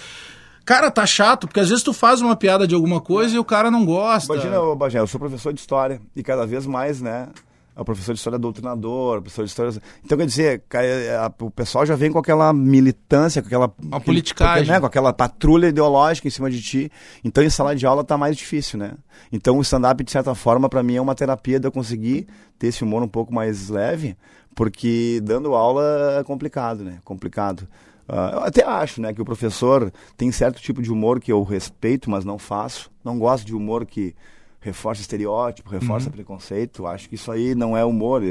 Cara, 0.65 0.89
tá 0.89 1.05
chato, 1.05 1.47
porque 1.47 1.59
às 1.59 1.69
vezes 1.69 1.83
tu 1.83 1.93
faz 1.93 2.21
uma 2.21 2.35
piada 2.35 2.67
de 2.67 2.73
alguma 2.73 2.99
coisa 2.99 3.35
e 3.35 3.39
o 3.39 3.45
cara 3.45 3.69
não 3.69 3.85
gosta. 3.85 4.33
Imagina, 4.33 4.59
Bagé, 4.75 4.99
eu 4.99 5.05
sou 5.05 5.19
professor 5.19 5.53
de 5.53 5.59
história 5.59 6.01
e 6.15 6.23
cada 6.23 6.47
vez 6.47 6.65
mais, 6.65 6.99
né, 6.99 7.27
é 7.75 7.81
o 7.81 7.83
professor 7.83 8.13
de 8.13 8.19
história 8.19 8.39
doutrinador, 8.39 9.21
professor 9.21 9.43
de 9.43 9.49
história. 9.49 9.81
Então, 10.03 10.17
quer 10.17 10.25
dizer, 10.25 10.63
é, 10.73 11.19
o 11.41 11.51
pessoal 11.51 11.85
já 11.85 11.95
vem 11.95 12.09
com 12.09 12.19
aquela 12.19 12.53
militância, 12.53 13.41
com 13.41 13.47
aquela. 13.47 13.73
A 13.91 13.99
politicagem. 13.99 14.67
Né, 14.67 14.79
com 14.79 14.85
aquela 14.85 15.11
patrulha 15.11 15.67
ideológica 15.67 16.27
em 16.27 16.31
cima 16.31 16.49
de 16.49 16.61
ti. 16.61 16.91
Então, 17.23 17.43
em 17.43 17.49
sala 17.49 17.75
de 17.75 17.85
aula 17.85 18.03
tá 18.03 18.17
mais 18.17 18.37
difícil, 18.37 18.79
né? 18.79 18.93
Então, 19.31 19.57
o 19.57 19.61
stand-up, 19.61 20.01
de 20.03 20.11
certa 20.11 20.33
forma, 20.33 20.69
para 20.69 20.81
mim 20.81 20.95
é 20.95 21.01
uma 21.01 21.15
terapia 21.15 21.59
de 21.59 21.67
eu 21.67 21.71
conseguir 21.71 22.27
ter 22.57 22.67
esse 22.67 22.83
humor 22.83 23.03
um 23.03 23.09
pouco 23.09 23.33
mais 23.33 23.67
leve, 23.67 24.15
porque 24.55 25.19
dando 25.21 25.53
aula 25.53 26.17
é 26.19 26.23
complicado, 26.23 26.83
né? 26.83 26.99
Complicado. 27.03 27.67
Uh, 28.07 28.35
eu 28.35 28.39
até 28.43 28.63
acho, 28.63 29.01
né, 29.01 29.11
que 29.13 29.21
o 29.21 29.25
professor 29.25 29.91
tem 30.15 30.31
certo 30.31 30.61
tipo 30.61 30.79
de 30.79 30.91
humor 30.91 31.19
que 31.19 31.31
eu 31.31 31.41
respeito, 31.43 32.09
mas 32.09 32.23
não 32.23 32.37
faço. 32.37 32.89
Não 33.03 33.17
gosto 33.17 33.45
de 33.45 33.55
humor 33.55 33.85
que 33.85 34.15
reforça 34.65 34.99
estereótipo, 34.99 35.69
reforça 35.69 36.07
uhum. 36.07 36.13
preconceito. 36.13 36.87
Acho 36.87 37.07
que 37.07 37.13
isso 37.13 37.31
aí 37.31 37.53
não 37.53 37.77
é 37.77 37.85
humor. 37.85 38.23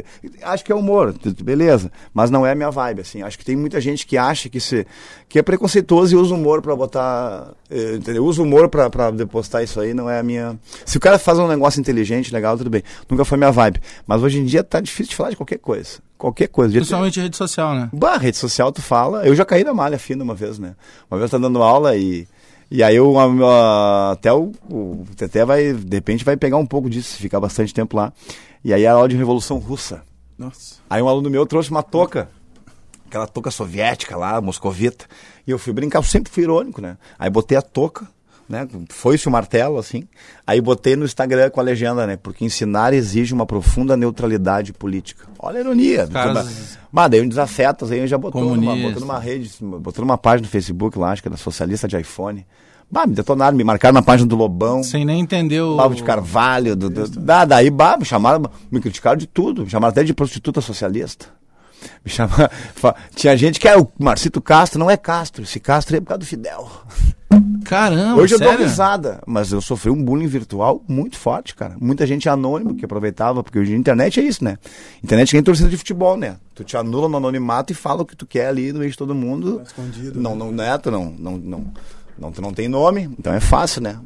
Acho 0.42 0.64
que 0.64 0.73
é 0.73 0.75
humor, 0.75 1.14
beleza. 1.40 1.92
Mas 2.12 2.29
não 2.29 2.44
é 2.44 2.51
a 2.51 2.55
minha 2.57 2.73
vibe, 2.73 3.03
assim. 3.03 3.23
Acho 3.23 3.38
que 3.38 3.44
tem 3.44 3.55
muita 3.55 3.81
gente 3.81 4.05
que 4.05 4.18
acha 4.18 4.49
que, 4.49 4.59
se, 4.59 4.85
que 5.29 5.38
é 5.38 5.42
preconceituoso 5.42 6.12
e 6.12 6.18
usa 6.18 6.35
humor 6.35 6.61
para 6.61 6.75
botar. 6.75 7.53
Eh, 7.70 7.94
entendeu? 7.94 8.25
Usa 8.25 8.42
humor 8.42 8.68
para 8.68 8.90
postar 9.31 9.62
isso 9.62 9.79
aí, 9.81 9.94
não 9.94 10.11
é 10.11 10.18
a 10.18 10.23
minha. 10.25 10.59
Se 10.85 10.97
o 10.97 11.01
cara 11.01 11.20
faz 11.20 11.38
um 11.38 11.47
negócio 11.47 11.81
inteligente, 11.81 12.35
legal, 12.35 12.59
tudo 12.59 12.68
bem. 12.68 12.83
Nunca 13.09 13.25
foi 13.25 13.38
minha 13.38 13.53
vibe. 13.53 13.81
Mas 14.05 14.20
hoje 14.20 14.40
em 14.40 14.44
dia 14.44 14.64
tá 14.64 14.81
difícil 14.81 15.11
de 15.11 15.16
falar 15.16 15.31
de 15.31 15.37
qualquer 15.37 15.59
coisa. 15.59 16.01
Qualquer 16.18 16.49
coisa. 16.49 16.75
Principalmente 16.75 17.14
ter... 17.14 17.23
rede 17.23 17.37
social, 17.37 17.75
né? 17.75 17.90
Bah, 17.92 18.16
rede 18.16 18.37
social 18.37 18.73
tu 18.73 18.83
fala. 18.83 19.25
Eu 19.25 19.37
já 19.37 19.44
caí 19.44 19.62
na 19.62 19.73
malha 19.73 19.99
fina 19.99 20.25
uma 20.25 20.35
vez, 20.35 20.59
né? 20.59 20.75
Uma 21.09 21.18
vez 21.18 21.31
tá 21.31 21.38
dando 21.38 21.62
aula 21.62 21.97
e 21.97 22.27
e 22.70 22.83
aí 22.83 22.96
eu, 22.96 23.14
até 24.11 24.33
o, 24.33 24.53
o 24.68 25.05
vai, 25.46 25.72
de 25.72 25.96
repente, 25.96 26.24
vai 26.24 26.37
pegar 26.37 26.57
um 26.57 26.66
pouco 26.66 26.88
disso, 26.88 27.18
ficar 27.18 27.40
bastante 27.40 27.74
tempo 27.74 27.96
lá. 27.96 28.12
E 28.64 28.72
aí 28.72 28.87
a 28.87 28.92
aula 28.92 29.09
de 29.09 29.16
Revolução 29.16 29.59
Russa. 29.59 30.03
Nossa. 30.37 30.77
Aí 30.88 31.03
um 31.03 31.09
aluno 31.09 31.31
meu 31.31 31.46
trouxe 31.46 31.70
uma 31.70 31.83
touca, 31.83 32.29
aquela 33.07 33.27
touca 33.27 33.50
soviética 33.50 34.16
lá, 34.16 34.40
moscovita. 34.40 35.07
E 35.46 35.50
eu 35.50 35.59
fui 35.59 35.72
brincar, 35.72 35.98
eu 35.98 36.03
sempre 36.03 36.33
fui 36.33 36.42
irônico, 36.42 36.81
né? 36.81 36.96
Aí 37.18 37.31
botei 37.31 37.57
a 37.57 37.62
touca, 37.62 38.09
né? 38.48 38.66
Foi-se 38.88 39.26
o 39.28 39.30
martelo, 39.30 39.78
assim. 39.78 40.04
Aí 40.46 40.61
botei 40.61 40.96
no 40.96 41.04
Instagram 41.04 41.50
com 41.50 41.61
a 41.61 41.62
legenda, 41.62 42.07
né? 42.07 42.16
Porque 42.16 42.44
ensinar 42.44 42.92
exige 42.92 43.33
uma 43.33 43.46
profunda 43.46 43.96
neutralidade 43.96 44.72
política. 44.72 45.26
Olha 45.38 45.59
a 45.59 45.61
ironia. 45.61 46.07
Caras... 46.07 46.78
Mas 46.92 47.11
daí 47.11 47.20
um 47.20 47.28
desafetos 47.28 47.90
aí 47.90 48.07
já 48.07 48.18
botou 48.18 48.57
numa, 48.57 48.76
botou 48.76 49.00
numa 49.00 49.18
rede, 49.18 49.50
botou 49.61 50.04
numa 50.04 50.18
página 50.18 50.46
no 50.46 50.50
Facebook 50.50 50.98
lá, 50.98 51.12
acho 51.12 51.22
que 51.22 51.28
era 51.28 51.37
socialista 51.37 51.88
de 51.88 51.98
iPhone. 51.98 52.46
Bah, 52.90 53.07
me 53.07 53.14
detonaram, 53.14 53.57
me 53.57 53.64
marcaram 53.64 53.94
na 53.94 54.02
página 54.02 54.28
do 54.28 54.37
Lobão. 54.37 54.83
Sem 54.83 55.04
nem 55.04 55.20
entender 55.20 55.61
o. 55.61 55.76
Pablo 55.76 55.96
de 55.96 56.04
Carvalho, 56.04 56.76
do, 56.76 56.90
do, 56.90 57.09
da, 57.09 57.44
daí 57.44 57.70
bah, 57.70 57.96
me 57.96 58.04
chamaram, 58.04 58.48
me 58.70 58.80
criticaram 58.80 59.16
de 59.16 59.26
tudo, 59.26 59.64
me 59.64 59.70
chamaram 59.70 59.90
até 59.90 60.04
de 60.04 60.14
prostituta 60.14 60.61
socialista. 60.61 61.26
Me 62.05 62.11
chama, 62.11 62.51
tinha 63.14 63.37
gente 63.37 63.59
que 63.59 63.68
é 63.68 63.77
o 63.77 63.88
Marcito 63.99 64.40
Castro, 64.40 64.79
não 64.79 64.90
é 64.90 64.97
Castro, 64.97 65.42
esse 65.42 65.61
Castro 65.61 65.97
é 65.97 66.01
por 66.01 66.09
causa 66.09 66.20
do 66.20 66.27
Fidel. 66.27 66.70
Caramba, 67.64 68.20
Hoje 68.20 68.35
eu 68.35 68.38
sério? 68.38 68.59
dou 68.59 68.66
risada, 68.66 69.20
mas 69.27 69.51
eu 69.51 69.61
sofri 69.61 69.90
um 69.90 70.05
bullying 70.05 70.27
virtual 70.27 70.83
muito 70.87 71.16
forte, 71.16 71.55
cara. 71.55 71.75
Muita 71.81 72.07
gente 72.07 72.29
anônima 72.29 72.75
que 72.75 72.85
aproveitava, 72.85 73.42
porque 73.42 73.59
hoje 73.59 73.75
a 73.75 73.77
internet 73.77 74.20
é 74.20 74.23
isso, 74.23 74.44
né? 74.44 74.59
Internet 75.03 75.37
é 75.37 75.42
torcida 75.42 75.68
de 75.68 75.77
futebol, 75.77 76.16
né? 76.16 76.37
Tu 76.55 76.62
te 76.62 76.77
anula 76.77 77.09
no 77.09 77.16
anonimato 77.16 77.73
e 77.73 77.75
fala 77.75 78.03
o 78.03 78.07
que 78.07 78.14
tu 78.14 78.27
quer 78.27 78.47
ali 78.49 78.73
no 78.73 78.81
meio 78.81 78.90
de 78.90 78.97
todo 78.97 79.14
mundo. 79.14 79.57
Tá 79.57 79.62
escondido. 79.64 80.20
Não, 80.20 80.37
não, 80.37 80.53
né? 80.53 80.77
Tu 80.79 80.90
não, 80.90 81.14
não, 81.18 81.37
não, 81.38 81.64
não, 82.18 82.33
tu 82.33 82.40
não 82.42 82.53
tem 82.53 82.68
nome, 82.68 83.09
então 83.18 83.33
é 83.33 83.40
fácil, 83.40 83.83
né? 83.83 83.98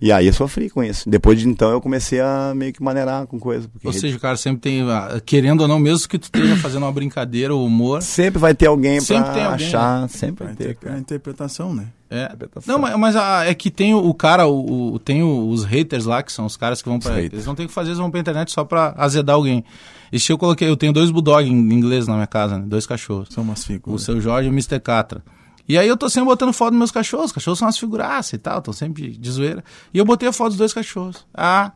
E 0.00 0.12
aí 0.12 0.26
eu 0.26 0.32
sofri 0.32 0.68
com 0.68 0.82
isso. 0.84 1.08
Depois 1.08 1.38
de 1.38 1.48
então 1.48 1.70
eu 1.70 1.80
comecei 1.80 2.20
a 2.20 2.52
meio 2.54 2.72
que 2.72 2.82
maneirar 2.82 3.26
com 3.26 3.38
coisa. 3.38 3.68
Ou 3.84 3.92
seja, 3.92 4.16
o 4.16 4.20
cara 4.20 4.36
sempre 4.36 4.60
tem, 4.60 4.82
ah, 4.90 5.20
querendo 5.24 5.62
ou 5.62 5.68
não, 5.68 5.78
mesmo 5.78 6.06
que 6.08 6.18
tu 6.18 6.24
esteja 6.24 6.56
fazendo 6.60 6.82
uma 6.82 6.92
brincadeira 6.92 7.54
ou 7.54 7.64
humor. 7.66 8.02
Sempre 8.02 8.38
vai 8.38 8.54
ter 8.54 8.66
alguém 8.66 9.00
Sempre 9.00 9.24
pra 9.24 9.32
tem 9.34 9.44
alguém, 9.44 9.66
achar, 9.66 10.08
sempre 10.08 10.44
A 10.44 10.46
vai 10.48 10.56
ter. 10.56 10.78
a 10.86 10.98
interpretação, 10.98 11.74
né? 11.74 11.86
É. 12.10 12.24
Interpretação. 12.24 12.74
Não, 12.74 12.80
mas, 12.80 12.96
mas 12.98 13.16
ah, 13.16 13.44
é 13.46 13.54
que 13.54 13.70
tem 13.70 13.94
o, 13.94 13.98
o 13.98 14.12
cara, 14.14 14.46
o, 14.46 14.94
o- 14.94 14.98
tem 14.98 15.22
o- 15.22 15.48
os 15.48 15.64
haters 15.64 16.04
lá, 16.04 16.22
que 16.22 16.30
são 16.32 16.44
os 16.46 16.56
caras 16.56 16.80
que 16.82 16.88
vão 16.88 16.98
pra. 16.98 17.20
Eles 17.20 17.46
não 17.46 17.54
tem 17.54 17.64
o 17.64 17.68
que 17.68 17.74
fazer, 17.74 17.88
eles 17.90 17.98
vão 17.98 18.10
pra 18.10 18.20
internet 18.20 18.52
só 18.52 18.64
pra 18.64 18.94
azedar 18.98 19.34
alguém. 19.36 19.64
Esse 20.12 20.30
eu 20.30 20.38
coloquei, 20.38 20.68
eu 20.68 20.76
tenho 20.76 20.92
dois 20.92 21.10
bulldog 21.10 21.48
em 21.48 21.52
inglês 21.72 22.06
na 22.06 22.14
minha 22.14 22.26
casa, 22.26 22.58
né? 22.58 22.64
Dois 22.66 22.86
cachorros. 22.86 23.28
São 23.30 23.42
umas 23.42 23.62
O 23.62 23.66
figuras. 23.66 24.02
seu 24.02 24.20
Jorge 24.20 24.48
e 24.48 24.50
o 24.50 24.54
Mr. 24.54 24.78
Catra. 24.78 25.22
E 25.68 25.76
aí 25.76 25.88
eu 25.88 25.96
tô 25.96 26.08
sempre 26.08 26.28
botando 26.28 26.52
foto 26.52 26.70
dos 26.70 26.78
meus 26.78 26.90
cachorros. 26.90 27.26
Os 27.26 27.32
cachorros 27.32 27.58
são 27.58 27.66
umas 27.66 27.78
figuraças 27.78 28.32
e 28.34 28.38
tal, 28.38 28.58
estão 28.58 28.72
sempre 28.72 29.10
de 29.10 29.30
zoeira. 29.30 29.64
E 29.92 29.98
eu 29.98 30.04
botei 30.04 30.28
a 30.28 30.32
foto 30.32 30.48
dos 30.50 30.58
dois 30.58 30.72
cachorros. 30.72 31.26
Ah, 31.34 31.72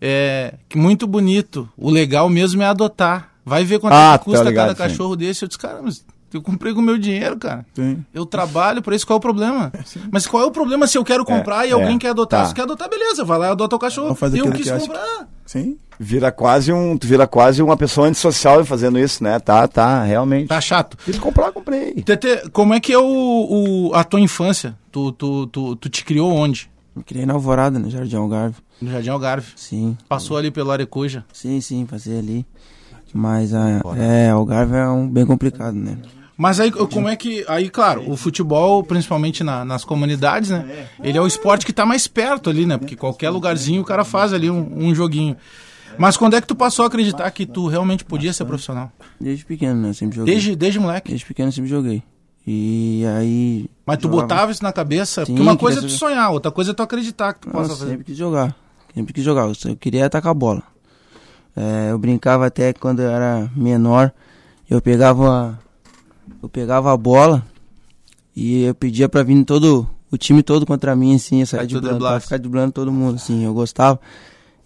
é 0.00 0.54
que 0.68 0.76
muito 0.78 1.06
bonito. 1.06 1.68
O 1.76 1.90
legal 1.90 2.28
mesmo 2.28 2.62
é 2.62 2.66
adotar. 2.66 3.30
Vai 3.44 3.62
ver 3.64 3.78
quanto 3.78 3.92
Ah, 3.92 4.14
é 4.14 4.18
tá 4.18 4.24
custa 4.24 4.44
ligado, 4.44 4.68
cada 4.68 4.72
sim. 4.88 4.90
cachorro 4.90 5.16
desse. 5.16 5.44
Eu 5.44 5.48
disse, 5.48 5.58
cara, 5.58 5.80
mas 5.82 6.04
eu 6.36 6.42
comprei 6.42 6.72
com 6.74 6.80
o 6.80 6.82
meu 6.82 6.98
dinheiro, 6.98 7.36
cara. 7.36 7.64
Tem. 7.74 8.04
Eu 8.12 8.24
trabalho 8.26 8.82
pra 8.82 8.94
isso, 8.94 9.06
qual 9.06 9.16
é 9.16 9.18
o 9.18 9.20
problema? 9.20 9.72
Mas 10.10 10.26
qual 10.26 10.42
é 10.42 10.46
o 10.46 10.50
problema 10.50 10.86
se 10.86 10.96
eu 10.98 11.04
quero 11.04 11.24
comprar 11.24 11.66
e 11.66 11.72
alguém 11.72 11.96
é, 11.96 11.98
quer 11.98 12.08
adotar? 12.10 12.42
tá. 12.42 12.48
Se 12.48 12.54
quer 12.54 12.62
adotar, 12.62 12.88
beleza, 12.88 13.24
vai 13.24 13.38
lá 13.38 13.48
e 13.48 13.50
adota 13.50 13.76
o 13.76 13.78
cachorro. 13.78 14.16
Eu 14.34 14.52
quis 14.52 14.70
que 14.70 14.78
comprar. 14.78 15.28
Sim. 15.46 15.76
Vira 15.98 16.32
quase 16.32 16.72
um, 16.72 16.96
tu 16.98 17.06
vira 17.06 17.26
quase 17.26 17.62
uma 17.62 17.76
pessoa 17.76 18.08
antissocial 18.08 18.64
fazendo 18.64 18.98
isso, 18.98 19.22
né? 19.22 19.38
Tá, 19.38 19.68
tá, 19.68 20.02
realmente. 20.02 20.48
Tá 20.48 20.60
chato. 20.60 20.96
Quis 21.04 21.18
comprar, 21.18 21.52
comprei. 21.52 21.94
Tete, 22.02 22.48
como 22.50 22.74
é 22.74 22.80
que 22.80 22.92
é 22.92 22.98
o, 22.98 23.04
o- 23.90 23.94
a 23.94 24.02
tua 24.02 24.20
infância? 24.20 24.74
Tu, 24.90 25.12
tu, 25.12 25.46
tu, 25.46 25.76
tu 25.76 25.88
te 25.88 26.04
criou 26.04 26.32
onde? 26.32 26.68
Me 26.96 27.02
criei 27.02 27.26
na 27.26 27.34
Alvorada, 27.34 27.78
no 27.78 27.90
Jardim 27.90 28.16
Algarve. 28.16 28.56
No 28.80 28.90
Jardim 28.90 29.10
Algarve. 29.10 29.52
Sim. 29.56 29.96
Passou 30.08 30.36
ali 30.36 30.50
pelo 30.50 30.70
Arecuja. 30.70 31.24
Sim, 31.32 31.60
sim, 31.60 31.86
fazer 31.86 32.18
ali. 32.18 32.44
Mas 33.12 33.54
a, 33.54 33.80
é, 33.96 34.30
Algarve 34.30 34.74
é 34.76 34.88
um 34.88 35.08
bem 35.08 35.24
complicado, 35.24 35.74
né? 35.74 35.96
Mas 36.36 36.58
aí, 36.58 36.70
como 36.72 37.08
é 37.08 37.14
que. 37.14 37.44
Aí, 37.46 37.70
claro, 37.70 38.10
o 38.10 38.16
futebol, 38.16 38.82
principalmente 38.82 39.44
na- 39.44 39.64
nas 39.64 39.84
comunidades, 39.84 40.50
né? 40.50 40.88
Ele 41.02 41.16
é 41.16 41.20
o 41.20 41.26
esporte 41.26 41.64
que 41.64 41.72
tá 41.72 41.86
mais 41.86 42.08
perto 42.08 42.50
ali, 42.50 42.66
né? 42.66 42.76
Porque 42.76 42.96
qualquer 42.96 43.30
lugarzinho 43.30 43.82
o 43.82 43.84
cara 43.84 44.04
faz 44.04 44.32
ali 44.32 44.50
um, 44.50 44.86
um 44.88 44.94
joguinho. 44.94 45.36
Mas 45.96 46.16
quando 46.16 46.34
é 46.34 46.40
que 46.40 46.46
tu 46.48 46.56
passou 46.56 46.84
a 46.84 46.88
acreditar 46.88 47.30
que 47.30 47.46
tu 47.46 47.68
realmente 47.68 48.04
podia 48.04 48.32
ser 48.32 48.44
profissional? 48.46 48.90
Desde 49.20 49.44
pequeno, 49.44 49.80
né? 49.80 49.90
Eu 49.90 49.94
sempre 49.94 50.16
joguei. 50.16 50.34
Desde, 50.34 50.56
desde 50.56 50.80
moleque. 50.80 51.08
Desde 51.10 51.24
pequeno 51.24 51.48
eu 51.48 51.52
sempre 51.52 51.70
joguei. 51.70 52.02
E 52.44 53.04
aí. 53.16 53.70
Mas 53.86 53.98
tu 53.98 54.02
jogava- 54.08 54.22
botava 54.22 54.50
isso 54.52 54.62
na 54.62 54.72
cabeça? 54.72 55.24
Sim, 55.24 55.32
porque 55.34 55.42
uma 55.42 55.56
coisa 55.56 55.78
é 55.78 55.82
tu 55.82 55.88
sonhar, 55.88 56.30
outra 56.32 56.50
coisa 56.50 56.72
é 56.72 56.74
tu 56.74 56.82
acreditar 56.82 57.32
que 57.34 57.40
tu 57.42 57.46
Não, 57.46 57.52
possa 57.54 57.70
fazer. 57.76 57.90
sempre 57.90 58.04
quis 58.04 58.16
jogar. 58.16 58.54
Sempre 58.92 59.12
quis 59.12 59.24
jogar. 59.24 59.46
Eu 59.64 59.76
queria 59.76 60.04
atacar 60.06 60.32
a 60.32 60.34
bola. 60.34 60.62
É, 61.56 61.92
eu 61.92 61.98
brincava 61.98 62.44
até 62.46 62.72
quando 62.72 63.00
eu 63.00 63.08
era 63.08 63.48
menor. 63.56 64.10
Eu 64.68 64.80
pegava. 64.82 65.58
Eu 66.42 66.48
pegava 66.48 66.92
a 66.92 66.96
bola 66.96 67.44
e 68.34 68.62
eu 68.64 68.74
pedia 68.74 69.08
pra 69.08 69.22
vir 69.22 69.44
todo. 69.44 69.88
O 70.10 70.16
time 70.16 70.42
todo 70.44 70.64
contra 70.64 70.94
mim, 70.94 71.16
assim, 71.16 71.40
Aí 71.40 71.46
tu 71.66 71.80
driblando, 71.80 71.98
pra 72.04 72.20
ficar 72.20 72.38
driblando 72.38 72.72
todo 72.72 72.92
mundo, 72.92 73.16
assim, 73.16 73.44
eu 73.44 73.52
gostava. 73.52 73.98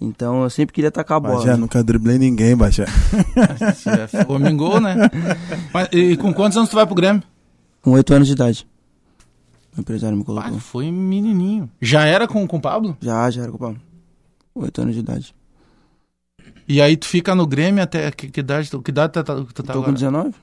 Então 0.00 0.42
eu 0.42 0.50
sempre 0.50 0.74
queria 0.74 0.88
atacar 0.88 1.16
a 1.16 1.20
bola. 1.20 1.36
Bajé, 1.36 1.50
né? 1.52 1.56
nunca 1.56 1.82
driblei 1.82 2.18
ninguém, 2.18 2.54
Bajé. 2.56 2.84
Ficou 4.08 4.38
mingou, 4.38 4.78
né? 4.80 4.94
Mas, 5.72 5.88
e 5.92 6.16
com 6.16 6.32
quantos 6.34 6.56
anos 6.58 6.68
tu 6.68 6.76
vai 6.76 6.84
pro 6.86 6.94
Grêmio? 6.94 7.22
Com 7.82 7.92
oito 7.92 8.12
anos 8.12 8.26
de 8.28 8.34
idade. 8.34 8.66
O 9.76 9.80
empresário 9.80 10.16
me 10.16 10.22
Ah, 10.22 10.26
colocou. 10.26 10.52
tu 10.52 10.60
foi 10.60 10.90
menininho. 10.92 11.70
Já 11.80 12.04
era 12.04 12.28
com, 12.28 12.46
com 12.46 12.58
o 12.58 12.60
Pablo? 12.60 12.96
Já, 13.00 13.30
já 13.30 13.42
era 13.42 13.50
com 13.50 13.56
o 13.56 13.60
Pablo. 13.60 13.80
Oito 14.54 14.82
anos 14.82 14.94
de 14.94 15.00
idade. 15.00 15.34
E 16.68 16.80
aí 16.82 16.96
tu 16.96 17.06
fica 17.06 17.34
no 17.34 17.46
Grêmio 17.46 17.82
até 17.82 18.10
que, 18.10 18.28
que 18.28 18.40
idade? 18.40 18.70
tu- 18.70 18.82
Que 18.82 18.90
idade 18.90 19.12
tu 19.12 19.24
tá, 19.24 19.34
tu 19.34 19.44
tá 19.62 19.62
Tô 19.62 19.64
com 19.64 19.78
agora? 19.78 19.92
19? 19.92 20.34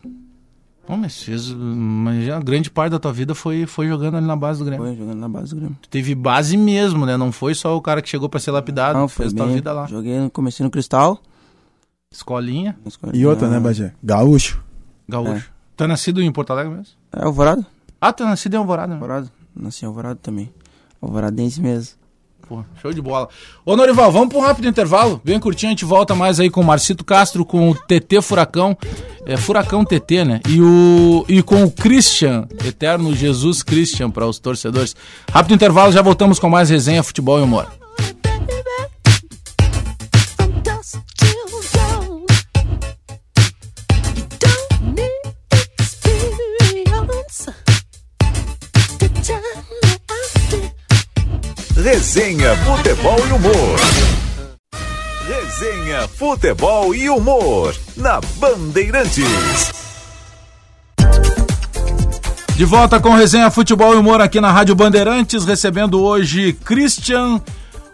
Pô, 0.88 0.96
mas 0.96 1.24
fez. 1.24 1.50
Mas 1.52 2.26
já 2.26 2.40
grande 2.40 2.70
parte 2.70 2.92
da 2.92 3.00
tua 3.00 3.12
vida 3.12 3.34
foi, 3.34 3.66
foi 3.66 3.88
jogando 3.88 4.18
ali 4.18 4.26
na 4.28 4.36
base 4.36 4.60
do 4.60 4.66
Grêmio. 4.66 4.86
Foi 4.86 4.96
jogando 4.96 5.18
na 5.20 5.28
base 5.28 5.50
do 5.50 5.56
Grêmio. 5.60 5.78
Tu 5.82 5.90
teve 5.90 6.14
base 6.14 6.56
mesmo, 6.58 7.06
né? 7.06 7.18
Não 7.18 7.32
foi 7.32 7.56
só 7.56 7.76
o 7.76 7.82
cara 7.82 8.02
que 8.02 8.10
chegou 8.10 8.30
pra 8.30 8.40
ser 8.40 8.52
lapidado, 8.52 9.00
Não, 9.00 9.08
tu 9.08 9.14
fez 9.14 9.32
foi 9.32 9.38
tua 9.38 9.46
bem. 9.48 9.56
vida 9.56 9.74
lá. 9.74 9.88
Joguei, 9.88 10.30
comecei 10.30 10.64
no 10.64 10.70
Cristal. 10.70 11.20
Escolinha, 12.12 12.78
na 12.84 13.12
E 13.14 13.26
outra, 13.26 13.48
né, 13.50 13.58
escolinha- 13.58 13.60
Bajé? 13.60 13.94
Gaúcho. 14.04 14.64
gaúcho. 15.10 15.52
Tu 15.76 15.84
é 15.84 15.88
nascido 15.88 16.22
em 16.22 16.32
Porto 16.32 16.52
Alegre 16.52 16.72
mesmo? 16.74 16.94
É 17.12 17.26
Alvorada? 17.26 17.66
Ah, 18.00 18.14
tu 18.14 18.24
é 18.24 18.26
nascido 18.28 18.54
em 18.54 18.58
Alvorada, 18.58 18.88
né? 18.88 18.94
Alvorada. 18.94 19.28
Nasci 19.56 19.84
em 19.84 19.88
Alvorada 19.88 20.20
também. 20.22 20.54
Alvoradense 21.02 21.60
mesmo. 21.62 21.96
Pô, 22.48 22.64
show 22.82 22.94
de 22.94 23.02
bola. 23.02 23.28
Ô, 23.66 23.76
Norival, 23.76 24.12
vamos 24.12 24.30
pra 24.30 24.38
um 24.38 24.42
rápido 24.42 24.68
intervalo. 24.68 25.20
Bem 25.24 25.40
curtinho, 25.40 25.70
a 25.70 25.74
gente 25.74 25.86
volta 25.86 26.14
mais 26.14 26.40
aí 26.40 26.50
com 26.50 26.62
o 26.62 26.64
Marcito 26.64 27.04
Castro, 27.04 27.44
com 27.44 27.72
o 27.72 27.76
TT 27.76 28.22
Furacão. 28.22 28.78
É 29.26 29.36
Furacão 29.36 29.84
TT, 29.84 30.24
né? 30.24 30.42
E, 30.48 30.62
o, 30.62 31.26
e 31.28 31.42
com 31.42 31.64
o 31.64 31.72
Christian, 31.72 32.48
Eterno 32.64 33.16
Jesus 33.16 33.64
Christian, 33.64 34.12
para 34.12 34.28
os 34.28 34.38
torcedores. 34.38 34.96
Rápido 35.32 35.56
intervalo, 35.56 35.92
já 35.92 36.04
voltamos 36.04 36.38
com 36.38 36.48
mais 36.48 36.70
resenha, 36.70 37.02
futebol 37.02 37.40
e 37.40 37.42
humor. 37.42 37.68
Resenha, 51.86 52.56
futebol 52.66 53.20
e 53.20 53.32
humor. 53.32 53.80
Resenha, 55.28 56.08
futebol 56.08 56.96
e 56.96 57.08
humor. 57.08 57.76
Na 57.96 58.20
Bandeirantes. 58.38 59.72
De 62.58 62.66
volta 62.66 63.00
com 63.00 63.14
resenha 63.14 63.52
Futebol 63.52 63.94
e 63.94 63.98
Humor 63.98 64.20
aqui 64.20 64.42
na 64.42 64.52
Rádio 64.52 64.74
Bandeirantes, 64.74 65.46
recebendo 65.46 66.02
hoje 66.02 66.54
Christian, 66.54 67.40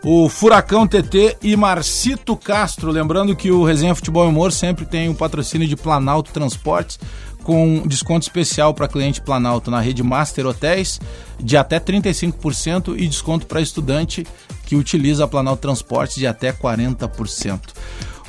o 0.01 0.29
Furacão 0.29 0.87
TT 0.87 1.39
e 1.41 1.57
Marcito 1.57 2.37
Castro. 2.37 2.91
Lembrando 2.91 3.35
que 3.35 3.51
o 3.51 3.65
Resenha 3.65 3.93
Futebol 3.93 4.23
e 4.23 4.29
Humor 4.29 4.53
sempre 4.53 4.85
tem 4.85 5.09
o 5.09 5.15
patrocínio 5.15 5.67
de 5.67 5.75
Planalto 5.75 6.31
Transportes, 6.31 6.97
com 7.43 7.83
desconto 7.85 8.23
especial 8.23 8.73
para 8.73 8.87
cliente 8.87 9.21
Planalto 9.21 9.69
na 9.71 9.79
rede 9.79 10.01
Master 10.03 10.45
Hotéis, 10.47 10.99
de 11.39 11.57
até 11.57 11.79
35% 11.79 12.95
e 12.97 13.07
desconto 13.07 13.45
para 13.47 13.61
estudante 13.61 14.25
que 14.65 14.75
utiliza 14.75 15.23
a 15.23 15.27
Planalto 15.27 15.61
Transportes 15.61 16.15
de 16.17 16.27
até 16.27 16.51
40%. 16.53 17.59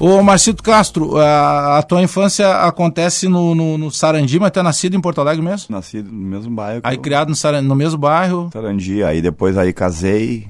Ô 0.01 0.21
Marcito 0.23 0.63
Castro, 0.63 1.17
a, 1.19 1.79
a 1.79 1.83
tua 1.83 2.03
infância 2.03 2.49
acontece 2.65 3.29
no, 3.29 3.55
no, 3.55 3.79
no 3.79 3.91
Sarandi, 3.91 4.39
mas 4.41 4.51
tu 4.51 4.59
é 4.59 4.63
nascido 4.63 4.97
em 4.97 5.01
Porto 5.01 5.21
Alegre 5.21 5.43
mesmo? 5.45 5.67
Nasci 5.71 6.03
no 6.03 6.13
mesmo 6.13 6.51
bairro. 6.55 6.81
Aí 6.83 6.97
eu- 6.97 7.01
criado 7.01 7.29
no, 7.29 7.37
Saran- 7.37 7.63
no 7.63 7.75
mesmo 7.77 7.99
bairro, 7.99 8.51
Sarandi, 8.53 9.05
aí 9.05 9.21
depois 9.23 9.57
aí 9.57 9.73
casei, 9.73 10.49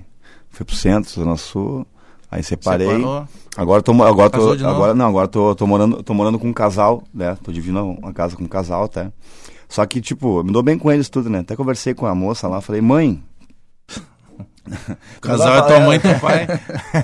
fui 0.48 0.64
pro 0.64 0.75
centro, 0.75 1.11
Zona 1.11 1.37
Sul, 1.37 1.87
aí 2.33 2.42
separei. 2.42 2.88
separou. 2.88 3.29
Agora 3.55 3.83
tô, 3.83 3.92
agora 4.03 4.31
tô, 4.31 4.38
Casou 4.38 4.68
agora 4.68 4.95
não, 4.95 5.07
agora 5.07 5.29
tô, 5.29 5.55
tô 5.55 5.66
morando, 5.66 6.03
tô 6.03 6.14
morando 6.14 6.38
com 6.38 6.49
um 6.49 6.53
casal, 6.53 7.05
né? 7.12 7.37
Tô 7.45 7.53
dividindo 7.53 7.85
uma 7.85 8.12
casa 8.12 8.35
com 8.35 8.45
um 8.45 8.49
casal 8.49 8.85
até. 8.85 9.12
Só 9.68 9.85
que 9.85 10.01
tipo, 10.01 10.42
me 10.42 10.51
dou 10.51 10.62
bem 10.62 10.79
com 10.79 10.90
eles 10.90 11.11
tudo, 11.11 11.29
né? 11.29 11.40
Até 11.40 11.55
conversei 11.55 11.92
com 11.92 12.07
a 12.07 12.14
moça 12.14 12.49
lá, 12.49 12.62
falei: 12.62 12.81
"Mãe, 12.81 13.23
casal 15.21 15.59
é 15.59 15.62
tua 15.62 15.81
mãe 15.81 15.97
e 15.97 16.01
teu 16.01 16.18
pai, 16.18 16.47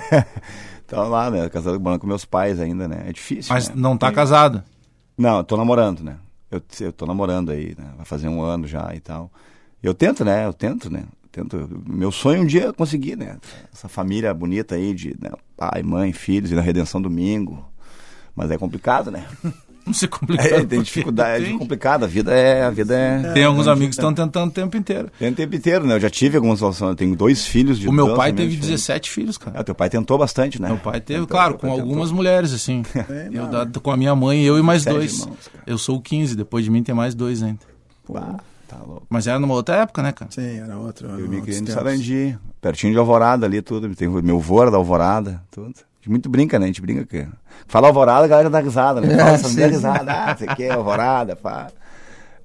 tá 0.88 1.02
lá, 1.02 1.30
né? 1.30 1.48
Casado 1.50 1.78
morando 1.78 2.00
com 2.00 2.06
meus 2.06 2.24
pais 2.24 2.58
ainda, 2.58 2.88
né? 2.88 3.04
É 3.06 3.12
difícil, 3.12 3.52
mas 3.52 3.68
né? 3.68 3.74
não 3.76 3.96
tá 3.98 4.10
casado. 4.10 4.62
Não, 5.16 5.44
tô 5.44 5.56
namorando, 5.56 6.02
né? 6.02 6.16
Eu, 6.50 6.62
eu 6.80 6.92
tô 6.92 7.04
namorando 7.04 7.50
aí, 7.50 7.74
né? 7.76 7.90
Vai 7.96 8.06
fazer 8.06 8.28
um 8.28 8.40
ano 8.40 8.66
já 8.66 8.94
e 8.94 9.00
tal. 9.00 9.30
Eu 9.82 9.92
tento, 9.92 10.24
né? 10.24 10.46
Eu 10.46 10.52
tento, 10.54 10.90
né? 10.90 11.04
Tento. 11.42 11.82
Meu 11.86 12.10
sonho 12.10 12.42
um 12.42 12.46
dia 12.46 12.66
é 12.68 12.72
conseguir, 12.72 13.16
né? 13.16 13.36
Essa 13.72 13.88
família 13.88 14.32
bonita 14.34 14.74
aí 14.74 14.92
de 14.94 15.14
né? 15.20 15.30
pai, 15.56 15.82
mãe, 15.82 16.12
filhos 16.12 16.50
e 16.50 16.54
na 16.54 16.60
Redenção 16.62 17.00
Domingo. 17.00 17.64
Mas 18.34 18.50
é 18.50 18.58
complicado, 18.58 19.10
né? 19.10 19.24
Não 19.86 19.94
se 19.94 20.06
complicar. 20.06 20.46
É, 20.46 20.64
tem 20.66 20.82
dificuldade, 20.82 21.44
é 21.44 21.48
Tem. 21.48 21.56
complicada. 21.56 22.04
A 22.04 22.08
vida 22.08 22.30
é. 22.34 22.62
A 22.62 22.68
vida 22.68 22.94
é 22.94 23.32
Tem 23.32 23.42
alguns 23.44 23.66
amigos 23.66 23.96
que 23.96 24.02
estão 24.02 24.12
tentando 24.12 24.50
o 24.50 24.52
tempo 24.52 24.76
inteiro. 24.76 25.08
Tem 25.18 25.30
o 25.30 25.34
tempo 25.34 25.54
inteiro, 25.56 25.86
né? 25.86 25.94
Eu 25.94 26.00
já 26.00 26.10
tive 26.10 26.36
algumas 26.36 26.58
situações. 26.58 26.90
Eu 26.90 26.94
tenho 26.94 27.16
dois 27.16 27.46
filhos 27.46 27.78
de 27.78 27.88
O 27.88 27.92
meu 27.92 28.08
pai 28.08 28.28
famílias 28.28 28.36
teve 28.36 28.50
diferentes. 28.56 28.82
17 28.86 29.10
filhos, 29.10 29.38
cara. 29.38 29.58
É, 29.58 29.62
teu 29.62 29.74
pai 29.74 29.88
tentou 29.88 30.18
bastante, 30.18 30.60
né? 30.60 30.68
Meu 30.68 30.76
pai 30.76 31.00
teve, 31.00 31.20
Tentou, 31.20 31.28
claro, 31.28 31.54
com 31.56 31.70
algumas 31.70 32.08
tentou. 32.08 32.16
mulheres, 32.16 32.52
assim. 32.52 32.82
É, 33.08 33.30
Eu, 33.32 33.46
da- 33.46 33.64
com 33.80 33.90
a 33.90 33.96
minha 33.96 34.14
mãe, 34.14 34.42
eu 34.42 34.58
e 34.58 34.62
mais 34.62 34.84
dois. 34.84 35.20
irmãos, 35.20 35.38
eu 35.66 35.78
sou 35.78 35.96
o 35.96 36.02
15, 36.02 36.36
depois 36.36 36.64
de 36.66 36.70
mim 36.70 36.82
tem 36.82 36.94
mais 36.94 37.14
dois 37.14 37.42
ainda. 37.42 37.60
Ah, 38.14 38.36
tá 38.68 38.76
louco. 38.84 39.06
Mas 39.08 39.26
era 39.26 39.38
numa 39.38 39.54
outra 39.54 39.76
época, 39.76 40.02
né, 40.02 40.12
cara? 40.12 40.30
Sim, 40.30 40.58
era 40.60 40.76
outro. 40.76 41.08
Eu 41.08 41.28
me 41.28 41.40
criei 41.40 41.60
no 41.60 41.66
tempos. 41.66 41.74
Sarandi, 41.82 42.38
pertinho 42.60 42.92
de 42.92 42.98
Alvorada 42.98 43.46
ali, 43.46 43.62
tudo. 43.62 43.94
Tem, 43.94 44.08
meu 44.08 44.38
vô 44.38 44.62
era 44.62 44.70
da 44.70 44.76
Alvorada, 44.76 45.42
tudo. 45.50 45.68
A 45.70 46.00
gente 46.00 46.10
muito 46.10 46.28
brinca, 46.28 46.58
né? 46.58 46.64
A 46.64 46.68
gente 46.68 46.80
brinca 46.82 47.04
que. 47.04 47.26
Fala 47.66 47.88
Alvorada, 47.88 48.24
a 48.24 48.28
galera 48.28 48.50
dá 48.50 48.60
risada, 48.60 49.00
né? 49.00 49.16
Fala, 49.16 49.38
É, 49.60 49.66
risada, 49.66 50.12
ah, 50.12 50.36
você 50.36 50.46
quer 50.46 50.72
Alvorada, 50.72 51.34
pá. 51.34 51.68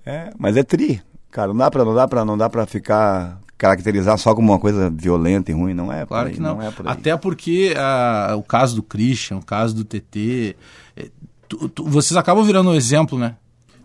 É, 0.05 0.31
mas 0.37 0.57
é 0.57 0.63
tri. 0.63 1.01
Cara, 1.31 1.47
não 1.49 1.57
dá 1.57 1.69
pra, 1.71 1.83
não 1.85 1.95
dá 1.95 2.07
pra, 2.07 2.25
não 2.25 2.37
dá 2.37 2.49
pra 2.49 2.65
ficar 2.65 3.39
caracterizar 3.57 4.17
só 4.17 4.35
como 4.35 4.51
uma 4.51 4.59
coisa 4.59 4.89
violenta 4.89 5.49
e 5.49 5.53
ruim, 5.53 5.73
não 5.73 5.91
é? 5.91 6.05
Claro 6.05 6.27
aí, 6.27 6.33
que 6.33 6.39
não. 6.41 6.61
é 6.61 6.69
por 6.71 6.85
aí. 6.85 6.93
Até 6.93 7.15
porque 7.15 7.73
ah, 7.77 8.33
o 8.37 8.43
caso 8.43 8.75
do 8.75 8.83
Christian, 8.83 9.37
o 9.37 9.45
caso 9.45 9.73
do 9.73 9.85
TT, 9.85 10.55
eh, 10.97 11.09
tu- 11.47 11.69
tu- 11.69 11.85
vocês 11.85 12.17
acabam 12.17 12.43
virando 12.43 12.71
um 12.71 12.75
exemplo, 12.75 13.17
né? 13.17 13.35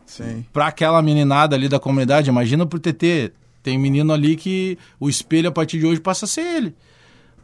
Sim. 0.08 0.44
Pra 0.52 0.66
aquela 0.66 1.00
meninada 1.02 1.54
ali 1.54 1.68
da 1.68 1.78
comunidade, 1.78 2.30
imagina 2.30 2.66
pro 2.66 2.80
TT. 2.80 3.30
Tem 3.62 3.78
menino 3.78 4.12
ali 4.12 4.34
que 4.34 4.78
o 4.98 5.08
espelho 5.08 5.50
a 5.50 5.52
partir 5.52 5.78
de 5.78 5.86
hoje 5.86 6.00
passa 6.00 6.24
a 6.24 6.28
ser 6.28 6.40
ele. 6.40 6.74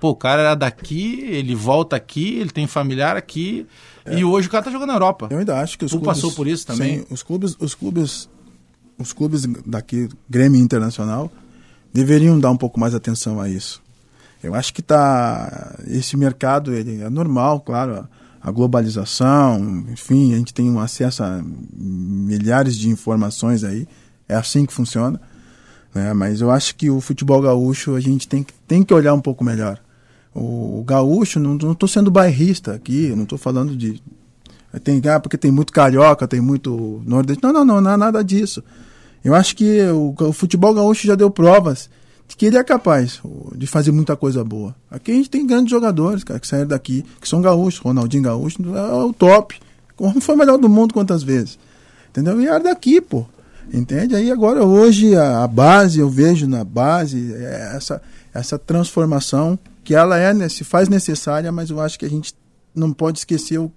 Pô, 0.00 0.11
o 0.11 0.16
cara 0.16 0.42
era 0.42 0.55
daqui, 0.55 1.20
ele 1.29 1.55
volta 1.55 1.94
aqui, 1.94 2.38
ele 2.38 2.50
tem 2.50 2.66
familiar 2.66 3.16
aqui, 3.16 3.66
e 4.11 4.24
hoje 4.24 4.48
o 4.48 4.50
cara 4.50 4.64
tá 4.64 4.70
jogando 4.70 4.88
na 4.88 4.94
Europa. 4.94 5.29
Eu 5.31 5.38
ainda 5.38 5.59
acho 5.61 5.79
que 5.79 5.85
os 5.85 5.90
Tu 5.90 5.98
clubes, 5.98 6.14
passou 6.14 6.33
por 6.33 6.46
isso 6.46 6.66
também? 6.66 6.98
Sim, 6.98 7.07
os 7.11 7.22
clubes, 7.22 7.57
os 7.59 7.74
clubes, 7.74 8.29
os 8.98 9.12
clubes 9.12 9.46
daqui, 9.64 10.09
Grêmio 10.29 10.61
Internacional, 10.61 11.31
deveriam 11.92 12.38
dar 12.38 12.50
um 12.50 12.57
pouco 12.57 12.79
mais 12.79 12.94
atenção 12.94 13.40
a 13.40 13.48
isso. 13.48 13.83
Eu 14.42 14.55
acho 14.55 14.74
que 14.74 14.83
tá 14.83 15.74
esse 15.87 16.16
mercado 16.16 16.74
ele 16.74 17.03
é 17.03 17.09
normal, 17.09 17.61
claro, 17.61 18.07
a, 18.45 18.51
globalização, 18.51 19.85
enfim, 19.91 20.35
a 20.35 20.37
gente 20.37 20.53
tem 20.53 20.71
um 20.71 20.79
acesso 20.79 21.25
a 21.25 21.43
milhares 21.73 22.77
de 22.77 22.91
informações 22.91 23.65
aí, 23.65 23.89
é 24.29 24.35
assim 24.35 24.67
que 24.67 24.73
funciona. 24.73 25.21
Né? 25.95 26.13
Mas 26.13 26.41
eu 26.41 26.51
acho 26.51 26.77
que 26.77 26.91
o 26.91 27.01
futebol 27.01 27.41
gaúcho 27.41 27.95
a 27.95 28.01
gente 28.01 28.29
tem 28.29 28.43
que, 28.43 28.53
tem 28.69 28.83
que 28.83 28.93
olhar 28.93 29.15
um 29.15 29.21
pouco 29.21 29.43
melhor. 29.43 29.81
O, 30.35 30.81
o 30.81 30.85
gaúcho, 30.85 31.41
não 31.41 31.73
estou 31.73 31.89
sendo 31.89 32.11
bairrista 32.11 32.75
aqui, 32.75 33.15
não 33.15 33.23
estou 33.23 33.39
falando 33.39 33.77
de 33.77 34.03
tem, 34.83 35.01
ah, 35.09 35.21
porque 35.21 35.39
tem 35.39 35.51
muito 35.51 35.73
carioca, 35.73 36.27
tem 36.27 36.41
muito 36.41 37.03
nordeste. 37.07 37.43
Não, 37.43 37.53
não, 37.53 37.65
não, 37.65 37.81
não 37.81 37.91
é 37.93 37.97
nada 37.97 38.23
disso. 38.25 38.63
Eu 39.25 39.35
acho 39.35 39.57
que 39.57 39.81
o, 39.89 40.15
o 40.19 40.33
futebol 40.33 40.75
gaúcho 40.75 41.07
já 41.07 41.15
deu 41.15 41.31
provas 41.31 41.89
de 42.27 42.37
que 42.37 42.47
ele 42.47 42.57
é 42.57 42.65
capaz 42.65 43.21
de 43.55 43.67
fazer 43.67 43.93
muita 43.93 44.17
coisa 44.17 44.43
boa. 44.43 44.75
Aqui 44.91 45.13
a 45.13 45.15
gente 45.15 45.31
tem 45.31 45.47
grandes 45.47 45.71
jogadores, 45.71 46.25
cara, 46.25 46.41
que 46.41 46.47
saíram 46.47 46.69
daqui, 46.69 47.05
que 47.21 47.29
são 47.29 47.43
gaúchos. 47.43 47.81
Ronaldinho 47.81 48.23
Gaúcho 48.23 48.63
é 48.75 49.05
o 49.05 49.13
top. 49.13 49.61
Foi 50.21 50.35
o 50.35 50.39
melhor 50.39 50.59
do 50.59 50.69
mundo 50.69 50.95
quantas 50.95 51.23
vezes? 51.23 51.59
Entendeu? 52.09 52.41
E 52.41 52.47
era 52.47 52.61
daqui, 52.61 53.01
pô. 53.01 53.27
Entende? 53.73 54.15
Aí 54.15 54.31
agora, 54.31 54.65
hoje, 54.65 55.15
a, 55.17 55.43
a 55.43 55.49
base, 55.49 55.99
eu 55.99 56.11
vejo 56.11 56.47
na 56.47 56.65
base 56.65 57.33
é 57.35 57.73
essa, 57.77 58.03
essa 58.33 58.59
transformação 58.59 59.59
que 59.83 59.95
ela 59.95 60.19
é, 60.19 60.33
né, 60.33 60.49
se 60.49 60.65
faz 60.65 60.89
necessária, 60.89 61.51
mas 61.53 61.71
eu 61.71 61.81
acho 61.81 61.99
que 61.99 62.07
a 62.07 62.11
gente 62.11 62.35
não 62.75 62.93
pode 62.93 63.19
esquecer 63.19 63.59
o, 63.59 63.71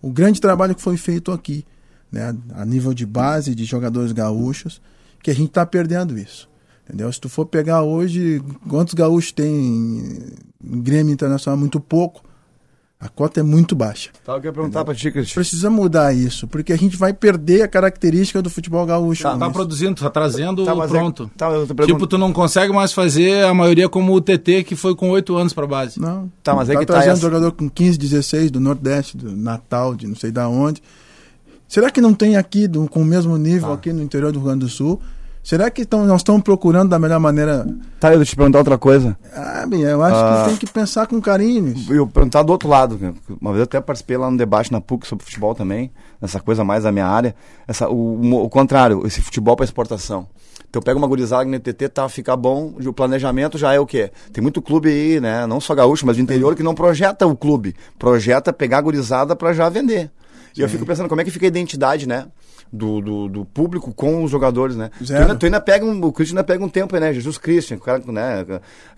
o 0.00 0.10
grande 0.10 0.40
trabalho 0.40 0.74
que 0.74 0.82
foi 0.82 0.96
feito 0.96 1.32
aqui, 1.32 1.64
né, 2.12 2.36
a 2.54 2.64
nível 2.64 2.94
de 2.94 3.04
base, 3.04 3.54
de 3.54 3.64
jogadores 3.64 4.12
gaúchos, 4.12 4.80
que 5.22 5.30
a 5.30 5.34
gente 5.34 5.48
está 5.48 5.64
perdendo 5.66 6.18
isso. 6.18 6.48
Entendeu? 6.88 7.12
Se 7.12 7.20
tu 7.20 7.28
for 7.28 7.46
pegar 7.46 7.82
hoje, 7.82 8.40
quantos 8.68 8.94
gaúchos 8.94 9.32
tem 9.32 9.52
em 10.62 10.80
Grêmio 10.80 11.12
Internacional? 11.12 11.58
Muito 11.58 11.80
pouco. 11.80 12.22
A 12.98 13.08
cota 13.10 13.40
é 13.40 13.42
muito 13.42 13.74
baixa. 13.76 14.08
Tá, 14.24 14.32
eu 14.32 14.36
queria 14.36 14.52
perguntar 14.54 14.82
pra 14.84 14.94
ti, 14.94 15.10
Cristian. 15.10 15.34
Precisa 15.34 15.68
mudar 15.68 16.14
isso, 16.14 16.48
porque 16.48 16.72
a 16.72 16.78
gente 16.78 16.96
vai 16.96 17.12
perder 17.12 17.60
a 17.62 17.68
característica 17.68 18.40
do 18.40 18.48
futebol 18.48 18.86
gaúcho. 18.86 19.22
Tá, 19.24 19.36
tá 19.36 19.50
produzindo, 19.50 20.00
tá 20.00 20.08
trazendo 20.08 20.64
Tá, 20.64 20.72
é- 20.72 20.86
pronto. 20.88 21.30
tá, 21.36 21.46
eu 21.50 21.66
tô 21.66 21.74
perguntando- 21.74 21.86
Tipo, 21.92 22.06
tu 22.06 22.16
não 22.16 22.32
consegue 22.32 22.72
mais 22.72 22.94
fazer 22.94 23.44
a 23.44 23.52
maioria 23.52 23.86
como 23.86 24.14
o 24.14 24.20
TT, 24.20 24.64
que 24.64 24.74
foi 24.74 24.94
com 24.96 25.10
8 25.10 25.36
anos 25.36 25.52
pra 25.52 25.66
base. 25.66 26.00
Não. 26.00 26.32
Tá, 26.42 26.54
mas 26.54 26.70
é 26.70 26.72
que 26.76 26.86
tá 26.86 26.94
trazendo 26.94 27.12
essa- 27.12 27.20
jogador 27.20 27.52
com 27.52 27.68
15, 27.68 27.98
16 27.98 28.50
do 28.50 28.60
Nordeste, 28.60 29.14
do 29.16 29.36
Natal, 29.36 29.94
de 29.94 30.06
não 30.06 30.16
sei 30.16 30.30
da 30.30 30.48
onde. 30.48 30.82
Será 31.68 31.90
que 31.90 32.00
não 32.00 32.14
tem 32.14 32.36
aqui 32.36 32.66
do- 32.66 32.88
com 32.88 33.02
o 33.02 33.04
mesmo 33.04 33.36
nível 33.36 33.68
Tá. 33.68 33.74
aqui 33.74 33.92
no 33.92 34.02
interior 34.02 34.32
do 34.32 34.38
Rio 34.38 34.46
Grande 34.48 34.60
do 34.64 34.70
Sul? 34.70 35.02
Será 35.46 35.70
que 35.70 35.84
tão, 35.86 36.04
nós 36.04 36.22
estamos 36.22 36.42
procurando 36.42 36.88
da 36.88 36.98
melhor 36.98 37.20
maneira? 37.20 37.64
Tá, 38.00 38.10
eu 38.10 38.16
vou 38.16 38.24
te 38.24 38.34
perguntar 38.34 38.58
outra 38.58 38.76
coisa. 38.76 39.16
Ah, 39.32 39.64
bem, 39.64 39.82
eu 39.82 40.02
acho 40.02 40.16
Ah. 40.16 40.42
que 40.42 40.48
tem 40.48 40.56
que 40.56 40.66
pensar 40.66 41.06
com 41.06 41.20
carinho. 41.20 41.72
Eu 41.88 42.04
perguntar 42.04 42.42
do 42.42 42.50
outro 42.50 42.68
lado. 42.68 42.98
Uma 43.40 43.52
vez 43.52 43.60
eu 43.60 43.62
até 43.62 43.80
participei 43.80 44.16
lá 44.16 44.28
no 44.28 44.36
debate 44.36 44.72
na 44.72 44.80
PUC 44.80 45.06
sobre 45.06 45.24
futebol 45.24 45.54
também, 45.54 45.92
nessa 46.20 46.40
coisa 46.40 46.64
mais 46.64 46.82
da 46.82 46.90
minha 46.90 47.06
área. 47.06 47.32
Essa, 47.68 47.88
o, 47.88 48.42
o, 48.42 48.50
contrário, 48.50 49.06
esse 49.06 49.22
futebol 49.22 49.54
para 49.54 49.64
exportação. 49.64 50.26
Então 50.68 50.82
pega 50.82 50.98
uma 50.98 51.06
gurizada 51.06 51.44
que 51.44 51.50
no 51.52 51.60
TT 51.60 51.90
tá, 51.90 52.08
fica 52.08 52.34
bom, 52.34 52.74
o 52.84 52.92
planejamento 52.92 53.56
já 53.56 53.72
é 53.72 53.78
o 53.78 53.86
quê? 53.86 54.10
Tem 54.32 54.42
muito 54.42 54.60
clube 54.60 54.88
aí, 54.88 55.20
né? 55.20 55.46
Não 55.46 55.60
só 55.60 55.76
gaúcho, 55.76 56.04
mas 56.04 56.16
do 56.16 56.22
interior 56.24 56.56
que 56.56 56.62
não 56.64 56.74
projeta 56.74 57.24
o 57.24 57.36
clube. 57.36 57.76
Projeta 57.96 58.52
pegar 58.52 58.78
a 58.78 58.82
gurizada 58.82 59.36
para 59.36 59.52
já 59.52 59.68
vender. 59.68 60.10
E 60.56 60.60
eu 60.60 60.68
fico 60.68 60.84
pensando 60.84 61.08
como 61.08 61.20
é 61.20 61.24
que 61.24 61.30
fica 61.30 61.46
a 61.46 61.48
identidade, 61.48 62.08
né? 62.08 62.26
Do, 62.72 63.00
do, 63.00 63.28
do 63.28 63.44
público 63.44 63.94
com 63.94 64.24
os 64.24 64.30
jogadores, 64.30 64.76
né? 64.76 64.90
Tu 64.98 65.12
ainda, 65.14 65.34
tu 65.36 65.46
ainda 65.46 65.60
pega 65.60 65.84
um, 65.84 66.04
o 66.04 66.12
Christian 66.12 66.34
ainda 66.34 66.44
pega 66.44 66.62
um 66.64 66.68
tempo 66.68 66.94
aí, 66.94 67.00
né? 67.00 67.12
Jesus 67.14 67.38
Christian, 67.38 67.76
o 67.76 67.80
cara, 67.80 68.02
né? 68.06 68.44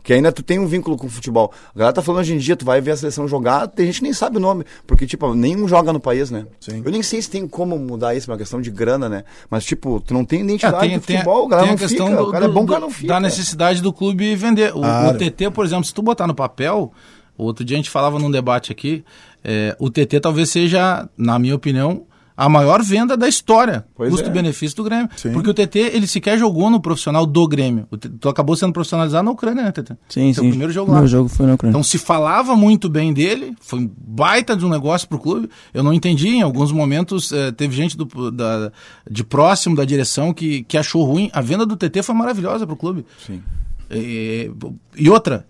Que 0.03 0.15
ainda 0.15 0.33
tu 0.33 0.43
tem 0.43 0.59
um 0.59 0.67
vínculo 0.67 0.97
com 0.97 1.07
o 1.07 1.11
futebol. 1.11 1.53
A 1.75 1.79
galera 1.79 1.93
tá 1.93 2.01
falando 2.03 2.21
hoje 2.23 2.35
em 2.35 2.39
dia, 2.39 2.57
tu 2.57 2.65
vai 2.65 2.81
ver 2.81 2.93
a 2.93 2.97
seleção 2.97 3.29
jogar, 3.29 3.69
tem 3.69 3.87
gente 3.87 3.97
que 3.99 4.03
nem 4.05 4.13
sabe 4.15 4.39
o 4.39 4.41
nome, 4.41 4.65
porque, 4.87 5.07
tipo, 5.07 5.35
nenhum 5.35 5.69
joga 5.69 5.93
no 5.93 6.01
país, 6.01 6.31
né? 6.31 6.47
Sim. 6.59 6.83
Eu 6.85 6.91
nem 6.91 7.03
sei 7.03 7.21
se 7.21 7.29
tem 7.31 7.47
como 7.47 7.79
mudar 7.79 8.15
isso, 8.15 8.31
é 8.31 8.33
uma 8.33 8.39
questão 8.39 8.61
de 8.61 8.71
grana, 8.71 9.07
né? 9.09 9.23
Mas, 9.51 9.65
tipo, 9.65 10.01
tu 10.01 10.15
não 10.15 10.25
tem 10.25 10.41
É, 10.41 10.45
identidade 10.45 10.81
tem, 10.89 10.99
do 10.99 11.05
tem, 11.05 11.17
futebol, 11.19 11.45
o 11.45 11.49
cara 11.49 11.63
tem 11.63 11.69
a 11.69 11.73
não 11.73 11.79
questão 11.79 12.07
fica. 12.09 12.19
do, 12.23 12.29
o 12.29 12.33
cara 12.33 12.45
é 12.47 12.49
bom, 12.49 12.65
o 12.65 12.67
cara 12.67 12.81
não 12.81 12.91
fica. 12.91 13.09
da 13.09 13.21
necessidade 13.21 13.83
do 13.83 13.93
clube 13.93 14.35
vender. 14.35 14.71
O, 14.75 14.81
Claro. 14.81 15.15
o 15.15 15.19
TT, 15.19 15.51
por 15.51 15.65
exemplo, 15.65 15.85
se 15.85 15.93
tu 15.93 16.01
botar 16.03 16.27
no 16.27 16.35
papel, 16.35 16.91
outro 17.37 17.65
dia 17.65 17.77
a 17.77 17.79
gente 17.79 17.91
falava 17.91 18.19
num 18.19 18.31
debate 18.31 18.73
aqui, 18.73 19.05
é, 19.45 19.77
o 19.79 19.89
TT 19.91 20.21
talvez 20.21 20.51
seja, 20.51 21.09
na 21.17 21.39
minha 21.39 21.55
opinião, 21.55 22.03
a 22.39 22.49
maior 22.49 22.81
venda 22.81 23.17
da 23.17 23.27
história, 23.27 23.85
custo-benefício 23.97 24.77
do 24.77 24.85
Grêmio. 24.85 25.09
Sim. 25.17 25.33
Porque 25.33 25.51
o 25.51 25.53
TT, 25.53 25.77
ele 25.93 26.07
sequer 26.07 26.39
jogou 26.39 26.71
no 26.71 26.81
profissional 26.81 27.27
do 27.27 27.49
Grêmio. 27.49 27.89
O 27.91 27.97
tu 27.97 28.29
acabou 28.29 28.55
sendo 28.55 28.73
profissionalizado 28.73 29.25
na 29.25 29.33
Ucrânia, 29.33 29.65
né, 29.65 29.73
TT? 29.73 29.97
Sim, 30.09 30.33
Teu 30.33 30.45
sim. 30.45 30.51
primeiro 30.51 30.73
jogo 30.73 30.93
Meu 30.93 31.01
lá. 31.01 31.07
jogo 31.09 31.29
foi 31.29 31.47
na 31.47 31.55
Ucrânia. 31.55 31.73
Então 31.73 31.83
se 31.83 31.99
falava 31.99 32.55
muito 32.55 32.89
bem 32.89 33.13
dele, 33.13 33.57
foi 33.61 33.81
um 33.81 33.91
baita 33.99 34.55
de 34.55 34.65
um 34.65 34.69
negócio 34.69 35.09
pro 35.09 35.19
clube. 35.19 35.51
Eu 35.75 35.83
não 35.83 35.93
entendi, 35.93 36.29
em 36.29 36.43
alguns 36.43 36.71
momentos 36.71 37.33
eh, 37.33 37.51
teve 37.51 37.75
gente 37.75 37.97
do, 37.97 38.31
da, 38.31 38.71
de 39.11 39.25
próximo 39.25 39.75
da 39.75 39.85
direção 39.85 40.33
que, 40.33 40.63
que 40.63 40.79
achou 40.79 41.03
ruim. 41.03 41.29
A 41.33 41.41
venda 41.41 41.67
do 41.67 41.77
TT 41.77 42.05
foi 42.05 42.15
maravilhosa 42.15 42.65
pro 42.65 42.77
clube. 42.77 43.05
Sim. 43.27 43.43
E, 43.91 44.49
e 44.97 45.11
outra, 45.11 45.45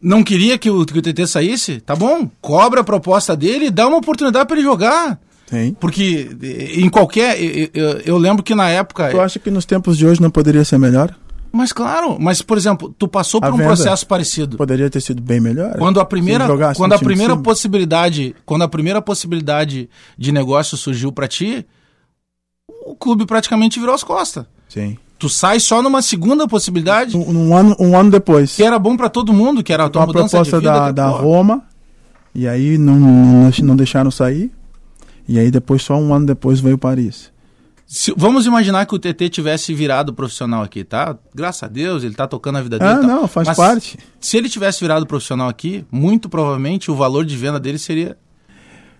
não 0.00 0.24
queria 0.24 0.56
que 0.56 0.70
o, 0.70 0.86
que 0.86 0.98
o 0.98 1.02
TT 1.02 1.26
saísse? 1.26 1.78
Tá 1.78 1.94
bom, 1.94 2.30
cobra 2.40 2.80
a 2.80 2.84
proposta 2.84 3.36
dele 3.36 3.66
e 3.66 3.70
dá 3.70 3.86
uma 3.86 3.98
oportunidade 3.98 4.46
para 4.46 4.56
ele 4.56 4.64
jogar. 4.64 5.20
Tem. 5.50 5.74
Porque 5.74 6.30
eh, 6.42 6.80
em 6.80 6.88
qualquer. 6.88 7.36
Eu, 7.42 7.68
eu- 7.74 7.98
eu 8.06 8.18
lembro 8.18 8.42
que 8.42 8.54
na 8.54 8.68
época. 8.68 9.10
Tu 9.10 9.20
acha 9.20 9.38
que 9.38 9.50
nos 9.50 9.64
tempos 9.64 9.98
de 9.98 10.06
hoje 10.06 10.20
não 10.22 10.30
poderia 10.30 10.64
ser 10.64 10.78
melhor? 10.78 11.14
Mas 11.52 11.72
claro, 11.72 12.16
mas 12.20 12.40
por 12.40 12.56
exemplo, 12.56 12.94
tu 12.96 13.08
passou 13.08 13.40
por 13.40 13.52
um 13.52 13.56
processo 13.56 14.06
parecido. 14.06 14.56
Poderia 14.56 14.88
ter 14.88 15.00
sido 15.00 15.20
bem 15.20 15.40
melhor? 15.40 15.76
Quando 15.78 15.98
a 15.98 16.04
primeira, 16.04 16.46
quando 16.76 16.92
a 16.92 16.98
primeira 16.98 17.36
possibilidade, 17.36 18.36
quando 18.46 18.62
a 18.62 18.68
primeira 18.68 19.02
possibilidade 19.02 19.90
de 20.16 20.30
negócio 20.30 20.76
surgiu 20.76 21.10
pra 21.10 21.26
ti, 21.26 21.66
o 22.86 22.94
clube 22.94 23.26
praticamente 23.26 23.80
virou 23.80 23.94
as 23.94 24.04
costas. 24.04 24.44
Sim. 24.68 24.96
Tu 25.18 25.28
sai 25.28 25.58
só 25.58 25.82
numa 25.82 26.00
segunda 26.00 26.46
possibilidade, 26.46 27.16
Um, 27.16 27.48
um 27.48 27.56
ano, 27.56 27.76
um 27.80 27.98
ano 27.98 28.10
depois. 28.12 28.54
que 28.54 28.62
era 28.62 28.78
bom 28.78 28.96
pra 28.96 29.08
todo 29.08 29.32
mundo, 29.32 29.60
que 29.62 29.72
era 29.72 29.86
a 29.86 29.88
tua 29.90 30.02
uma 30.02 30.06
mudança 30.06 30.36
proposta 30.36 30.58
de 30.58 30.62
vida. 30.66 30.72
da, 30.72 30.92
da 30.92 31.08
Roma. 31.08 31.62
E 32.32 32.46
aí 32.46 32.78
não, 32.78 32.94
não, 32.94 33.50
não 33.64 33.74
deixaram 33.76 34.10
sair. 34.12 34.52
E 35.30 35.38
aí 35.38 35.48
depois, 35.50 35.82
só 35.82 35.94
um 35.94 36.12
ano 36.12 36.26
depois, 36.26 36.58
veio 36.58 36.76
Paris. 36.76 37.30
se- 37.86 38.12
vamos 38.16 38.46
imaginar 38.46 38.84
que 38.86 38.94
o 38.94 38.98
TT 38.98 39.28
tivesse 39.28 39.72
virado 39.72 40.12
profissional 40.12 40.62
aqui, 40.62 40.82
tá? 40.82 41.16
Graças 41.34 41.62
a 41.62 41.68
Deus, 41.68 42.02
ele 42.02 42.14
tá 42.14 42.26
tocando 42.26 42.58
a 42.58 42.62
vida 42.62 42.78
dele. 42.80 42.90
Ah, 42.90 42.98
tal. 42.98 43.06
não, 43.06 43.28
faz 43.28 43.46
Mas 43.48 43.56
parte. 43.56 43.96
Se 44.20 44.36
ele 44.36 44.48
tivesse 44.48 44.80
virado 44.80 45.06
profissional 45.06 45.48
aqui, 45.48 45.84
muito 45.90 46.28
provavelmente 46.28 46.90
o 46.90 46.96
valor 46.96 47.24
de 47.24 47.36
venda 47.36 47.60
dele 47.60 47.78
seria 47.78 48.16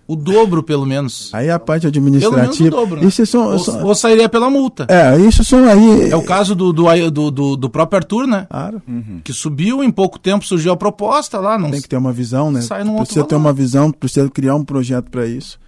o 0.07 0.15
dobro, 0.15 0.61
pelo 0.63 0.85
menos. 0.85 1.29
Aí 1.33 1.49
a 1.49 1.57
parte 1.59 1.89
Pelo 1.89 2.03
menos 2.03 2.23
o 2.23 2.27
administrativa. 2.27 2.69
dobro, 2.69 3.01
né? 3.01 3.07
Isso 3.07 3.25
são, 3.25 3.51
ou, 3.51 3.59
são- 3.59 3.83
ou 3.85 3.95
sairia 3.95 4.27
pela 4.27 4.49
multa. 4.49 4.85
é, 4.89 5.17
isso 5.19 5.43
são 5.43 5.63
aí. 5.65 6.09
É 6.11 6.15
o 6.15 6.23
caso 6.23 6.53
do, 6.55 6.73
do, 6.73 6.83
do, 7.11 7.31
do- 7.31 7.55
do 7.57 7.69
próprio 7.69 7.97
Arthur, 7.97 8.27
né? 8.27 8.47
Claro. 8.49 8.81
Que 9.23 9.31
subiu, 9.33 9.83
em 9.83 9.91
pouco 9.91 10.17
tempo 10.19 10.45
surgiu 10.45 10.71
a 10.73 10.77
proposta 10.77 11.39
lá. 11.39 11.57
Não 11.57 11.71
Tem 11.71 11.81
que 11.81 11.87
ter 11.89 11.97
uma 11.97 12.11
visão, 12.13 12.51
né? 12.51 12.61
Sai 12.61 12.83
num 12.83 12.91
outro 12.91 13.05
precisa 13.05 13.25
ter 13.25 13.35
valor. 13.35 13.47
uma 13.47 13.53
visão, 13.53 13.91
precisa 13.91 14.29
criar 14.29 14.55
um 14.55 14.63
projeto 14.65 15.09
para 15.09 15.25
isso. 15.25 15.59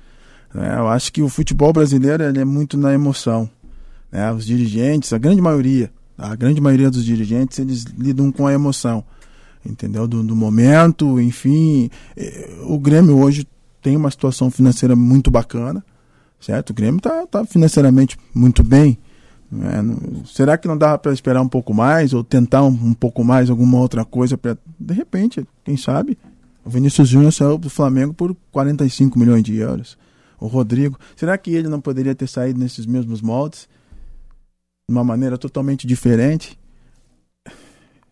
Né? 0.54 0.76
Eu 0.78 0.88
acho 0.88 1.12
que 1.12 1.22
o 1.22 1.30
futebol 1.30 1.72
brasileiro 1.74 2.24
é 2.24 2.46
muito 2.46 2.78
na 2.78 2.94
emoção. 2.94 3.50
Né? 4.12 4.32
Os 4.32 4.46
dirigentes, 4.46 5.12
a 5.14 5.18
grande 5.18 5.42
maioria, 5.42 5.92
a 6.18 6.36
grande 6.36 6.62
maioria 6.62 6.92
dos 6.92 7.04
dirigentes, 7.04 7.58
eles 7.60 7.84
lidam 7.98 8.32
com 8.32 8.46
a 8.48 8.54
emoção, 8.54 9.04
entendeu? 9.66 10.08
Do, 10.08 10.22
do 10.24 10.36
momento, 10.36 11.20
enfim. 11.20 11.90
Eh, 12.16 12.58
O 12.64 12.78
Grêmio 12.78 13.18
hoje 13.18 13.48
tem 13.82 13.96
uma 13.98 14.12
situação 14.12 14.52
financeira 14.52 14.96
muito 14.96 15.32
bacana, 15.32 15.84
certo? 16.40 16.70
O 16.70 16.74
Grêmio 16.74 16.98
está 16.98 17.26
tá 17.28 17.46
financeiramente 17.46 18.18
muito 18.34 18.64
bem. 18.64 18.98
né? 19.52 19.82
Não- 19.82 20.24
Será 20.26 20.58
que 20.58 20.68
não 20.68 20.78
dava 20.78 20.98
para 21.00 21.12
esperar 21.14 21.42
um 21.42 21.48
pouco 21.50 21.74
mais 21.74 22.14
ou 22.14 22.24
tentar 22.24 22.64
um, 22.64 22.68
um 22.68 22.94
pouco 22.94 23.24
mais 23.24 23.50
alguma 23.50 23.80
outra 23.80 24.06
coisa 24.06 24.38
para 24.38 24.58
de 24.80 24.94
repente, 24.94 25.46
quem 25.64 25.76
sabe? 25.78 26.18
O 26.64 26.70
Vinícius 26.70 27.10
Júnior 27.10 27.34
saiu 27.34 27.58
do 27.58 27.70
Flamengo 27.70 28.14
por 28.14 28.36
45 28.52 29.18
milhões 29.20 29.44
de 29.44 29.56
euros. 29.58 29.98
O 30.44 30.48
Rodrigo, 30.48 31.00
será 31.16 31.38
que 31.38 31.52
ele 31.52 31.70
não 31.70 31.80
poderia 31.80 32.14
ter 32.14 32.28
saído 32.28 32.60
nesses 32.60 32.86
mesmos 32.86 33.22
moldes? 33.22 33.70
De 34.90 34.94
uma 34.94 35.02
maneira 35.02 35.38
totalmente 35.38 35.88
diferente? 35.88 36.60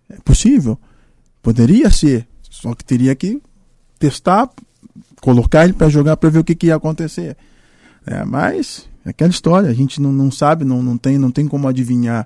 É 0.09 0.15
possível. 0.23 0.79
Poderia 1.41 1.89
ser. 1.91 2.25
Só 2.49 2.73
que 2.73 2.85
teria 2.85 3.13
que 3.15 3.41
testar, 3.99 4.49
colocar 5.19 5.65
ele 5.65 5.73
para 5.73 5.89
jogar 5.89 6.15
para 6.15 6.29
ver 6.29 6.39
o 6.39 6.43
que, 6.43 6.55
que 6.55 6.67
ia 6.67 6.75
acontecer. 6.75 7.35
É, 8.05 8.23
mas 8.23 8.89
é 9.05 9.09
aquela 9.09 9.29
história, 9.29 9.69
a 9.69 9.73
gente 9.73 9.99
não, 9.99 10.13
não 10.13 10.31
sabe, 10.31 10.63
não, 10.63 10.81
não, 10.81 10.97
tem, 10.97 11.17
não 11.17 11.31
tem 11.31 11.49
como 11.49 11.67
adivinhar. 11.67 12.25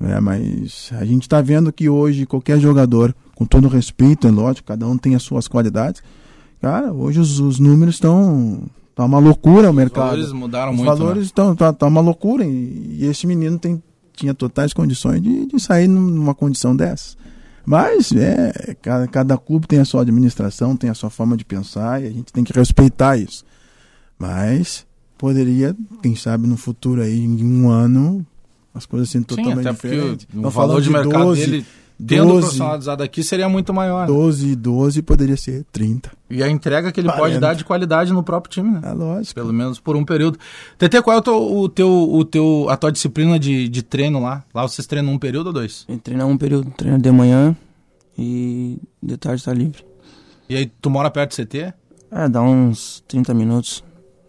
né? 0.00 0.18
mas 0.18 0.90
a 0.94 1.04
gente 1.04 1.22
está 1.22 1.40
vendo 1.40 1.72
que 1.72 1.88
hoje 1.88 2.26
qualquer 2.26 2.58
jogador, 2.58 3.14
com 3.36 3.46
todo 3.46 3.68
respeito, 3.68 4.26
é 4.26 4.32
lógico, 4.32 4.66
cada 4.66 4.84
um 4.84 4.98
tem 4.98 5.14
as 5.14 5.22
suas 5.22 5.46
qualidades. 5.46 6.02
Cara, 6.60 6.92
hoje 6.92 7.20
os, 7.20 7.38
os 7.38 7.60
números 7.60 7.94
estão. 7.94 8.68
Tá 8.98 9.04
uma 9.04 9.20
loucura 9.20 9.68
o 9.68 9.70
Os 9.70 9.76
mercado. 9.76 10.06
valores 10.06 10.32
mudaram 10.32 10.72
Os 10.72 10.76
muito. 10.76 10.88
valores 10.88 11.18
né? 11.18 11.26
estão 11.26 11.54
tá, 11.54 11.72
tá 11.72 11.86
uma 11.86 12.00
loucura 12.00 12.44
e, 12.44 12.96
e 12.98 13.04
esse 13.06 13.28
menino 13.28 13.56
tem, 13.56 13.80
tinha 14.12 14.34
totais 14.34 14.72
condições 14.72 15.22
de, 15.22 15.46
de 15.46 15.60
sair 15.60 15.86
numa 15.86 16.34
condição 16.34 16.74
dessa. 16.74 17.16
Mas 17.64 18.10
é, 18.10 18.74
cada, 18.82 19.06
cada 19.06 19.38
clube 19.38 19.68
tem 19.68 19.78
a 19.78 19.84
sua 19.84 20.02
administração, 20.02 20.76
tem 20.76 20.90
a 20.90 20.94
sua 20.94 21.10
forma 21.10 21.36
de 21.36 21.44
pensar 21.44 22.02
e 22.02 22.08
a 22.08 22.10
gente 22.10 22.32
tem 22.32 22.42
que 22.42 22.52
respeitar 22.52 23.16
isso. 23.16 23.44
Mas 24.18 24.84
poderia, 25.16 25.76
quem 26.02 26.16
sabe 26.16 26.48
no 26.48 26.56
futuro 26.56 27.00
aí, 27.00 27.20
em 27.20 27.44
um 27.44 27.70
ano, 27.70 28.26
as 28.74 28.84
coisas 28.84 29.08
sendo 29.10 29.32
Sim, 29.32 29.36
totalmente 29.44 29.68
até 29.68 29.76
porque 29.76 29.94
diferentes. 29.94 30.26
o, 30.34 30.38
o 30.38 30.42
Não 30.42 30.50
valor 30.50 30.70
falando 30.70 30.82
de 30.82 30.90
mercado 30.90 31.24
12, 31.24 31.40
dele, 31.46 31.66
tendo 32.06 32.28
12, 32.28 32.40
profissionalizado 32.40 33.02
aqui, 33.02 33.22
seria 33.22 33.48
muito 33.48 33.74
maior. 33.74 34.02
né? 34.02 34.06
12, 34.06 34.54
12 34.56 35.02
poderia 35.02 35.36
ser 35.36 35.64
30. 35.72 36.10
E 36.30 36.42
a 36.42 36.48
entrega 36.48 36.92
que 36.92 37.00
ele 37.00 37.08
pode 37.08 37.18
40. 37.18 37.40
dar 37.40 37.54
de 37.54 37.64
qualidade 37.64 38.12
no 38.12 38.22
próprio 38.22 38.52
time, 38.52 38.70
né? 38.70 38.80
É 38.84 38.92
lógico. 38.92 39.34
Pelo 39.34 39.52
menos 39.52 39.80
por 39.80 39.96
um 39.96 40.04
período. 40.04 40.38
TT, 40.76 41.02
qual 41.02 41.16
é 41.16 41.18
o 41.18 41.22
teu, 41.22 41.34
o 41.36 41.68
teu, 41.68 41.90
o 41.90 42.24
teu, 42.24 42.66
a 42.68 42.76
tua 42.76 42.92
disciplina 42.92 43.38
de, 43.38 43.68
de 43.68 43.82
treino 43.82 44.20
lá? 44.20 44.44
Lá 44.54 44.62
vocês 44.62 44.86
treinam 44.86 45.12
um 45.12 45.18
período 45.18 45.48
ou 45.48 45.52
dois? 45.52 45.84
Eu 45.88 45.98
treino 45.98 46.26
um 46.26 46.38
período, 46.38 46.70
treino 46.70 46.98
de 46.98 47.10
manhã 47.10 47.56
e 48.16 48.78
de 49.02 49.16
tarde 49.16 49.42
tá 49.42 49.52
livre. 49.52 49.84
E 50.48 50.56
aí 50.56 50.66
tu 50.80 50.88
mora 50.90 51.10
perto 51.10 51.36
do 51.36 51.46
CT? 51.46 51.72
É, 52.10 52.28
dá 52.28 52.40
uns 52.42 53.02
30 53.06 53.34
minutos 53.34 53.84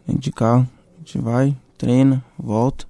de 0.08 0.32
carro. 0.32 0.68
A 0.96 1.00
gente 1.00 1.18
vai, 1.20 1.56
treina, 1.78 2.24
volta. 2.38 2.89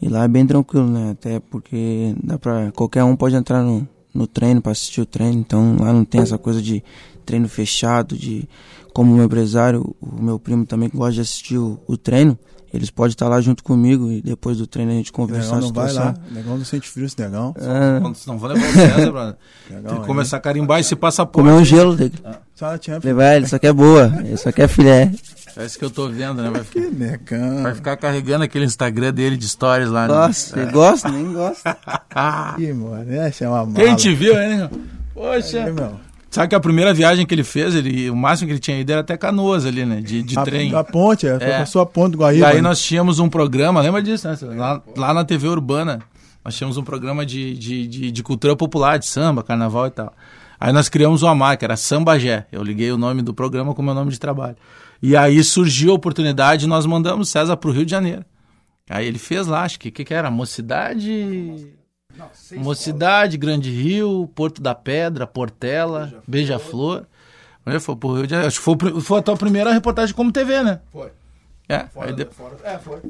E 0.00 0.08
lá 0.08 0.24
é 0.24 0.28
bem 0.28 0.46
tranquilo, 0.46 0.88
né? 0.88 1.10
Até 1.12 1.40
porque 1.40 2.14
dá 2.22 2.38
pra. 2.38 2.70
Qualquer 2.72 3.02
um 3.04 3.16
pode 3.16 3.34
entrar 3.34 3.62
no, 3.62 3.88
no 4.12 4.26
treino 4.26 4.60
pra 4.60 4.72
assistir 4.72 5.00
o 5.00 5.06
treino. 5.06 5.38
Então 5.38 5.76
lá 5.80 5.92
não 5.92 6.04
tem 6.04 6.20
essa 6.20 6.36
coisa 6.36 6.60
de 6.60 6.82
treino 7.24 7.48
fechado, 7.48 8.16
de. 8.16 8.48
Como 8.92 9.12
o 9.12 9.14
meu 9.14 9.26
empresário, 9.26 9.94
o 10.00 10.22
meu 10.22 10.38
primo 10.38 10.64
também 10.64 10.88
que 10.88 10.96
gosta 10.96 11.14
de 11.14 11.20
assistir 11.20 11.58
o, 11.58 11.78
o 11.86 11.96
treino, 11.98 12.38
eles 12.76 12.90
podem 12.90 13.10
estar 13.10 13.28
lá 13.28 13.40
junto 13.40 13.62
comigo 13.64 14.10
e 14.10 14.22
depois 14.22 14.58
do 14.58 14.66
treino 14.66 14.92
a 14.92 14.94
gente 14.94 15.12
conversar 15.12 15.56
negão 15.56 15.60
não 15.68 15.72
vai 15.72 15.88
situação. 15.88 16.12
lá. 16.12 16.30
Negão 16.30 16.56
não 16.58 16.64
sente 16.64 16.88
frio 16.88 17.06
esse 17.06 17.18
negão. 17.20 17.54
É, 17.58 18.00
Quando 18.00 18.16
não 18.26 18.38
vão 18.38 18.50
levar 18.50 18.68
o 18.68 18.72
César, 18.72 19.10
brother. 19.12 19.36
Tem 19.68 20.00
que 20.00 20.06
começar 20.06 20.36
a 20.36 20.40
carimbar 20.40 20.80
esse 20.80 20.94
passaporte. 20.94 21.48
comer 21.48 21.60
um 21.60 21.64
gelo 21.64 21.96
dele. 21.96 22.14
Só 22.54 22.66
na 22.70 22.78
Champions. 22.80 23.04
Levar 23.04 23.34
ele, 23.36 23.46
isso 23.46 23.56
aqui 23.56 23.66
é 23.66 23.72
boa, 23.72 24.12
isso 24.32 24.48
aqui 24.48 24.62
é 24.62 24.68
filé. 24.68 25.10
É 25.58 25.64
isso 25.64 25.78
que 25.78 25.84
eu 25.86 25.90
tô 25.90 26.08
vendo, 26.08 26.42
né? 26.42 26.50
Vai 26.50 26.62
ficar, 26.64 26.80
Que 26.80 26.94
negão. 26.94 27.62
vai 27.62 27.74
ficar 27.74 27.96
carregando 27.96 28.44
aquele 28.44 28.66
Instagram 28.66 29.12
dele 29.12 29.36
de 29.38 29.48
stories 29.48 29.88
lá. 29.88 30.06
né? 30.06 30.14
Nossa, 30.14 30.58
ele 30.60 30.70
gosta? 30.70 31.08
Nem 31.10 31.32
gosta. 31.32 31.76
Ih, 32.58 32.72
mano, 32.74 33.10
essa 33.12 33.44
é 33.44 33.48
uma 33.48 33.64
mala. 33.64 33.74
Quem 33.74 33.96
te 33.96 34.14
viu, 34.14 34.38
hein? 34.38 34.68
Poxa. 35.14 35.64
Aí, 35.64 35.72
meu. 35.72 35.94
Sabe 36.30 36.48
que 36.48 36.54
a 36.54 36.60
primeira 36.60 36.92
viagem 36.92 37.24
que 37.24 37.34
ele 37.34 37.44
fez, 37.44 37.74
ele, 37.74 38.10
o 38.10 38.16
máximo 38.16 38.48
que 38.48 38.52
ele 38.52 38.60
tinha 38.60 38.78
ido 38.78 38.90
era 38.90 39.00
até 39.00 39.16
Canoas 39.16 39.64
ali, 39.64 39.86
né? 39.86 40.00
De, 40.00 40.22
de 40.22 40.38
a, 40.38 40.42
trem. 40.42 40.74
A 40.74 40.84
ponte, 40.84 41.26
é, 41.26 41.38
É. 41.40 41.58
passou 41.58 41.80
a 41.80 41.86
ponte 41.86 42.12
do 42.12 42.16
E 42.16 42.18
Guaíba. 42.18 42.48
aí 42.48 42.56
né? 42.56 42.60
nós 42.62 42.82
tínhamos 42.82 43.18
um 43.18 43.28
programa, 43.28 43.80
lembra 43.80 44.02
disso, 44.02 44.28
né? 44.28 44.36
Lá, 44.54 44.82
lá 44.96 45.14
na 45.14 45.24
TV 45.24 45.48
Urbana, 45.48 46.00
nós 46.44 46.54
tínhamos 46.56 46.76
um 46.76 46.82
programa 46.82 47.24
de, 47.24 47.54
de, 47.56 47.86
de, 47.86 48.10
de 48.10 48.22
cultura 48.22 48.54
popular, 48.56 48.98
de 48.98 49.06
samba, 49.06 49.42
carnaval 49.42 49.86
e 49.86 49.90
tal. 49.90 50.12
Aí 50.58 50.72
nós 50.72 50.88
criamos 50.88 51.22
uma 51.22 51.34
marca, 51.34 51.64
era 51.64 51.76
Sambagé. 51.76 52.46
Eu 52.50 52.62
liguei 52.62 52.90
o 52.90 52.98
nome 52.98 53.22
do 53.22 53.32
programa 53.32 53.72
com 53.74 53.80
o 53.80 53.84
meu 53.84 53.94
nome 53.94 54.10
de 54.10 54.18
trabalho. 54.18 54.56
E 55.02 55.16
aí 55.16 55.42
surgiu 55.44 55.92
a 55.92 55.94
oportunidade 55.94 56.64
e 56.64 56.68
nós 56.68 56.86
mandamos 56.86 57.28
César 57.28 57.56
pro 57.56 57.70
Rio 57.70 57.84
de 57.84 57.90
Janeiro. 57.90 58.24
Aí 58.88 59.06
ele 59.06 59.18
fez 59.18 59.46
lá, 59.46 59.62
acho 59.62 59.78
que 59.78 59.88
o 59.88 59.92
que, 59.92 60.04
que 60.04 60.14
era? 60.14 60.30
Mocidade. 60.30 61.68
Mocidade, 62.56 63.36
Grande 63.36 63.70
Rio, 63.70 64.30
Porto 64.34 64.60
da 64.62 64.74
Pedra, 64.74 65.26
Portela, 65.26 66.22
Beija-Flor. 66.26 67.06
De 68.22 68.30
Janeiro. 68.30 68.46
Acho 68.46 68.58
que 68.58 68.64
foi, 68.64 69.00
foi 69.00 69.18
a 69.18 69.22
tua 69.22 69.36
primeira 69.36 69.72
reportagem 69.72 70.14
como 70.14 70.30
TV, 70.30 70.62
né? 70.62 70.80
Foi. 70.92 71.10
É, 71.68 71.84
aí, 72.00 72.12
de- 72.12 72.28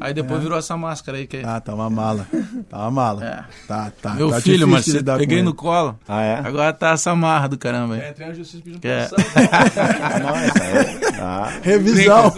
aí 0.01 0.15
depois 0.15 0.43
virou 0.43 0.57
essa 0.59 0.75
máscara 0.79 1.19
aí 1.19 1.27
que 1.27 1.43
Ah, 1.45 1.61
tá 1.61 1.75
uma 1.75 1.91
mala. 1.91 2.27
Tá 2.71 2.79
uma 2.79 2.91
mala. 2.91 3.23
É. 3.25 3.45
Tá, 3.69 3.93
tá. 4.01 4.15
Meu 4.15 4.31
tá 4.31 4.41
filho, 4.41 4.67
mas 4.67 4.87
peguei 5.19 5.43
no 5.43 5.53
colo. 5.53 5.99
Ah, 6.09 6.23
é? 6.23 6.39
Agora 6.39 6.73
tá 6.73 6.93
essa 6.93 7.15
marra 7.15 7.49
do 7.49 7.59
caramba 7.59 7.97
aí. 7.97 8.09
Entrei 8.11 8.29
na 8.29 8.33
justiça 8.33 8.63
pedindo 8.65 8.81
Que 8.81 8.89
é. 8.89 9.09
Nossa, 10.23 10.65
é. 10.65 11.21
Ah, 11.21 11.53
Revisão. 11.63 12.33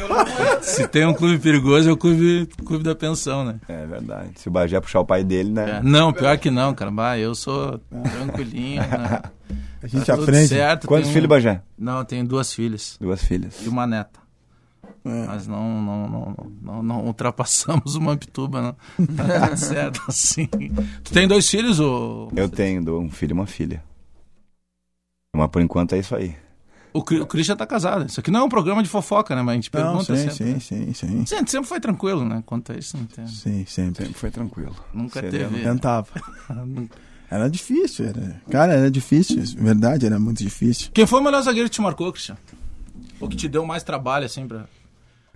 Se 0.60 0.88
tem 0.88 1.06
um 1.06 1.14
clube 1.14 1.38
perigoso, 1.38 1.88
é 1.88 1.92
o 1.92 1.96
clube, 1.96 2.48
clube 2.64 2.82
da 2.82 2.94
pensão, 2.94 3.44
né? 3.44 3.56
é 3.68 3.86
verdade. 3.86 4.30
Se 4.36 4.48
o 4.48 4.50
Bagé 4.50 4.80
puxar 4.80 5.00
o 5.00 5.04
pai 5.04 5.22
dele, 5.22 5.50
É. 5.50 5.52
né? 5.52 5.80
Não, 5.84 6.12
pior 6.12 6.36
que 6.38 6.50
não, 6.50 6.74
cara. 6.74 6.90
Bah, 6.90 7.16
eu 7.18 7.34
sou 7.34 7.78
tranquilinho, 8.12 8.82
né? 8.82 9.22
A 9.82 9.86
gente 9.86 10.04
Tá 10.04 10.14
aprende. 10.14 10.48
certo. 10.48 10.86
Quantos 10.88 11.04
tenho- 11.06 11.14
filhos, 11.14 11.28
Bagé? 11.28 11.60
Não, 11.78 11.98
eu 11.98 12.04
tenho 12.04 12.26
duas 12.26 12.52
filhas 12.52 12.96
Duas 13.00 13.22
filhas. 13.22 13.54
e 13.64 13.68
uma 13.68 13.86
neta. 13.86 14.18
É. 15.10 15.26
Mas 15.26 15.46
não, 15.46 15.82
não, 15.82 16.08
não, 16.08 16.36
não, 16.62 16.82
não 16.82 17.04
ultrapassamos 17.06 17.94
uma 17.94 18.16
pituba, 18.16 18.60
não. 18.60 19.06
Tá 19.16 19.46
tudo 19.48 19.56
certo 19.56 20.02
assim. 20.08 20.46
Tu 21.04 21.12
tem 21.12 21.26
dois 21.28 21.48
filhos, 21.48 21.80
ou 21.80 22.30
Eu 22.36 22.48
tenho 22.48 22.98
um 23.00 23.10
filho 23.10 23.30
e 23.32 23.34
uma 23.34 23.46
filha. 23.46 23.82
Mas 25.34 25.48
por 25.50 25.62
enquanto 25.62 25.94
é 25.94 25.98
isso 25.98 26.14
aí. 26.14 26.34
O, 26.92 27.02
Cri- 27.02 27.20
o 27.20 27.26
Christian 27.26 27.54
tá 27.54 27.66
casado. 27.66 28.06
Isso 28.06 28.18
aqui 28.18 28.30
não 28.30 28.40
é 28.40 28.42
um 28.44 28.48
programa 28.48 28.82
de 28.82 28.88
fofoca, 28.88 29.36
né? 29.36 29.42
Mas 29.42 29.52
a 29.52 29.54
gente 29.56 29.70
Não, 29.72 29.80
pergunta 29.82 30.16
sim, 30.16 30.30
sempre. 30.30 30.60
sim, 30.60 30.74
né? 30.76 30.92
sim, 30.94 30.94
sim. 30.94 31.26
Gente 31.26 31.50
sempre 31.50 31.68
foi 31.68 31.78
tranquilo, 31.78 32.24
né? 32.24 32.42
Quanto 32.46 32.72
a 32.72 32.76
isso, 32.76 32.96
não 32.96 33.04
tem. 33.04 33.26
Sim, 33.26 33.64
sempre. 33.66 34.04
Sempre 34.06 34.18
foi 34.18 34.30
tranquilo. 34.30 34.74
Nunca 34.92 35.20
Sereno. 35.20 35.50
teve. 35.50 35.62
Tentava. 35.62 36.08
Era 37.30 37.46
difícil, 37.50 38.06
era. 38.06 38.40
Cara, 38.50 38.72
era 38.72 38.90
difícil. 38.90 39.36
Verdade, 39.62 40.06
era 40.06 40.18
muito 40.18 40.42
difícil. 40.42 40.88
Quem 40.94 41.06
foi 41.06 41.20
o 41.20 41.22
melhor 41.22 41.42
zagueiro 41.42 41.68
que 41.68 41.74
te 41.74 41.82
marcou, 41.82 42.10
Christian? 42.10 42.38
O 43.20 43.28
que 43.28 43.36
te 43.36 43.46
deu 43.46 43.66
mais 43.66 43.82
trabalho, 43.82 44.24
assim, 44.24 44.48
pra. 44.48 44.64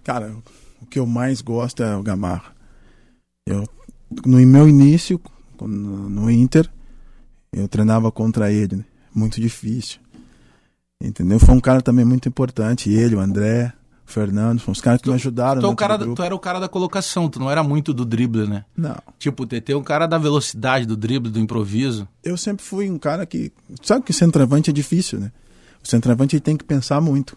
Cara, 0.04 0.34
o 0.80 0.86
que 0.86 0.98
eu 0.98 1.06
mais 1.06 1.40
gosto 1.40 1.82
é 1.82 1.96
o 1.96 2.02
Gamarra. 2.02 2.52
Eu, 3.46 3.68
no 4.24 4.38
meu 4.38 4.68
início, 4.68 5.20
no, 5.60 6.30
Inter, 6.30 6.68
eu 7.52 7.68
treinava 7.68 8.10
contra 8.10 8.50
ele. 8.50 8.76
né? 8.76 8.84
Muito 9.14 9.40
difícil. 9.40 10.00
Entendeu? 11.00 11.38
Foi 11.40 11.54
um 11.54 11.60
cara 11.60 11.82
também 11.82 12.04
muito 12.04 12.28
importante. 12.28 12.90
Ele, 12.90 13.16
o 13.16 13.20
André, 13.20 13.72
o 14.06 14.10
Fernando, 14.10 14.60
foram 14.60 14.72
os 14.72 14.80
caras 14.80 15.00
que 15.00 15.08
me 15.08 15.14
ajudaram. 15.14 15.60
Tu, 15.60 15.70
é 15.70 15.74
cara, 15.74 15.98
tu 15.98 16.22
era 16.22 16.34
o 16.34 16.38
cara 16.38 16.60
da 16.60 16.68
colocação, 16.68 17.28
tu 17.28 17.40
não 17.40 17.50
era 17.50 17.62
muito 17.62 17.92
do 17.92 18.04
drible, 18.04 18.46
né? 18.46 18.64
Não. 18.76 18.96
Tipo, 19.18 19.42
o 19.42 19.46
TT 19.46 19.72
é 19.72 19.76
o 19.76 19.82
cara 19.82 20.06
da 20.06 20.18
velocidade, 20.18 20.86
do 20.86 20.96
drible, 20.96 21.30
do 21.30 21.40
improviso. 21.40 22.08
Eu 22.22 22.36
sempre 22.36 22.64
fui 22.64 22.88
um 22.88 22.98
cara 22.98 23.26
que. 23.26 23.52
Sabe 23.82 24.04
que 24.04 24.12
centroavante 24.12 24.70
é 24.70 24.72
difícil, 24.72 25.18
né? 25.18 25.32
O 25.82 25.88
centroavante 25.88 26.36
ele 26.36 26.40
tem 26.40 26.56
que 26.56 26.64
pensar 26.64 27.00
muito. 27.00 27.36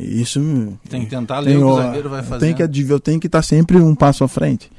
Isso. 0.00 0.78
Tem 0.88 1.02
que 1.04 1.10
tentar 1.10 1.40
ler 1.40 1.50
Tem 1.50 1.56
o 1.56 1.60
que 1.60 1.64
o 1.66 1.70
o- 1.72 1.76
zagueiro 1.76 2.08
vai 2.08 2.22
fazer. 2.22 2.54
tenho 2.54 2.56
que, 2.70 2.92
eu 2.92 3.00
tenho 3.00 3.18
que 3.20 3.26
estar 3.26 3.42
sempre 3.42 3.76
um 3.78 3.94
passo 3.94 4.22
à 4.22 4.28
frente. 4.28 4.70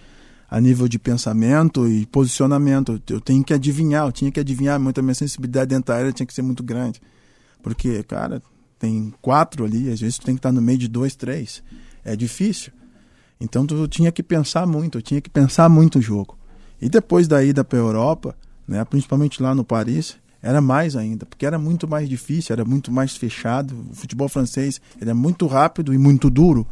A 0.50 0.60
nível 0.62 0.88
de 0.88 0.98
pensamento 0.98 1.88
e 1.88 2.06
posicionamento. 2.06 3.00
Eu 3.10 3.20
tenho 3.22 3.44
que 3.44 3.54
adivinhar, 3.54 4.08
eu 4.08 4.12
tinha 4.12 4.32
que 4.32 4.40
adivinhar. 4.40 4.80
Muita 4.80 5.02
minha 5.02 5.14
sensibilidade 5.14 5.70
dentro 5.70 5.94
da 5.94 6.00
área 6.00 6.12
tinha 6.12 6.26
que 6.26 6.34
ser 6.34 6.42
muito 6.42 6.64
grande. 6.64 7.02
Porque, 7.62 8.02
cara, 8.04 8.42
tem 8.80 9.14
quatro 9.22 9.66
ali, 9.66 9.92
às 9.92 10.00
vezes 10.00 10.18
tu 10.18 10.26
tem 10.26 10.36
que 10.36 10.40
estar 10.40 10.52
no 10.54 10.62
meio 10.62 10.78
de 10.78 10.88
dois, 10.88 11.16
três. 11.16 11.62
É 12.04 12.16
difícil. 12.16 12.72
Então 13.42 13.66
tu 13.66 13.88
tinha 13.88 14.12
que 14.12 14.24
pensar 14.24 14.66
muito, 14.66 14.98
eu 14.98 15.02
tinha 15.02 15.20
que 15.22 15.30
pensar 15.30 15.68
muito 15.70 16.00
o 16.00 16.02
jogo. 16.02 16.38
E 16.82 16.88
depois 16.90 17.28
da 17.28 17.44
ida 17.44 17.64
para 17.64 17.78
a 17.78 17.82
Europa, 17.82 18.36
né, 18.68 18.84
principalmente 18.86 19.44
lá 19.44 19.54
no 19.54 19.64
Paris, 19.66 20.18
era 20.42 20.62
mais 20.62 20.96
ainda, 20.96 21.26
porque 21.26 21.46
era 21.46 21.60
muito 21.60 21.88
mais 21.88 22.08
difícil, 22.08 22.54
era 22.54 22.64
muito 22.64 22.92
mais 22.92 23.16
fechado. 23.16 23.76
O 23.92 23.96
futebol 23.96 24.30
francês 24.30 24.80
ele 25.00 25.10
é 25.10 25.14
muito 25.14 25.46
rápido 25.48 25.94
e 25.94 25.98
muito 25.98 26.30
duro. 26.30 26.66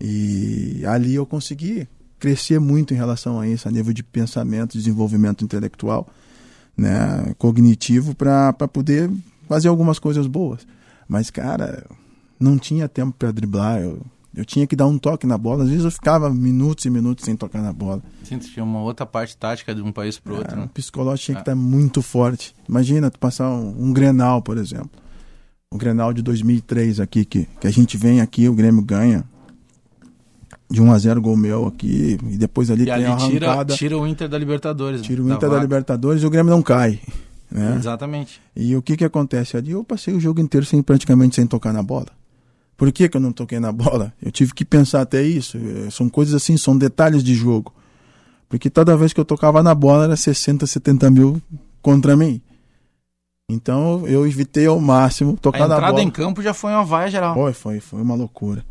E 0.00 0.82
ali 0.86 1.14
eu 1.14 1.26
consegui 1.26 1.88
crescer 2.18 2.58
muito 2.58 2.94
em 2.94 2.96
relação 2.96 3.38
a 3.38 3.46
isso, 3.46 3.68
a 3.68 3.70
nível 3.70 3.92
de 3.92 4.02
pensamento, 4.02 4.76
desenvolvimento 4.76 5.44
intelectual, 5.44 6.08
né, 6.76 7.34
cognitivo, 7.38 8.14
para 8.14 8.52
poder 8.52 9.10
fazer 9.48 9.68
algumas 9.68 9.98
coisas 9.98 10.26
boas. 10.26 10.66
Mas, 11.06 11.30
cara, 11.30 11.86
não 12.38 12.58
tinha 12.58 12.88
tempo 12.88 13.14
para 13.18 13.32
driblar. 13.32 13.80
Eu, 13.80 14.00
eu 14.34 14.44
tinha 14.44 14.66
que 14.66 14.76
dar 14.76 14.86
um 14.86 14.98
toque 14.98 15.26
na 15.26 15.36
bola. 15.38 15.64
Às 15.64 15.70
vezes 15.70 15.84
eu 15.84 15.90
ficava 15.90 16.30
minutos 16.30 16.84
e 16.84 16.90
minutos 16.90 17.24
sem 17.24 17.34
tocar 17.36 17.62
na 17.62 17.72
bola. 17.72 18.02
Sim, 18.24 18.38
tinha 18.38 18.64
uma 18.64 18.80
outra 18.80 19.04
parte 19.06 19.36
tática 19.36 19.74
de 19.74 19.82
um 19.82 19.90
país 19.92 20.18
pro 20.18 20.36
outro. 20.36 20.52
É, 20.54 20.56
né? 20.56 20.64
O 20.64 20.68
psicológico 20.68 21.24
tinha 21.26 21.34
que 21.36 21.40
É. 21.40 21.42
estar 21.42 21.54
muito 21.54 22.02
forte. 22.02 22.54
Imagina 22.68 23.10
tu 23.10 23.18
passar 23.18 23.48
um, 23.50 23.74
um 23.88 23.92
Grenal, 23.92 24.40
por 24.42 24.56
exemplo. 24.58 24.90
O 25.70 25.76
Grenal 25.76 26.12
de 26.12 26.22
2003 26.22 27.00
aqui, 27.00 27.24
que, 27.24 27.46
que 27.60 27.66
a 27.66 27.70
gente 27.70 27.96
vem 27.96 28.20
aqui, 28.20 28.48
o 28.48 28.54
Grêmio 28.54 28.82
ganha 28.82 29.24
de 30.70 30.82
1 30.82 30.92
a 30.92 30.98
0 30.98 31.20
gol 31.20 31.36
meu 31.36 31.66
aqui, 31.66 32.18
e 32.28 32.36
depois 32.36 32.70
ali 32.70 32.82
E 32.82 32.84
tem 32.86 32.94
ali 32.94 33.04
a 33.06 33.16
tira, 33.16 33.46
arrancada, 33.48 33.74
tira 33.74 33.96
o 33.98 34.06
Inter 34.06 34.28
da 34.28 34.38
Libertadores. 34.38 35.00
tira 35.02 35.22
o 35.22 35.26
da 35.28 35.34
Inter 35.34 35.48
da 35.48 35.54
vaga. 35.54 35.62
Libertadores 35.62 36.22
e 36.22 36.26
o 36.26 36.30
Grêmio 36.30 36.50
não 36.50 36.62
cai. 36.62 37.00
Né? 37.50 37.76
Exatamente. 37.78 38.40
E 38.54 38.76
o 38.76 38.82
que 38.82 38.94
que 38.96 39.04
acontece 39.04 39.56
ali? 39.56 39.70
Eu 39.70 39.82
passei 39.82 40.12
o 40.14 40.20
jogo 40.20 40.40
inteiro 40.40 40.66
sem 40.66 40.82
praticamente 40.82 41.36
sem 41.36 41.46
tocar 41.46 41.72
na 41.72 41.82
bola. 41.82 42.08
Por 42.78 42.90
que, 42.92 43.08
que 43.08 43.16
eu 43.16 43.20
não 43.20 43.32
toquei 43.32 43.58
na 43.60 43.72
bola? 43.72 44.14
Eu 44.22 44.30
tive 44.30 44.54
que 44.54 44.64
pensar 44.64 45.02
até 45.02 45.20
isso. 45.22 45.58
Eh, 45.58 45.90
São 45.90 46.08
coisas 46.08 46.32
assim, 46.34 46.56
são 46.56 46.78
detalhes 46.78 47.22
de 47.24 47.34
jogo. 47.34 47.74
Porque 48.48 48.70
toda 48.70 48.96
vez 48.96 49.12
que 49.12 49.20
eu 49.20 49.24
tocava 49.24 49.62
na 49.62 49.74
bola 49.74 50.04
era 50.04 50.16
60, 50.16 50.64
70 50.66 51.10
mil 51.10 51.42
contra 51.82 52.16
mim. 52.16 52.40
Então 53.50 54.06
eu 54.06 54.26
evitei 54.26 54.66
ao 54.66 54.78
máximo 54.78 55.32
A 55.34 55.36
tocar 55.38 55.66
na 55.66 55.74
entrada 55.74 55.92
bola. 55.92 56.02
em 56.04 56.10
campo 56.10 56.40
já 56.40 56.54
foi 56.54 56.70
uma 56.72 56.84
vaia 56.84 57.10
geral. 57.10 57.34
Foi, 57.34 57.52
foi, 57.52 57.80
foi 57.80 58.00
uma 58.00 58.14
loucura. 58.14 58.64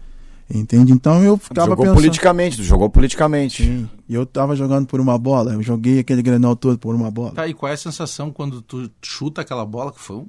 Entende? 0.49 0.93
Então 0.93 1.21
eu 1.23 1.35
ficava 1.37 1.67
jogou 1.71 1.83
pensando. 1.83 1.95
politicamente, 1.97 2.55
tu 2.57 2.63
jogou 2.63 2.89
politicamente. 2.89 3.63
Sim. 3.65 3.89
E 4.07 4.13
eu 4.13 4.25
tava 4.25 4.55
jogando 4.55 4.85
por 4.87 5.01
uma 5.01 5.17
bola. 5.17 5.51
Eu 5.53 5.61
joguei 5.61 5.99
aquele 5.99 6.21
grenal 6.21 6.55
todo 6.55 6.77
por 6.77 6.95
uma 6.95 7.11
bola. 7.11 7.31
Tá, 7.31 7.45
e 7.47 7.53
qual 7.53 7.69
é 7.69 7.73
a 7.73 7.77
sensação 7.77 8.31
quando 8.31 8.61
tu 8.61 8.89
chuta 9.01 9.41
aquela 9.41 9.65
bola? 9.65 9.91
Que 9.91 9.99
foi 9.99 10.15
um... 10.15 10.25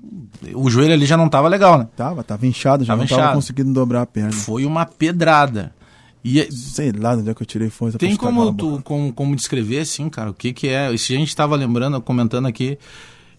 O 0.55 0.69
joelho 0.69 0.93
ali 0.93 1.07
já 1.07 1.17
não 1.17 1.29
tava 1.29 1.47
legal, 1.47 1.79
né? 1.79 1.87
Tava, 1.97 2.25
tava 2.25 2.45
inchado, 2.49 2.83
já 2.85 2.95
Tava 2.95 3.03
não 3.03 3.09
tava 3.09 3.21
inchado. 3.21 3.35
conseguindo 3.37 3.73
dobrar 3.73 4.03
a 4.03 4.07
perna. 4.07 4.33
Foi 4.33 4.65
uma 4.67 4.85
pedrada. 4.85 5.73
E 6.25 6.41
é- 6.41 6.49
Sei 6.51 6.91
lá 6.91 7.15
de 7.15 7.21
onde 7.21 7.31
é 7.31 7.35
que 7.35 7.43
eu 7.43 7.47
tirei 7.47 7.71
força 7.71 7.97
tem 7.97 8.17
como 8.17 8.53
tu 8.53 8.81
como, 8.83 9.13
como 9.13 9.37
descrever, 9.37 9.79
assim, 9.81 10.09
cara, 10.09 10.31
o 10.31 10.35
que 10.35 10.53
que 10.53 10.67
é... 10.67 10.95
Se 10.97 11.15
a 11.15 11.17
gente 11.17 11.35
tava 11.37 11.55
lembrando, 11.55 12.01
comentando 12.01 12.47
aqui, 12.47 12.77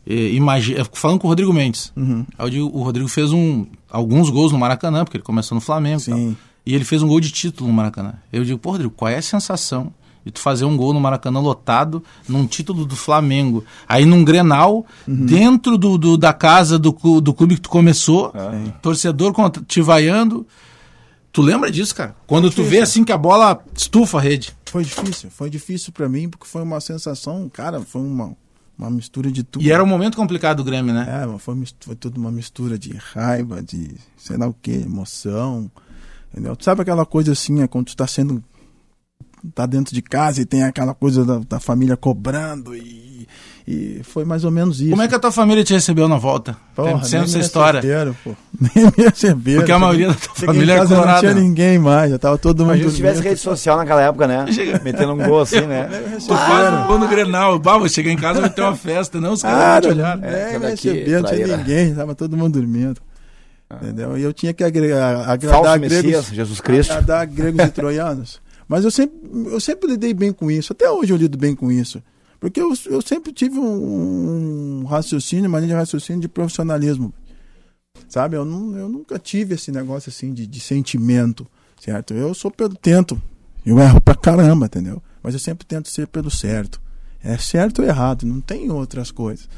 eh, 0.08 0.30
imagina, 0.30 0.86
falando 0.94 1.20
com 1.20 1.28
o 1.28 1.30
Rodrigo 1.30 1.52
Mendes. 1.52 1.92
Uhum. 1.98 2.26
O 2.72 2.84
Rodrigo 2.84 3.10
fez 3.10 3.34
um, 3.34 3.66
alguns 3.92 4.30
gols 4.30 4.54
no 4.54 4.58
Maracanã, 4.58 5.04
porque 5.04 5.18
ele 5.18 5.26
começou 5.26 5.56
no 5.56 5.62
Flamengo. 5.62 6.02
e 6.02 6.06
tal. 6.06 6.36
E 6.70 6.76
ele 6.76 6.86
fez 6.86 7.02
um 7.02 7.08
gol 7.08 7.20
de 7.20 7.32
título 7.32 7.68
no 7.70 7.74
Maracanã. 7.76 8.14
Eu 8.32 8.44
digo, 8.44 8.60
pô, 8.60 8.72
Rodrigo, 8.72 8.94
qual 8.96 9.10
é 9.10 9.18
a 9.18 9.22
sensação 9.22 9.92
de 10.24 10.32
tu 10.32 10.40
fazer 10.40 10.66
um 10.66 10.78
gol 10.78 10.94
no 10.94 11.00
Maracanã 11.00 11.40
lotado 11.40 12.04
num 12.28 12.46
título 12.46 12.86
do 12.86 12.96
Flamengo? 12.96 13.64
Aí 13.88 14.06
num 14.06 14.24
Grenal, 14.24 14.86
Uhum. 15.08 15.26
dentro 15.26 15.78
do, 15.80 15.98
do- 15.98 16.18
da 16.18 16.32
casa 16.32 16.78
do, 16.78 16.92
do 17.22 17.34
clube 17.34 17.56
que 17.56 17.62
tu 17.62 17.70
começou, 17.70 18.32
É. 18.36 18.70
torcedor 18.82 19.34
te 19.66 19.82
vaiando. 19.82 20.46
Tu 21.32 21.42
lembra 21.42 21.72
disso, 21.72 21.96
cara? 21.96 22.16
Quando 22.28 22.52
tu 22.52 22.64
vê 22.64 22.82
assim 22.82 23.04
que 23.04 23.12
a 23.12 23.18
bola 23.18 23.64
estufa 23.76 24.18
a 24.18 24.22
rede. 24.22 24.56
Foi 24.66 24.84
difícil, 24.84 25.30
foi 25.32 25.50
difícil 25.50 25.92
pra 25.92 26.08
mim, 26.08 26.30
porque 26.30 26.46
foi 26.46 26.62
uma 26.62 26.80
sensação, 26.80 27.50
cara, 27.52 27.82
foi 27.82 28.02
uma, 28.02 28.34
uma 28.78 28.90
mistura 28.92 29.32
de 29.32 29.42
tudo. 29.44 29.64
E 29.66 29.72
era 29.72 29.84
um 29.84 29.88
momento 29.88 30.16
complicado 30.16 30.58
do 30.58 30.64
Grêmio, 30.64 30.94
né? 30.94 31.08
É, 31.24 31.38
foi, 31.40 31.56
foi 31.80 31.96
tudo 31.96 32.18
uma 32.20 32.32
mistura 32.32 32.78
de 32.78 32.94
raiva, 33.14 33.62
de 33.64 33.96
sei 34.18 34.38
lá 34.38 34.48
o 34.48 34.54
que, 34.62 34.72
emoção. 34.72 35.72
Entendeu? 36.32 36.56
Tu 36.56 36.64
sabe 36.64 36.82
aquela 36.82 37.06
coisa 37.06 37.32
assim, 37.32 37.62
é 37.62 37.68
quando 37.68 37.88
tu 37.88 37.96
tá 37.98 38.08
sendo. 38.08 38.44
tá 39.56 39.66
dentro 39.66 39.94
de 39.94 40.02
casa 40.02 40.42
e 40.42 40.46
tem 40.46 40.64
aquela 40.64 40.94
coisa 40.94 41.26
da, 41.26 41.40
da 41.40 41.60
família 41.60 41.96
cobrando 41.98 42.76
e, 42.76 43.28
e 43.68 44.02
foi 44.04 44.26
mais 44.26 44.44
ou 44.44 44.52
menos 44.52 44.80
isso. 44.82 44.90
Como 44.92 45.02
é 45.02 45.08
que 45.08 45.16
a 45.16 45.20
tua 45.20 45.32
família 45.32 45.64
te 45.64 45.74
recebeu 45.74 46.08
na 46.08 46.18
volta? 46.18 46.56
Porra, 46.76 47.04
Sendo 47.04 47.22
nem 47.22 47.30
essa 47.30 47.38
me 47.38 47.44
história. 47.44 47.80
receberam, 47.82 48.16
pô. 48.24 48.36
Nem 48.60 48.86
me 48.86 49.04
receberam. 49.10 49.60
Porque 49.60 49.72
a 49.72 49.80
maioria 49.80 50.08
da 50.10 50.14
tua 50.16 50.36
família 50.36 50.74
em 50.74 50.76
é 50.76 50.80
casa, 50.80 50.90
não 50.96 51.02
colorada. 51.02 51.20
tinha 51.20 51.34
ninguém 51.34 51.80
mais, 51.80 52.12
já 52.12 52.20
tava 52.20 52.38
todo 52.38 52.60
mundo 52.60 52.70
Imagina 52.74 52.90
se 52.90 52.96
tivesse 52.98 53.22
rede 53.22 53.40
social 53.40 53.78
naquela 53.78 54.02
época, 54.02 54.28
né? 54.28 54.46
Metendo 54.84 55.14
um 55.14 55.18
gol 55.18 55.42
assim, 55.42 55.62
né? 55.62 55.88
Um 56.84 56.88
gol 56.88 57.00
no 57.00 57.08
Grenal. 57.08 57.58
Bah, 57.60 57.78
vou 57.78 57.88
chegar 57.90 58.12
em 58.12 58.18
casa 58.18 58.42
vai 58.42 58.50
ter 58.50 58.62
uma 58.62 58.76
festa. 58.76 59.20
Não, 59.22 59.34
os 59.34 59.42
caras 59.42 59.58
vão 59.58 59.66
Cara, 59.68 59.82
te 59.82 59.88
olhar. 59.88 60.24
é, 60.24 60.52
cada 60.54 60.70
me 60.70 60.78
que 60.78 60.90
receberam, 60.90 61.22
não 61.24 61.30
tinha 61.30 61.58
ninguém, 61.58 61.96
tava 61.96 62.16
todo 62.16 62.38
mundo 62.38 62.54
dormindo. 62.60 63.02
Entendeu? 63.72 64.18
E 64.18 64.24
eu 64.24 64.34
tinha 64.34 64.54
que 64.54 64.64
agregar, 64.64 65.30
agradar 65.30 65.64
Falso 65.64 65.80
gregos, 65.80 66.04
Messias, 66.04 66.26
Jesus 66.28 66.60
Cristo. 66.60 66.92
agradar 66.92 67.28
gregos 67.28 67.66
e 67.66 67.70
troianos. 67.70 68.42
Mas 68.68 68.84
eu 68.84 68.92
sempre, 68.92 69.18
eu 69.52 69.60
sempre 69.60 69.92
lidei 69.92 70.14
bem 70.14 70.34
com 70.34 70.50
isso. 70.50 70.74
Até 70.74 70.90
hoje 70.90 71.14
eu 71.14 71.18
lido 71.18 71.38
bem 71.38 71.56
com 71.56 71.72
isso. 71.72 72.02
Porque 72.40 72.60
eu, 72.60 72.74
eu 72.88 73.02
sempre 73.02 73.32
tive 73.32 73.60
um, 73.60 74.82
um 74.82 74.86
raciocínio, 74.86 75.48
uma 75.48 75.60
linha 75.60 75.74
de 75.74 75.80
raciocínio 75.80 76.22
de 76.22 76.28
profissionalismo. 76.28 77.14
Sabe? 78.08 78.38
Eu, 78.38 78.46
não, 78.46 78.76
eu 78.78 78.88
nunca 78.88 79.20
tive 79.20 79.56
esse 79.56 79.72
negócio 79.72 80.10
assim 80.10 80.34
de, 80.34 80.48
de 80.48 80.60
sentimento, 80.60 81.46
certo? 81.80 82.14
Eu 82.14 82.34
sou 82.34 82.50
pelo 82.50 82.76
tento. 82.76 83.22
Eu 83.66 83.80
erro 83.80 84.00
pra 84.02 84.16
caramba, 84.16 84.66
entendeu? 84.66 85.02
Mas 85.22 85.34
eu 85.34 85.40
sempre 85.40 85.66
tento 85.66 85.90
ser 85.90 86.08
pelo 86.08 86.32
certo. 86.32 86.82
É 87.22 87.38
certo 87.38 87.82
ou 87.82 87.88
errado, 87.88 88.26
não 88.26 88.40
tem 88.40 88.72
outras 88.72 89.12
coisas. 89.12 89.50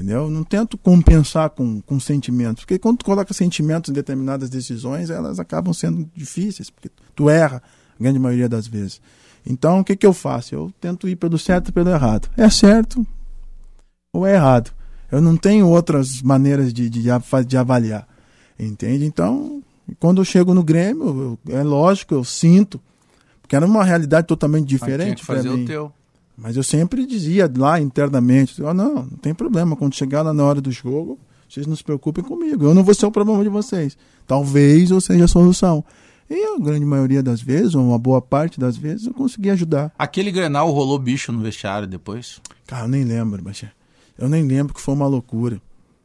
Entendeu? 0.00 0.22
Eu 0.22 0.30
Não 0.30 0.42
tento 0.42 0.78
compensar 0.78 1.50
com, 1.50 1.78
com 1.82 2.00
sentimentos. 2.00 2.64
Porque 2.64 2.78
quando 2.78 2.98
tu 2.98 3.04
coloca 3.04 3.34
sentimentos 3.34 3.90
em 3.90 3.92
determinadas 3.92 4.48
decisões, 4.48 5.10
elas 5.10 5.38
acabam 5.38 5.74
sendo 5.74 6.08
difíceis. 6.16 6.70
Porque 6.70 6.90
tu 7.14 7.28
erra, 7.28 7.62
a 7.98 8.02
grande 8.02 8.18
maioria 8.18 8.48
das 8.48 8.66
vezes. 8.66 8.98
Então, 9.46 9.80
o 9.80 9.84
que, 9.84 9.94
que 9.94 10.06
eu 10.06 10.14
faço? 10.14 10.54
Eu 10.54 10.72
tento 10.80 11.06
ir 11.06 11.16
pelo 11.16 11.38
certo 11.38 11.68
e 11.68 11.72
pelo 11.72 11.90
errado. 11.90 12.30
É 12.34 12.48
certo 12.48 13.06
ou 14.10 14.26
é 14.26 14.34
errado. 14.36 14.70
Eu 15.12 15.20
não 15.20 15.36
tenho 15.36 15.68
outras 15.68 16.22
maneiras 16.22 16.72
de, 16.72 16.88
de, 16.88 17.02
de 17.46 17.56
avaliar. 17.58 18.08
Entende? 18.58 19.04
Então, 19.04 19.62
quando 19.98 20.22
eu 20.22 20.24
chego 20.24 20.54
no 20.54 20.62
Grêmio, 20.62 21.38
eu- 21.46 21.54
é 21.54 21.62
lógico, 21.62 22.14
eu 22.14 22.24
sinto. 22.24 22.80
Porque 23.42 23.54
era 23.54 23.66
uma 23.66 23.84
realidade 23.84 24.26
totalmente 24.26 24.66
diferente 24.66 25.26
para 25.26 25.36
fazer 25.36 25.50
mim. 25.50 25.64
o 25.64 25.66
teu. 25.66 25.92
Mas 26.40 26.56
eu 26.56 26.62
sempre 26.62 27.04
dizia 27.06 27.50
lá 27.54 27.78
internamente, 27.80 28.62
oh, 28.62 28.72
não, 28.72 28.94
não 28.94 29.18
tem 29.20 29.34
problema, 29.34 29.76
quando 29.76 29.94
chegar 29.94 30.22
lá 30.22 30.32
na 30.32 30.42
hora 30.42 30.60
do 30.60 30.72
jogo, 30.72 31.18
vocês 31.48 31.66
não 31.66 31.76
se 31.76 31.84
preocupem 31.84 32.24
comigo, 32.24 32.64
eu 32.64 32.74
não 32.74 32.82
vou 32.82 32.94
ser 32.94 33.06
o 33.06 33.10
problema 33.10 33.42
de 33.42 33.50
vocês. 33.50 33.96
Talvez 34.26 34.90
eu 34.90 35.00
seja 35.00 35.24
a 35.24 35.28
solução. 35.28 35.84
E 36.30 36.54
a 36.54 36.58
grande 36.58 36.86
maioria 36.86 37.22
das 37.22 37.42
vezes, 37.42 37.74
ou 37.74 37.82
uma 37.84 37.98
boa 37.98 38.22
parte 38.22 38.58
das 38.60 38.76
vezes, 38.76 39.06
eu 39.06 39.12
consegui 39.12 39.50
ajudar. 39.50 39.92
Aquele 39.98 40.30
Grenal 40.30 40.70
rolou 40.70 40.98
bicho 40.98 41.32
no 41.32 41.40
vestiário 41.40 41.88
depois. 41.88 42.40
Cara, 42.66 42.84
eu 42.84 42.88
nem 42.88 43.02
lembro, 43.04 43.42
Bachê. 43.42 43.66
Eu 44.16 44.28
nem 44.28 44.44
lembro 44.46 44.72
que 44.72 44.80
foi 44.80 44.94
uma 44.94 45.08
loucura. 45.08 45.60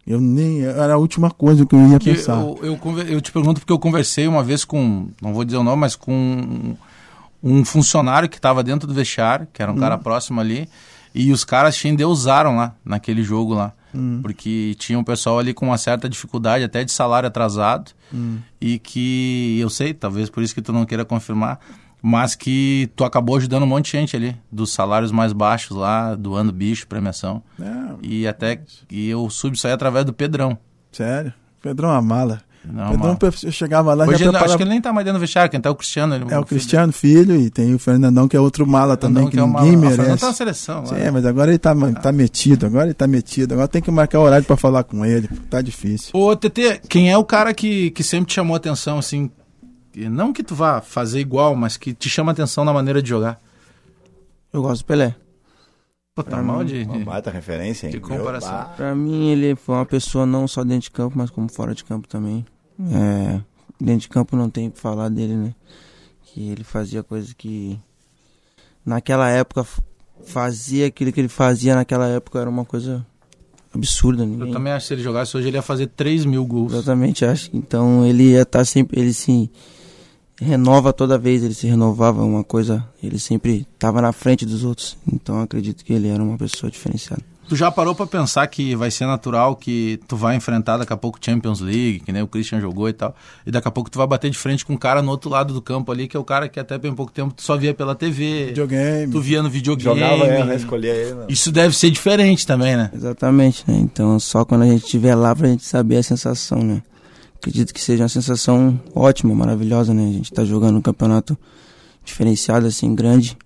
Eu 0.06 0.20
nem. 0.20 0.64
Era 0.64 0.96
a 0.96 0.98
última 0.98 1.30
coisa 1.30 1.66
que 1.66 1.76
eu 1.76 1.88
ia 1.90 2.00
Que 2.00 2.14
pensar. 2.14 2.40
eu, 2.42 2.58
eu, 2.62 3.00
eu 3.08 3.22
te 3.22 3.32
pergunto 3.32 3.60
porque 3.60 3.72
eu 3.74 3.80
conversei 3.80 4.28
uma 4.28 4.44
vez 4.44 4.66
com, 4.66 5.08
não 5.22 5.34
vou 5.34 5.46
dizer 5.46 5.58
o 5.58 5.64
nome, 5.64 5.82
mas 5.82 5.96
com 5.96 6.76
um, 7.46 7.64
funcionário 7.64 8.28
que 8.28 8.38
estava 8.38 8.64
dentro 8.64 8.88
do 8.88 8.94
vestiário, 8.94 9.48
que 9.54 9.62
era 9.62 9.72
um 9.72 9.76
Hum. 9.76 9.80
cara 9.80 9.98
próximo 9.98 10.42
ali, 10.42 10.68
e 11.14 11.32
os 11.32 11.46
caras 11.46 11.78
te 11.78 11.88
endeusaram 11.88 12.56
lá, 12.58 12.76
naquele 12.84 13.24
jogo 13.24 13.54
lá. 13.54 13.72
Hum. 13.94 14.20
Porque 14.22 14.76
tinha 14.78 15.00
um 15.00 15.04
pessoal 15.04 15.40
ali 15.40 15.54
com 15.54 15.68
uma 15.68 15.78
certa 15.78 16.10
dificuldade, 16.10 16.64
até 16.66 16.84
de 16.84 16.92
salário 16.92 17.28
atrasado, 17.28 17.92
Hum. 18.14 18.40
e 18.60 18.80
que 18.80 19.58
eu 19.62 19.70
sei, 19.70 19.94
talvez 19.94 20.30
por 20.30 20.44
isso 20.44 20.54
que 20.54 20.62
tu 20.62 20.74
não 20.74 20.86
queira 20.86 21.06
confirmar, 21.06 21.60
mas 22.02 22.36
que 22.36 22.90
tu 22.96 23.04
acabou 23.06 23.38
ajudando 23.38 23.64
um 23.64 23.68
monte 23.68 23.86
de 23.86 23.92
gente 23.92 24.16
ali, 24.16 24.36
dos 24.52 24.72
salários 24.74 25.12
mais 25.12 25.32
baixos 25.34 25.76
lá, 25.78 26.14
doando 26.16 26.52
bicho, 26.52 26.86
premiação. 26.88 27.42
É, 27.60 27.96
E 28.02 28.28
até 28.28 28.62
e 28.92 29.08
eu 29.10 29.30
soube 29.30 29.56
isso 29.56 29.66
aí 29.68 29.74
através 29.74 30.04
do 30.06 30.12
Pedrão. 30.14 30.58
sério. 30.92 31.34
Pedrão 31.62 31.90
é 31.90 31.94
uma 31.94 32.02
mala. 32.02 32.42
Não, 32.72 33.16
Pedrão, 33.18 33.52
chegava 33.52 33.94
lá 33.94 34.06
Hoje 34.06 34.18
já 34.18 34.26
ele, 34.26 34.30
acho 34.30 34.32
preparava- 34.32 34.58
que 34.58 34.64
ele 34.64 34.70
nem 34.70 34.82
tá 34.82 34.92
mais 34.94 35.06
dentro 35.06 35.20
do 35.20 35.22
vestiário, 35.22 35.50
quem 35.52 35.60
tá 35.62 35.70
é 35.70 35.72
o 35.72 35.76
Cristiano. 35.76 36.16
Ele, 36.16 36.26
É 36.30 36.38
o 36.40 36.46
Cristiano 36.46 36.92
Filho 36.94 37.36
e 37.36 37.50
tem 37.50 37.74
o 37.74 37.80
Fernandão, 37.80 38.28
que 38.28 38.36
é 38.36 38.40
outro 38.40 38.66
mala 38.68 38.98
também, 38.98 39.28
que, 39.30 39.38
é 39.40 39.44
uma- 39.44 39.62
ninguém 39.62 39.76
Ah, 39.76 39.78
o 39.78 39.82
Fernando 39.90 40.06
merece. 40.08 40.22
tá 40.22 40.28
na 40.28 40.34
seleção. 40.34 40.80
lá. 40.82 40.86
Sim, 40.88 41.12
mas 41.12 41.26
agora 41.26 41.52
ele 41.52 41.60
tá, 41.60 41.74
tá 42.02 42.12
metido, 42.12 42.66
agora 42.66 42.86
ele 42.86 42.94
tá 42.94 43.08
metido. 43.08 43.54
Agora 43.54 43.68
tem 43.68 43.82
que 43.82 43.92
marcar 43.92 44.20
horário 44.20 44.46
pra 44.46 44.58
falar 44.58 44.84
com 44.84 45.06
ele. 45.06 45.28
Tá 45.50 45.62
difícil. 45.62 46.10
Ô, 46.14 46.36
TT, 46.36 46.82
quem 46.90 47.12
é 47.12 47.18
o 47.18 47.24
cara 47.24 47.54
que, 47.54 47.92
que 47.92 48.04
sempre 48.04 48.28
te 48.28 48.34
chamou 48.34 48.56
atenção, 48.56 48.98
assim? 48.98 49.30
Não 49.96 50.34
que 50.34 50.44
tu 50.44 50.54
vá 50.56 50.82
fazer 50.82 51.20
igual, 51.20 51.56
mas 51.56 51.78
que 51.78 51.94
te 51.94 52.10
chama 52.10 52.32
atenção 52.32 52.66
na 52.66 52.74
maneira 52.74 53.02
de 53.02 53.08
jogar. 53.10 53.40
Eu 54.52 54.62
gosto 54.62 54.82
do 54.82 54.86
Pelé. 54.86 55.16
Pô, 56.14 56.24
tá 56.24 56.42
mal 56.42 56.64
de. 56.64 56.84
Uma 56.84 56.98
de- 56.98 57.04
baita 57.04 57.30
referência, 57.30 57.88
hein? 57.88 57.92
Que 57.94 58.00
comparação. 58.00 58.58
Meu. 58.58 58.68
Pra 58.78 58.96
mim, 58.96 59.28
ele 59.32 59.54
foi 59.56 59.76
uma 59.76 59.86
pessoa 59.86 60.26
não 60.26 60.48
só 60.48 60.64
dentro 60.64 60.84
de 60.84 60.92
campo, 60.92 61.18
mas 61.18 61.30
como 61.30 61.50
fora 61.52 61.76
de 61.76 61.84
campo 61.84 62.08
também. 62.08 62.46
É, 62.80 63.42
dentro 63.80 64.02
de 64.02 64.10
campo 64.10 64.36
não 64.36 64.50
tem 64.50 64.68
o 64.68 64.72
que 64.72 64.80
falar 64.80 65.10
dele, 65.10 65.36
né? 65.36 65.56
Que 66.26 66.50
ele 66.50 66.64
fazia 66.64 67.04
coisas 67.04 67.34
que 67.34 67.80
naquela 68.86 69.30
época 69.30 69.66
fazia 70.26 70.88
aquilo 70.88 71.12
que 71.12 71.20
ele 71.20 71.28
fazia 71.28 71.76
naquela 71.76 72.08
época 72.08 72.40
era 72.40 72.50
uma 72.50 72.66
coisa 72.66 73.06
absurda. 73.74 74.26
Ninguém, 74.26 74.48
Eu 74.48 74.54
também 74.54 74.74
acho 74.74 74.84
que 74.84 74.88
se 74.88 74.94
ele 74.94 75.04
jogasse 75.04 75.36
hoje, 75.36 75.48
ele 75.48 75.58
ia 75.58 75.62
fazer 75.62 75.88
3 75.88 76.26
mil 76.26 76.46
gols. 76.46 76.74
Exatamente, 76.74 77.26
acho. 77.26 77.50
Então 77.54 78.06
ele 78.06 78.32
ia 78.32 78.42
estar 78.42 78.66
sempre, 78.66 79.00
ele 79.00 79.14
sim, 79.14 79.50
renova 80.40 80.92
toda 80.94 81.18
vez, 81.18 81.44
ele 81.44 81.54
se 81.54 81.68
renovava, 81.68 82.24
uma 82.24 82.44
coisa, 82.44 82.88
ele 83.02 83.20
sempre 83.20 83.68
estava 83.74 84.02
na 84.02 84.12
frente 84.12 84.46
dos 84.46 84.64
outros. 84.64 84.98
Então 85.12 85.42
acredito 85.42 85.84
que 85.84 85.94
ele 85.94 86.08
era 86.08 86.24
uma 86.24 86.38
pessoa 86.38 86.72
diferenciada. 86.72 87.24
Tu 87.48 87.56
já 87.56 87.70
parou 87.70 87.94
pra 87.94 88.08
pensar 88.08 88.48
que 88.48 88.76
vai 88.76 88.90
ser 88.90 89.06
natural 89.06 89.56
que 89.56 90.00
tu 90.08 90.18
vai 90.18 90.36
enfrentar 90.36 90.78
daqui 90.78 90.92
a 90.92 90.98
pouco 90.98 91.20
Champions 91.22 91.60
League, 91.60 92.00
que 92.00 92.12
nem 92.12 92.24
o 92.24 92.28
Christian 92.28 92.60
jogou 92.60 92.90
e 92.90 92.94
tal, 92.94 93.16
e 93.46 93.52
daqui 93.52 93.68
a 93.68 93.72
pouco 93.72 93.90
tu 93.90 94.00
vai 94.00 94.08
bater 94.08 94.32
de 94.32 94.38
frente 94.38 94.66
com 94.66 94.74
um 94.74 94.78
cara 94.78 95.02
no 95.04 95.12
outro 95.12 95.30
lado 95.30 95.54
do 95.54 95.62
campo 95.62 95.92
ali, 95.92 96.08
que 96.08 96.18
é 96.18 96.20
o 96.20 96.24
cara 96.24 96.50
que 96.50 96.60
até 96.60 96.76
bem 96.78 96.94
pouco 96.96 97.12
tempo 97.12 97.34
tu 97.36 97.44
só 97.44 97.56
via 97.56 97.72
pela 97.72 97.94
TV, 97.94 98.48
Videogame. 98.48 99.12
tu 99.12 99.22
via 99.22 99.44
no 99.44 99.50
videogame. 99.50 100.00
Jogava, 100.00 100.26
é, 100.26 100.44
né, 100.44 100.56
escolher 100.56 100.96
ele. 100.96 101.14
né? 101.14 101.26
Isso 101.30 101.52
deve 101.52 101.76
ser 101.76 101.92
diferente 101.92 102.48
também, 102.48 102.76
né? 102.76 102.90
Exatamente, 102.92 103.64
né? 103.68 103.78
Então 103.78 104.20
só 104.20 104.44
quando 104.44 104.64
a 104.64 104.68
gente 104.68 104.86
estiver 104.86 105.14
lá 105.14 105.36
pra 105.36 105.48
gente 105.48 105.64
saber 105.64 105.98
a 105.98 106.04
sensação, 106.04 106.60
né? 106.64 106.82
Acredito 107.36 107.76
que 107.76 107.82
seja 107.82 108.02
uma 108.04 108.10
sensação 108.10 108.80
ótima, 108.96 109.36
maravilhosa, 109.36 109.94
né? 109.94 110.08
A 110.10 110.12
gente 110.14 110.34
tá 110.34 110.44
jogando 110.44 110.78
um 110.78 110.82
campeonato 110.82 111.38
diferenciado, 112.04 112.66
assim, 112.66 112.96
grande, 112.96 113.38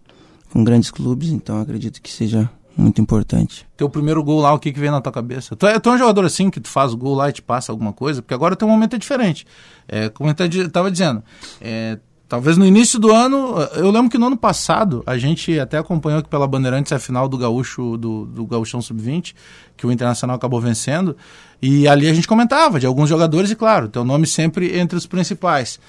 com 0.54 0.64
grandes 0.64 0.90
clubes, 0.90 1.30
então 1.32 1.60
acredito 1.60 2.02
que 2.02 2.10
seja 2.10 2.50
muito 2.80 3.02
importante. 3.02 3.68
Teu 3.76 3.90
primeiro 3.90 4.24
gol 4.24 4.42
lá, 4.42 4.54
o 4.54 4.60
que 4.60 4.72
que 4.72 4.80
vem 4.80 4.90
na 4.90 5.02
tua 5.02 5.12
cabeça? 5.12 5.56
Tu 5.56 5.68
é, 5.68 5.80
tu 5.80 5.90
é 5.90 5.94
um 5.94 5.98
jogador 5.98 6.26
assim 6.26 6.50
que 6.50 6.60
tu 6.60 6.70
faz 6.70 6.94
o 6.94 6.98
gol 6.98 7.16
lá 7.16 7.30
e 7.30 7.34
te 7.34 7.42
passa 7.42 7.72
alguma 7.72 7.94
coisa? 7.94 8.22
Porque 8.22 8.34
agora 8.34 8.56
teu 8.56 8.68
momento 8.68 8.96
é 8.96 9.00
diferente. 9.00 9.46
É, 9.88 10.10
como 10.10 10.30
eu 10.30 10.46
estava 10.46 10.90
dizendo, 10.90 11.24
é, 11.60 12.00
talvez 12.28 12.58
no 12.58 12.66
início 12.66 13.00
do 13.00 13.12
ano, 13.12 13.56
eu 13.76 13.92
lembro 13.92 14.10
que 14.10 14.18
no 14.18 14.28
ano 14.28 14.38
passado 14.38 15.04
a 15.06 15.18
gente 15.18 15.60
até 15.60 15.78
acompanhou 15.78 16.20
aqui 16.20 16.30
pela 16.30 16.48
Bandeirantes 16.48 16.94
a 16.94 17.00
final 17.00 17.28
do 17.28 17.38
Gaúcho, 17.38 17.98
do, 17.98 18.26
do 18.26 18.46
Gaúchão 18.46 18.82
Sub-20, 18.82 19.34
que 19.76 19.86
o 19.86 19.92
Internacional 19.92 20.36
acabou 20.36 20.62
vencendo, 20.62 21.18
e 21.62 21.88
ali 21.88 22.08
a 22.08 22.14
gente 22.14 22.28
comentava 22.28 22.80
de 22.80 22.86
alguns 22.86 23.10
jogadores 23.10 23.52
e 23.52 23.56
claro, 23.56 23.90
teu 23.90 24.06
nome 24.06 24.28
sempre 24.28 24.78
entre 24.80 24.98
os 24.98 25.06
principais. 25.06 25.80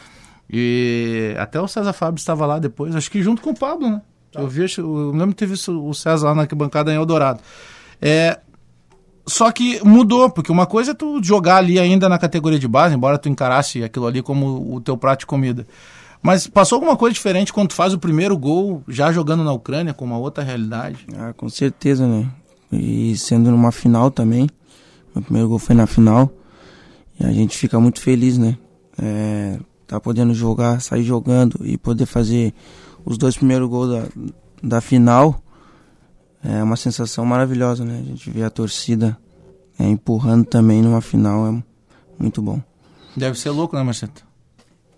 E 0.52 1.34
até 1.38 1.60
o 1.60 1.68
César 1.68 1.92
Fábio 1.92 2.18
estava 2.18 2.44
lá 2.46 2.58
depois, 2.58 2.96
acho 2.96 3.10
que 3.10 3.22
junto 3.22 3.40
com 3.40 3.50
o 3.50 3.56
Pablo, 3.56 3.88
né? 3.88 4.02
Eu, 4.34 4.46
vi, 4.48 4.64
eu 4.78 5.10
lembro 5.10 5.34
ter 5.34 5.46
visto 5.46 5.86
o 5.86 5.92
César 5.92 6.28
lá 6.28 6.34
na 6.34 6.42
arquibancada 6.42 6.92
em 6.92 6.96
Eldorado. 6.96 7.40
É, 8.00 8.38
só 9.26 9.50
que 9.52 9.84
mudou, 9.84 10.30
porque 10.30 10.50
uma 10.50 10.66
coisa 10.66 10.92
é 10.92 10.94
tu 10.94 11.22
jogar 11.22 11.56
ali 11.56 11.78
ainda 11.78 12.08
na 12.08 12.18
categoria 12.18 12.58
de 12.58 12.68
base, 12.68 12.94
embora 12.94 13.18
tu 13.18 13.28
encarasse 13.28 13.82
aquilo 13.82 14.06
ali 14.06 14.22
como 14.22 14.74
o 14.74 14.80
teu 14.80 14.96
prato 14.96 15.20
de 15.20 15.26
comida. 15.26 15.66
Mas 16.22 16.46
passou 16.46 16.76
alguma 16.76 16.96
coisa 16.96 17.14
diferente 17.14 17.52
quando 17.52 17.68
tu 17.68 17.74
faz 17.74 17.94
o 17.94 17.98
primeiro 17.98 18.36
gol, 18.36 18.82
já 18.86 19.10
jogando 19.10 19.42
na 19.42 19.52
Ucrânia, 19.52 19.94
com 19.94 20.04
uma 20.04 20.18
outra 20.18 20.44
realidade? 20.44 21.06
Ah, 21.16 21.32
com 21.34 21.48
certeza, 21.48 22.06
né? 22.06 22.28
E 22.70 23.16
sendo 23.16 23.50
numa 23.50 23.72
final 23.72 24.10
também. 24.10 24.48
Meu 25.14 25.22
primeiro 25.22 25.48
gol 25.48 25.58
foi 25.58 25.74
na 25.74 25.86
final. 25.86 26.30
E 27.18 27.24
a 27.24 27.32
gente 27.32 27.56
fica 27.56 27.80
muito 27.80 28.00
feliz, 28.00 28.36
né? 28.36 28.56
É, 29.00 29.58
tá 29.86 29.98
podendo 29.98 30.34
jogar, 30.34 30.80
sair 30.80 31.02
jogando 31.02 31.60
e 31.64 31.78
poder 31.78 32.06
fazer 32.06 32.52
os 33.10 33.18
dois 33.18 33.36
primeiros 33.36 33.68
gols 33.68 33.90
da, 33.90 34.08
da 34.62 34.80
final. 34.80 35.42
É 36.42 36.62
uma 36.62 36.76
sensação 36.76 37.24
maravilhosa, 37.24 37.84
né? 37.84 38.00
A 38.02 38.04
gente 38.08 38.30
vê 38.30 38.42
a 38.42 38.50
torcida 38.50 39.18
é, 39.78 39.84
empurrando 39.86 40.46
também 40.46 40.80
numa 40.80 41.00
final. 41.00 41.46
É 41.48 41.62
muito 42.18 42.40
bom. 42.40 42.60
Deve 43.16 43.38
ser 43.38 43.50
louco, 43.50 43.76
né, 43.76 43.82
Marcelo? 43.82 44.12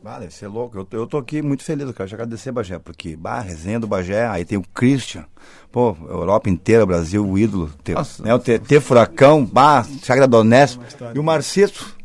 Ah, 0.04 0.18
deve 0.18 0.34
ser 0.34 0.48
louco. 0.48 0.76
Eu, 0.76 0.84
tô- 0.84 0.96
eu 0.96 1.06
tô 1.06 1.16
aqui 1.18 1.40
muito 1.42 1.62
feliz, 1.62 1.86
eu 1.86 1.94
quero 1.94 2.08
te 2.08 2.14
agradecer, 2.14 2.50
Bagé, 2.52 2.78
porque, 2.78 3.14
bah, 3.16 3.40
resenha 3.40 3.78
do 3.78 3.86
Bagé, 3.86 4.26
aí 4.26 4.44
tem 4.44 4.58
o 4.58 4.64
Christian, 4.74 5.24
pô, 5.70 5.96
Europa 6.08 6.50
inteira, 6.50 6.84
Brasil, 6.84 7.24
o 7.24 7.38
ídolo, 7.38 7.70
te, 7.84 7.92
Nossa. 7.92 8.20
né, 8.22 8.34
o 8.34 8.38
TT 8.40 8.80
Furacão, 8.80 9.44
bah, 9.44 9.86
Chagra 10.02 10.26
Donés, 10.26 10.76
e 11.14 11.18
o 11.20 11.22
Marcito. 11.22 11.96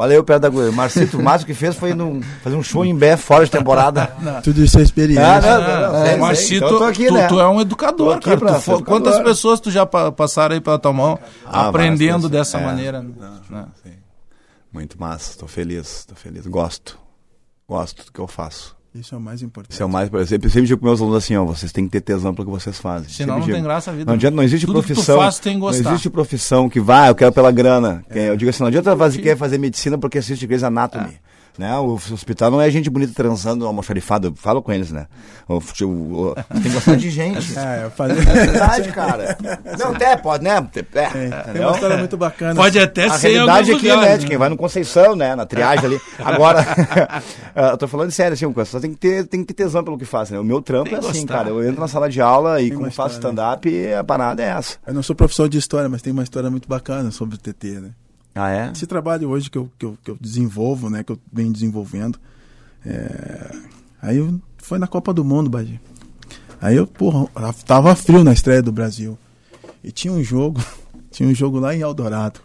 Olha 0.00 0.12
aí 0.12 0.18
o 0.18 0.22
pé 0.22 0.38
da 0.38 0.46
agulha. 0.46 0.70
O 0.70 0.72
Marcito, 0.72 1.18
o 1.18 1.22
máximo 1.22 1.48
que 1.48 1.54
fez 1.54 1.74
foi 1.74 1.92
num, 1.92 2.22
fazer 2.44 2.54
um 2.54 2.62
show 2.62 2.84
em 2.84 2.94
Bé 2.94 3.16
fora 3.16 3.44
de 3.44 3.50
temporada. 3.50 4.06
Tudo 4.44 4.62
isso 4.62 4.78
é 4.78 4.82
experiência. 4.82 5.26
Ah, 5.26 5.40
não, 5.40 5.60
não, 5.60 5.92
não, 5.92 5.98
sei, 6.02 6.06
sei. 6.10 6.16
Marcito, 6.20 6.64
Então 6.66 6.84
aqui, 6.86 7.06
tu, 7.08 7.14
né? 7.14 7.26
tu 7.26 7.40
é 7.40 7.48
um 7.48 7.60
educador, 7.60 8.14
aqui 8.14 8.24
cara. 8.26 8.36
Tu 8.38 8.44
educador. 8.46 8.82
Quantas 8.84 9.18
pessoas 9.18 9.58
tu 9.58 9.72
já 9.72 9.84
pa- 9.84 10.12
passaram 10.12 10.54
aí 10.54 10.60
pela 10.60 10.78
tua 10.78 10.92
mão 10.92 11.18
Ah, 11.44 11.66
aprendendo 11.66 12.12
bastante. 12.28 12.30
dessa 12.30 12.58
É. 12.58 12.64
maneira? 12.64 13.04
né? 13.50 13.66
Muito 14.72 15.00
massa, 15.00 15.36
tô 15.36 15.48
feliz, 15.48 16.04
tô 16.04 16.14
feliz. 16.14 16.46
Gosto. 16.46 16.96
Gosto 17.68 18.04
do 18.06 18.12
que 18.12 18.20
eu 18.20 18.28
faço. 18.28 18.76
Isso 18.94 19.14
é 19.14 19.18
o 19.18 19.20
mais 19.20 19.42
importante. 19.42 19.72
Isso 19.72 19.82
é 19.82 19.86
o 19.86 19.88
mais, 19.88 20.10
eu 20.12 20.26
sempre, 20.26 20.48
sempre 20.48 20.66
digo 20.66 20.80
para 20.80 20.88
meus 20.88 21.00
alunos 21.00 21.18
assim, 21.22 21.36
ó, 21.36 21.44
vocês 21.44 21.70
têm 21.70 21.84
que 21.84 21.90
ter 21.90 22.00
tesão 22.00 22.34
pelo 22.34 22.46
que 22.46 22.52
vocês 22.52 22.78
fazem. 22.78 23.08
Senão 23.08 23.34
Sempre 23.34 23.40
não 23.40 23.40
digo. 23.40 23.52
tem 23.52 23.62
graça 23.62 23.90
a 23.90 23.94
vida. 23.94 24.06
Não 24.06 24.14
adianta, 24.14 24.36
não 24.36 24.42
existe 24.42 24.66
Tudo 24.66 24.80
que 24.82 24.88
tu 24.88 24.94
profissão. 24.94 25.18
faz, 25.18 25.38
tem 25.38 25.52
que 25.54 25.58
não 25.60 25.66
gostar. 25.66 25.90
existe 25.90 26.10
profissão 26.10 26.68
que 26.68 26.80
vai, 26.80 27.10
eu 27.10 27.14
quero 27.14 27.30
pela 27.32 27.52
grana. 27.52 28.02
Que 28.10 28.18
Eu 28.18 28.36
digo 28.36 28.48
assim, 28.50 28.60
não 28.60 28.68
adianta 28.68 28.96
fazer, 28.96 29.20
quer 29.22 29.36
fazer 29.36 29.58
medicina 29.58 29.98
porque 29.98 30.18
assiste 30.18 30.46
Grey's 30.46 30.64
Anatomy. 30.64 31.10
É. 31.24 31.27
Né? 31.58 31.76
O 31.76 31.94
hospital 31.94 32.52
não 32.52 32.60
é 32.60 32.70
gente 32.70 32.88
bonita 32.88 33.12
transando 33.12 33.66
almoxarifado, 33.66 34.28
eu 34.28 34.34
falo 34.36 34.62
com 34.62 34.70
eles, 34.70 34.92
né? 34.92 35.06
O, 35.48 35.54
o, 35.84 35.86
o- 36.28 36.34
tem 36.52 36.62
que 36.62 36.68
gostar 36.70 36.94
de 36.96 37.10
gente. 37.10 37.48
É, 37.58 37.84
eu 37.84 37.90
falei. 37.90 38.16
É 38.16 38.20
verdade, 38.20 38.92
cara. 38.92 39.36
Não, 39.78 39.90
até 39.92 40.16
pode, 40.16 40.44
né? 40.44 40.56
É, 40.56 40.82
Tem 40.82 41.26
entendeu? 41.26 41.62
uma 41.68 41.72
história 41.74 41.96
muito 41.96 42.16
bacana. 42.16 42.54
Pode 42.54 42.78
até 42.78 43.06
A 43.06 43.10
ser 43.18 43.30
em 43.30 43.32
realidade 43.32 43.72
aqui, 43.72 43.88
né, 43.88 43.94
lugares, 43.94 44.20
de 44.20 44.26
quem 44.26 44.36
vai 44.38 44.48
no 44.48 44.56
Conceição, 44.56 45.16
né, 45.16 45.34
na 45.34 45.44
triagem 45.44 45.84
ali. 45.86 46.00
Agora, 46.20 46.64
eu 47.72 47.76
tô 47.76 47.88
falando 47.88 48.10
sério, 48.12 48.34
assim, 48.34 48.46
uma 48.46 48.64
só 48.64 48.78
tem 48.78 48.92
que 48.92 48.98
ter, 48.98 49.26
tem 49.26 49.40
que 49.44 49.52
ter 49.52 49.64
tesão 49.64 49.82
pelo 49.82 49.98
que 49.98 50.04
faz, 50.04 50.30
né? 50.30 50.38
O 50.38 50.44
meu 50.44 50.62
trampo 50.62 50.84
Tem 50.90 50.94
é 50.94 50.98
assim, 50.98 51.22
gostar. 51.22 51.38
cara, 51.38 51.48
eu 51.48 51.66
entro 51.66 51.80
na 51.80 51.88
sala 51.88 52.08
de 52.08 52.20
aula 52.20 52.60
e 52.62 52.68
Tem 52.68 52.78
como 52.78 52.90
faço 52.92 53.16
história, 53.16 53.34
stand-up, 53.34 53.92
a 53.94 54.04
parada 54.04 54.42
é 54.42 54.46
essa. 54.46 54.76
Eu 54.86 54.94
não 54.94 55.02
sou 55.02 55.16
professor 55.16 55.48
de 55.48 55.58
história, 55.58 55.88
mas 55.88 56.02
tem 56.02 56.12
uma 56.12 56.22
história 56.22 56.48
muito 56.50 56.68
bacana 56.68 57.10
sobre 57.10 57.34
o 57.34 57.38
TT, 57.38 57.80
né? 57.80 57.90
Ah, 58.38 58.50
é? 58.50 58.70
Esse 58.72 58.86
trabalho 58.86 59.28
hoje 59.28 59.50
que 59.50 59.58
eu, 59.58 59.70
que 59.78 59.84
eu, 59.84 59.98
que 60.02 60.10
eu 60.10 60.16
desenvolvo, 60.20 60.88
né? 60.88 61.02
Que 61.02 61.12
eu 61.12 61.18
venho 61.32 61.52
desenvolvendo. 61.52 62.18
é, 62.84 63.50
Aí 64.00 64.18
foi 64.58 64.78
na 64.78 64.86
Copa 64.86 65.12
do 65.12 65.24
Mundo, 65.24 65.50
Baji. 65.50 65.80
Aí 66.60 66.76
eu, 66.76 66.86
porra, 66.86 67.28
tava 67.66 67.94
frio 67.94 68.24
na 68.24 68.32
estreia 68.32 68.62
do 68.62 68.72
Brasil. 68.72 69.18
E 69.82 69.90
tinha 69.92 70.12
um 70.12 70.22
jogo, 70.22 70.60
tinha 71.10 71.28
um 71.28 71.34
jogo 71.34 71.58
lá 71.58 71.74
em 71.74 71.80
Eldorado. 71.80 72.40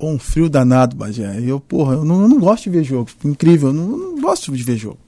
Um 0.00 0.18
frio 0.18 0.50
danado, 0.50 0.96
Bagé. 0.96 1.28
Aí 1.28 1.48
eu, 1.48 1.60
porra, 1.60 1.94
eu 1.94 2.04
não, 2.04 2.22
eu 2.22 2.28
não 2.28 2.40
gosto 2.40 2.64
de 2.64 2.70
ver 2.70 2.82
jogo. 2.82 3.08
Incrível, 3.24 3.68
eu 3.68 3.74
não, 3.74 3.90
eu 3.92 3.98
não 3.98 4.20
gosto 4.20 4.50
de 4.50 4.62
ver 4.62 4.76
jogo. 4.76 4.98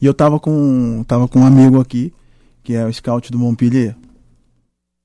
E 0.00 0.06
eu 0.06 0.12
tava 0.12 0.38
com, 0.38 1.02
tava 1.08 1.26
com 1.26 1.40
um 1.40 1.46
amigo 1.46 1.80
aqui, 1.80 2.12
que 2.62 2.74
é 2.74 2.84
o 2.84 2.92
scout 2.92 3.32
do 3.32 3.38
Montpellier. 3.38 3.96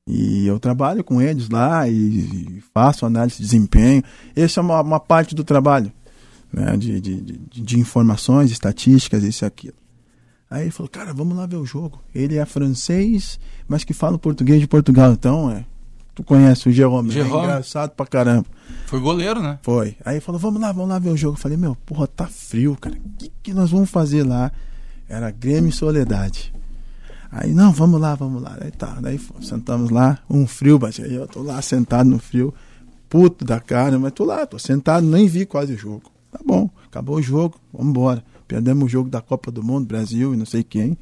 E 0.08 0.45
eu 0.45 0.60
trabalho 0.60 1.04
com 1.04 1.22
eles 1.22 1.49
lá 1.49 1.88
e, 1.88 2.62
faço 2.74 3.06
análise 3.06 3.38
de 3.38 3.43
desempenho. 3.43 4.04
Essa 4.36 4.60
é 4.60 4.64
uma, 4.64 4.82
uma 4.82 4.99
parte 4.99 5.34
do 5.34 5.43
trabalho, 5.43 5.91
né? 6.51 6.76
De, 6.76 6.99
de, 6.99 7.22
de, 7.22 7.62
de 7.62 7.80
informações, 7.80 8.51
estatísticas, 8.51 9.24
isso 9.24 9.45
e 9.45 9.47
aquilo. 9.47 9.76
Aí 10.49 10.64
ele 10.64 10.72
falou, 10.72 10.89
cara, 10.89 11.14
vamos 11.14 11.36
lá 11.36 11.45
ver 11.45 11.56
o 11.56 11.66
jogo. 11.66 11.99
Ele 12.14 12.36
é 12.36 12.45
francês, 12.45 13.39
mas 13.68 13.84
que 13.84 13.93
fala 13.93 14.20
português 14.20 14.60
de 14.60 14.68
Portugal. 14.68 15.14
Então, 15.14 15.49
é. 15.49 15.66
Tu 16.14 16.24
conhece 16.24 16.70
o 16.70 16.72
Jerome, 16.72 17.08
né? 17.08 17.16
Jerome. 17.16 17.45
engraçado 17.45 17.89
pra 17.91 18.06
caramba. 18.06 18.45
Foi 18.86 18.99
goleiro, 18.99 19.41
né? 19.41 19.58
Foi. 19.64 19.95
Aí 20.06 20.16
ele 20.16 20.22
falou, 20.22 20.39
vamos 20.39 20.62
lá, 20.62 20.72
vamos 20.72 20.89
lá 20.89 20.99
ver 20.99 21.10
o 21.10 21.18
jogo. 21.18 21.36
Eu 21.36 21.41
falei, 21.41 21.58
meu, 21.58 21.76
porra, 21.88 22.06
tá 22.06 22.28
frio, 22.28 22.78
cara. 22.80 22.95
O 22.95 23.18
que, 23.18 23.32
que 23.41 23.54
nós 23.54 23.72
vamos 23.72 23.89
fazer 23.89 24.22
lá? 24.22 24.51
Era 25.10 25.32
Grêmio 25.32 25.70
e 25.70 25.72
Soledade. 25.72 26.54
Aí, 27.36 27.52
não, 27.52 27.72
vamos 27.72 28.00
lá, 28.00 28.14
vamos 28.14 28.42
lá. 28.44 28.56
Aí 28.62 28.70
tá, 28.70 29.00
daí 29.02 29.20
sentamos 29.42 29.90
lá, 29.90 30.20
um 30.30 30.46
frio, 30.46 30.78
bate. 30.78 31.02
Aí 31.02 31.16
eu 31.16 31.28
tô 31.28 31.42
lá 31.42 31.60
sentado 31.64 32.08
no 32.08 32.20
frio, 32.20 32.54
puto 33.10 33.44
da 33.44 33.60
cara, 33.60 33.98
mas 33.98 34.12
tô 34.12 34.24
lá, 34.24 34.46
tô 34.46 34.60
sentado, 34.60 35.04
nem 35.04 35.28
vi 35.28 35.44
quase 35.44 35.74
o 35.74 35.78
jogo. 35.78 36.12
Tá 36.32 36.40
bom, 36.46 36.70
acabou 36.86 37.16
o 37.18 37.22
jogo, 37.22 37.60
vamos 37.74 37.90
embora. 37.90 38.24
Perdemos 38.48 38.86
o 38.86 38.88
jogo 38.88 39.10
da 39.10 39.20
Copa 39.20 39.52
do 39.52 39.64
Mundo, 39.64 39.88
Brasil 39.88 40.36
e 40.36 40.38
não 40.38 40.46
sei 40.46 40.64
quem. 40.64 40.96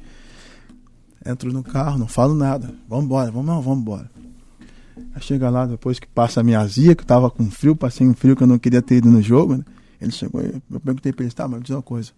Entro 1.24 1.52
no 1.52 1.62
carro, 1.62 1.98
não 1.98 2.08
falo 2.08 2.34
nada. 2.34 2.74
Vamos 2.88 3.04
embora, 3.04 3.30
vamos, 3.30 3.46
não, 3.46 3.60
vamos 3.60 3.80
embora. 3.80 4.10
Aí 5.14 5.20
chega 5.20 5.50
lá, 5.50 5.66
depois 5.66 5.98
que 5.98 6.06
passa 6.06 6.40
a 6.40 6.42
minha 6.42 6.60
azia, 6.60 6.94
que 6.94 7.02
eu 7.02 7.06
tava 7.06 7.30
com 7.30 7.50
frio, 7.50 7.76
passei 7.76 8.06
um 8.06 8.14
frio 8.14 8.34
que 8.34 8.42
eu 8.42 8.46
não 8.46 8.58
queria 8.58 8.80
ter 8.80 8.96
ido 8.96 9.10
no 9.10 9.20
jogo, 9.20 9.58
né? 9.58 9.64
Ele 10.00 10.12
chegou, 10.12 10.40
eu 10.40 10.80
perguntei 10.80 11.12
pra 11.12 11.24
ele, 11.26 11.34
tá, 11.34 11.46
mas 11.46 11.60
diz 11.60 11.70
uma 11.70 11.82
coisa. 11.82 12.10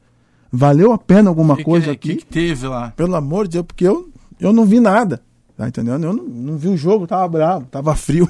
Valeu 0.53 0.93
a 0.93 0.99
pena 0.99 1.29
alguma 1.29 1.57
que, 1.57 1.65
coisa 1.65 1.87
que, 1.87 1.91
aqui? 1.91 2.09
que, 2.11 2.17
que 2.17 2.27
teve 2.27 2.67
lá? 2.67 2.93
Pelo 2.97 3.15
amor 3.15 3.47
de 3.47 3.55
Deus, 3.55 3.67
porque 3.67 3.87
eu, 3.87 4.09
eu 4.41 4.53
não 4.53 4.65
vi 4.65 4.81
nada. 4.81 5.23
Tá 5.57 5.69
entendendo? 5.69 6.05
Eu 6.05 6.13
não, 6.13 6.25
não 6.25 6.57
vi 6.57 6.69
o 6.69 6.77
jogo, 6.77 7.07
tava 7.07 7.29
bravo, 7.29 7.67
tava 7.67 7.95
frio. 7.97 8.29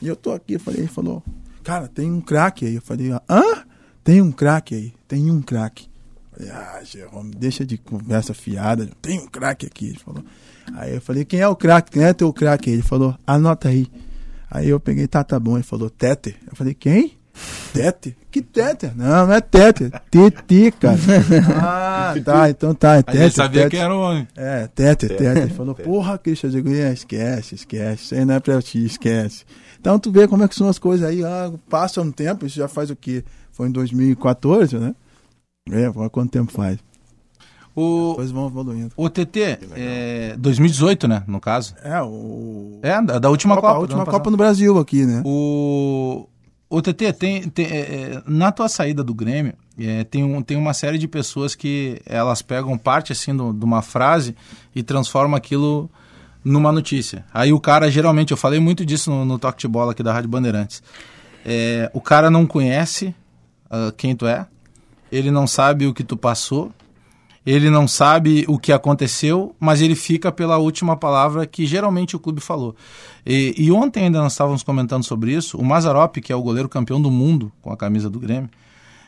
e 0.00 0.06
eu 0.06 0.16
tô 0.16 0.32
aqui, 0.32 0.54
eu 0.54 0.60
falei, 0.60 0.80
ele 0.80 0.88
falou, 0.88 1.22
cara, 1.62 1.88
tem 1.88 2.10
um 2.10 2.20
craque 2.20 2.66
aí. 2.66 2.74
Eu 2.76 2.82
falei, 2.82 3.10
hã? 3.28 3.64
Tem 4.04 4.22
um 4.22 4.32
craque 4.32 4.74
aí, 4.74 4.94
tem 5.06 5.30
um 5.30 5.42
craque. 5.42 5.88
Ah, 6.52 6.80
Jerome, 6.84 7.34
deixa 7.34 7.66
de 7.66 7.76
conversa 7.76 8.32
fiada. 8.32 8.88
Tem 9.02 9.18
um 9.18 9.26
craque 9.26 9.66
aqui. 9.66 9.88
Ele 9.88 9.98
falou. 9.98 10.22
Aí 10.74 10.94
eu 10.94 11.00
falei, 11.00 11.24
quem 11.24 11.40
é 11.40 11.48
o 11.48 11.56
craque? 11.56 11.90
Quem 11.90 12.04
é 12.04 12.12
teu 12.12 12.32
craque 12.32 12.70
aí? 12.70 12.76
Ele 12.76 12.82
falou, 12.82 13.16
anota 13.26 13.68
aí. 13.68 13.88
Aí 14.48 14.68
eu 14.68 14.78
peguei, 14.78 15.08
tá, 15.08 15.24
tá 15.24 15.38
bom. 15.38 15.56
Ele 15.56 15.64
falou, 15.64 15.90
Tete. 15.90 16.36
Eu 16.48 16.54
falei, 16.54 16.74
quem? 16.74 17.17
Tete? 17.72 18.16
Que 18.30 18.42
Tete? 18.42 18.90
Não, 18.94 19.26
não 19.26 19.32
é 19.32 19.40
Tete. 19.40 19.90
Tete, 20.10 20.72
cara. 20.72 20.98
Ah, 21.60 22.14
tá, 22.24 22.50
então 22.50 22.74
tá. 22.74 22.96
É 22.96 23.02
Tete. 23.02 23.18
ele 23.18 23.30
sabia 23.30 23.62
Tete. 23.62 23.70
que 23.70 23.76
era 23.76 23.94
o. 23.94 24.26
É, 24.36 24.66
Tete, 24.74 25.08
Tete. 25.08 25.24
Ele 25.24 25.50
falou, 25.50 25.74
porra, 25.74 26.18
Christian, 26.18 26.48
eu 26.48 26.52
digo, 26.52 26.74
é, 26.74 26.92
esquece, 26.92 27.54
esquece. 27.54 28.04
Isso 28.04 28.14
aí 28.14 28.24
não 28.24 28.34
é 28.34 28.40
pra 28.40 28.60
ti, 28.62 28.84
esquece. 28.84 29.44
Então 29.80 29.98
tu 29.98 30.10
vê 30.10 30.26
como 30.26 30.42
é 30.44 30.48
que 30.48 30.54
são 30.54 30.68
as 30.68 30.78
coisas 30.78 31.08
aí. 31.08 31.24
Ah, 31.24 31.52
passa 31.68 32.00
um 32.00 32.10
tempo, 32.10 32.46
isso 32.46 32.56
já 32.56 32.68
faz 32.68 32.90
o 32.90 32.96
quê? 32.96 33.24
Foi 33.52 33.68
em 33.68 33.72
2014, 33.72 34.78
né? 34.78 34.94
É, 35.70 35.90
quanto 36.10 36.30
tempo 36.30 36.50
faz. 36.52 36.78
O, 37.74 38.10
Depois 38.10 38.30
vão 38.32 38.48
evoluindo. 38.48 38.90
o 38.96 39.08
TT, 39.08 39.58
é, 39.76 40.34
2018, 40.36 41.06
né, 41.06 41.22
no 41.28 41.40
caso. 41.40 41.74
É, 41.84 42.02
o. 42.02 42.80
É, 42.82 43.00
da, 43.00 43.20
da 43.20 43.30
última 43.30 43.54
Copa. 43.54 43.70
a 43.70 43.74
do 43.74 43.80
última 43.80 44.04
Copa 44.04 44.30
no 44.30 44.36
Brasil 44.36 44.78
aqui, 44.78 45.06
né? 45.06 45.22
O, 45.24 46.26
o 46.70 46.82
TT, 46.82 47.12
tem, 47.12 47.48
tem, 47.48 47.66
é, 47.66 47.78
é, 47.78 48.22
na 48.26 48.52
tua 48.52 48.68
saída 48.68 49.02
do 49.02 49.14
Grêmio, 49.14 49.54
é, 49.78 50.04
tem, 50.04 50.22
um, 50.22 50.42
tem 50.42 50.56
uma 50.56 50.74
série 50.74 50.98
de 50.98 51.08
pessoas 51.08 51.54
que 51.54 52.00
elas 52.04 52.42
pegam 52.42 52.76
parte 52.76 53.12
assim 53.12 53.34
de 53.36 53.64
uma 53.64 53.80
frase 53.82 54.36
e 54.74 54.82
transformam 54.82 55.36
aquilo 55.36 55.90
numa 56.44 56.70
notícia. 56.70 57.24
Aí 57.32 57.52
o 57.52 57.60
cara, 57.60 57.90
geralmente, 57.90 58.30
eu 58.30 58.36
falei 58.36 58.60
muito 58.60 58.84
disso 58.84 59.10
no, 59.10 59.24
no 59.24 59.38
Toque 59.38 59.60
de 59.60 59.68
Bola 59.68 59.92
aqui 59.92 60.02
da 60.02 60.12
Rádio 60.12 60.28
Bandeirantes. 60.28 60.82
É, 61.44 61.90
o 61.94 62.00
cara 62.00 62.30
não 62.30 62.46
conhece 62.46 63.14
ah, 63.70 63.92
quem 63.96 64.16
tu 64.16 64.26
é, 64.26 64.46
ele 65.10 65.30
não 65.30 65.46
sabe 65.46 65.86
o 65.86 65.94
que 65.94 66.02
tu 66.02 66.16
passou, 66.16 66.72
ele 67.46 67.70
não 67.70 67.88
sabe 67.88 68.44
o 68.48 68.58
que 68.58 68.72
aconteceu, 68.72 69.54
mas 69.58 69.80
ele 69.80 69.94
fica 69.94 70.30
pela 70.30 70.58
última 70.58 70.96
palavra 70.96 71.46
que 71.46 71.66
geralmente 71.66 72.14
o 72.14 72.18
clube 72.18 72.40
falou. 72.40 72.76
E, 73.24 73.54
e 73.56 73.72
ontem 73.72 74.04
ainda 74.04 74.20
nós 74.20 74.32
estávamos 74.32 74.62
comentando 74.62 75.04
sobre 75.04 75.32
isso. 75.32 75.56
O 75.56 75.64
Mazarop, 75.64 76.16
que 76.16 76.32
é 76.32 76.36
o 76.36 76.42
goleiro 76.42 76.68
campeão 76.68 77.00
do 77.00 77.10
mundo 77.10 77.52
com 77.62 77.72
a 77.72 77.76
camisa 77.76 78.10
do 78.10 78.18
Grêmio, 78.18 78.50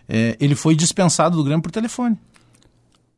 é, 0.09 0.37
ele 0.41 0.55
foi 0.55 0.75
dispensado 0.75 1.37
do 1.37 1.45
Grêmio 1.45 1.63
por 1.63 1.71
telefone. 1.71 2.17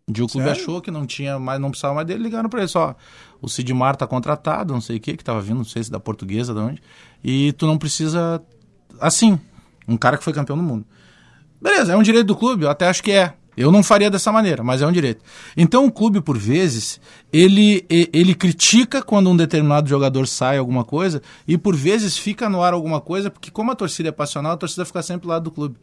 Dia 0.09 0.25
o 0.25 0.29
clube 0.29 0.47
Sério? 0.47 0.61
achou 0.61 0.81
que 0.81 0.91
não 0.91 1.07
tinha 1.07 1.39
mais, 1.39 1.61
não 1.61 1.71
precisava 1.71 1.95
mais 1.95 2.07
dele, 2.07 2.23
ligaram 2.23 2.49
para 2.49 2.61
ele 2.61 2.69
só. 2.69 2.95
O 3.41 3.49
Sidmar 3.49 3.97
tá 3.97 4.07
contratado, 4.07 4.75
não 4.75 4.81
sei 4.81 4.97
o 4.97 5.01
que, 5.01 5.17
que 5.17 5.25
tava 5.25 5.41
vindo, 5.41 5.59
não 5.59 5.65
sei 5.65 5.83
se 5.85 5.91
da 5.91 6.01
portuguesa, 6.01 6.53
de 6.53 6.61
onde. 6.61 6.83
E 7.23 7.53
tu 7.53 7.67
não 7.67 7.79
precisa. 7.79 8.43
Assim, 9.01 9.39
um 9.87 9.97
cara 9.97 10.19
que 10.19 10.25
foi 10.25 10.33
campeão 10.33 10.57
do 10.57 10.63
mundo. 10.63 10.85
Beleza, 11.61 11.93
é 11.93 11.97
um 11.97 12.03
direito 12.03 12.27
do 12.27 12.37
clube, 12.37 12.65
eu 12.65 12.71
até 12.71 12.89
acho 12.89 13.03
que 13.03 13.13
é. 13.13 13.35
Eu 13.57 13.70
não 13.70 13.82
faria 13.82 14.11
dessa 14.11 14.32
maneira, 14.32 14.62
mas 14.62 14.80
é 14.80 14.86
um 14.86 14.92
direito. 14.92 15.22
Então 15.57 15.84
o 15.84 15.92
clube, 15.92 16.20
por 16.20 16.38
vezes, 16.38 17.00
ele, 17.32 17.84
ele 17.88 18.34
critica 18.34 19.03
quando 19.03 19.28
um 19.28 19.36
determinado 19.36 19.88
jogador 19.88 20.26
sai 20.26 20.57
alguma 20.57 20.84
coisa 20.84 21.20
e 21.46 21.59
por 21.59 21.76
vezes 21.76 22.16
fica 22.16 22.48
no 22.48 22.62
ar 22.62 22.72
alguma 22.72 23.00
coisa, 23.00 23.30
porque 23.30 23.50
como 23.50 23.70
a 23.70 23.74
torcida 23.74 24.09
é 24.09 24.12
passional, 24.12 24.53
a 24.53 24.57
torcida 24.57 24.84
fica 24.84 25.03
sempre 25.03 25.22
do 25.22 25.28
lado 25.28 25.44
do 25.44 25.50
clube. 25.50 25.76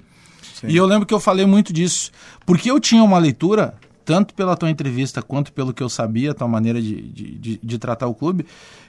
E 0.67 0.75
eu 0.75 0.85
lembro 0.85 1.05
que 1.05 1.13
eu 1.13 1.19
falei 1.19 1.45
muito 1.45 1.71
disso, 1.71 2.11
porque 2.45 2.69
eu 2.69 2.79
tinha 2.79 3.03
uma 3.03 3.17
leitura, 3.17 3.75
tanto 4.03 4.33
pela 4.33 4.57
tua 4.57 4.69
entrevista 4.69 5.21
quanto 5.21 5.53
pelo 5.53 5.73
que 5.73 5.83
eu 5.83 5.89
sabia, 5.89 6.33
tua 6.33 6.47
maneira 6.47 6.81
de, 6.81 7.01
de, 7.01 7.35
de, 7.35 7.59
de 7.61 7.77
tratar 7.77 8.07
o 8.07 8.13
clube, 8.13 8.45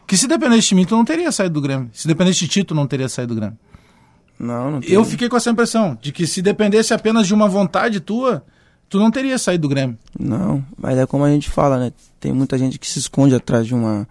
que 0.06 0.16
se 0.16 0.26
dependesse 0.26 0.70
de 0.70 0.74
mim, 0.74 0.84
tu 0.84 0.96
não 0.96 1.04
teria 1.04 1.30
saído 1.30 1.54
do 1.54 1.60
Grêmio. 1.60 1.90
Se 1.92 2.08
dependesse 2.08 2.40
de 2.40 2.48
ti, 2.48 2.64
tu 2.64 2.74
não 2.74 2.86
teria 2.86 3.08
saído 3.08 3.34
do 3.34 3.40
Grêmio. 3.40 3.58
Não, 4.38 4.70
não 4.70 4.80
tem. 4.80 4.90
Eu 4.90 5.04
fiquei 5.04 5.28
com 5.28 5.36
essa 5.36 5.50
impressão 5.50 5.96
de 6.00 6.10
que 6.12 6.26
se 6.26 6.40
dependesse 6.40 6.94
apenas 6.94 7.26
de 7.26 7.34
uma 7.34 7.46
vontade 7.46 8.00
tua, 8.00 8.42
tu 8.90 8.98
não 8.98 9.10
teria 9.10 9.38
saído 9.38 9.62
do 9.62 9.68
Grêmio. 9.70 9.96
Não, 10.18 10.62
mas 10.76 10.98
é 10.98 11.06
como 11.06 11.24
a 11.24 11.30
gente 11.30 11.48
fala, 11.48 11.78
né? 11.78 11.92
Tem 12.20 12.32
muita 12.32 12.58
gente 12.58 12.78
que 12.78 12.86
se 12.86 12.98
esconde 12.98 13.34
atrás 13.34 13.66
de 13.66 13.74
uma 13.74 14.06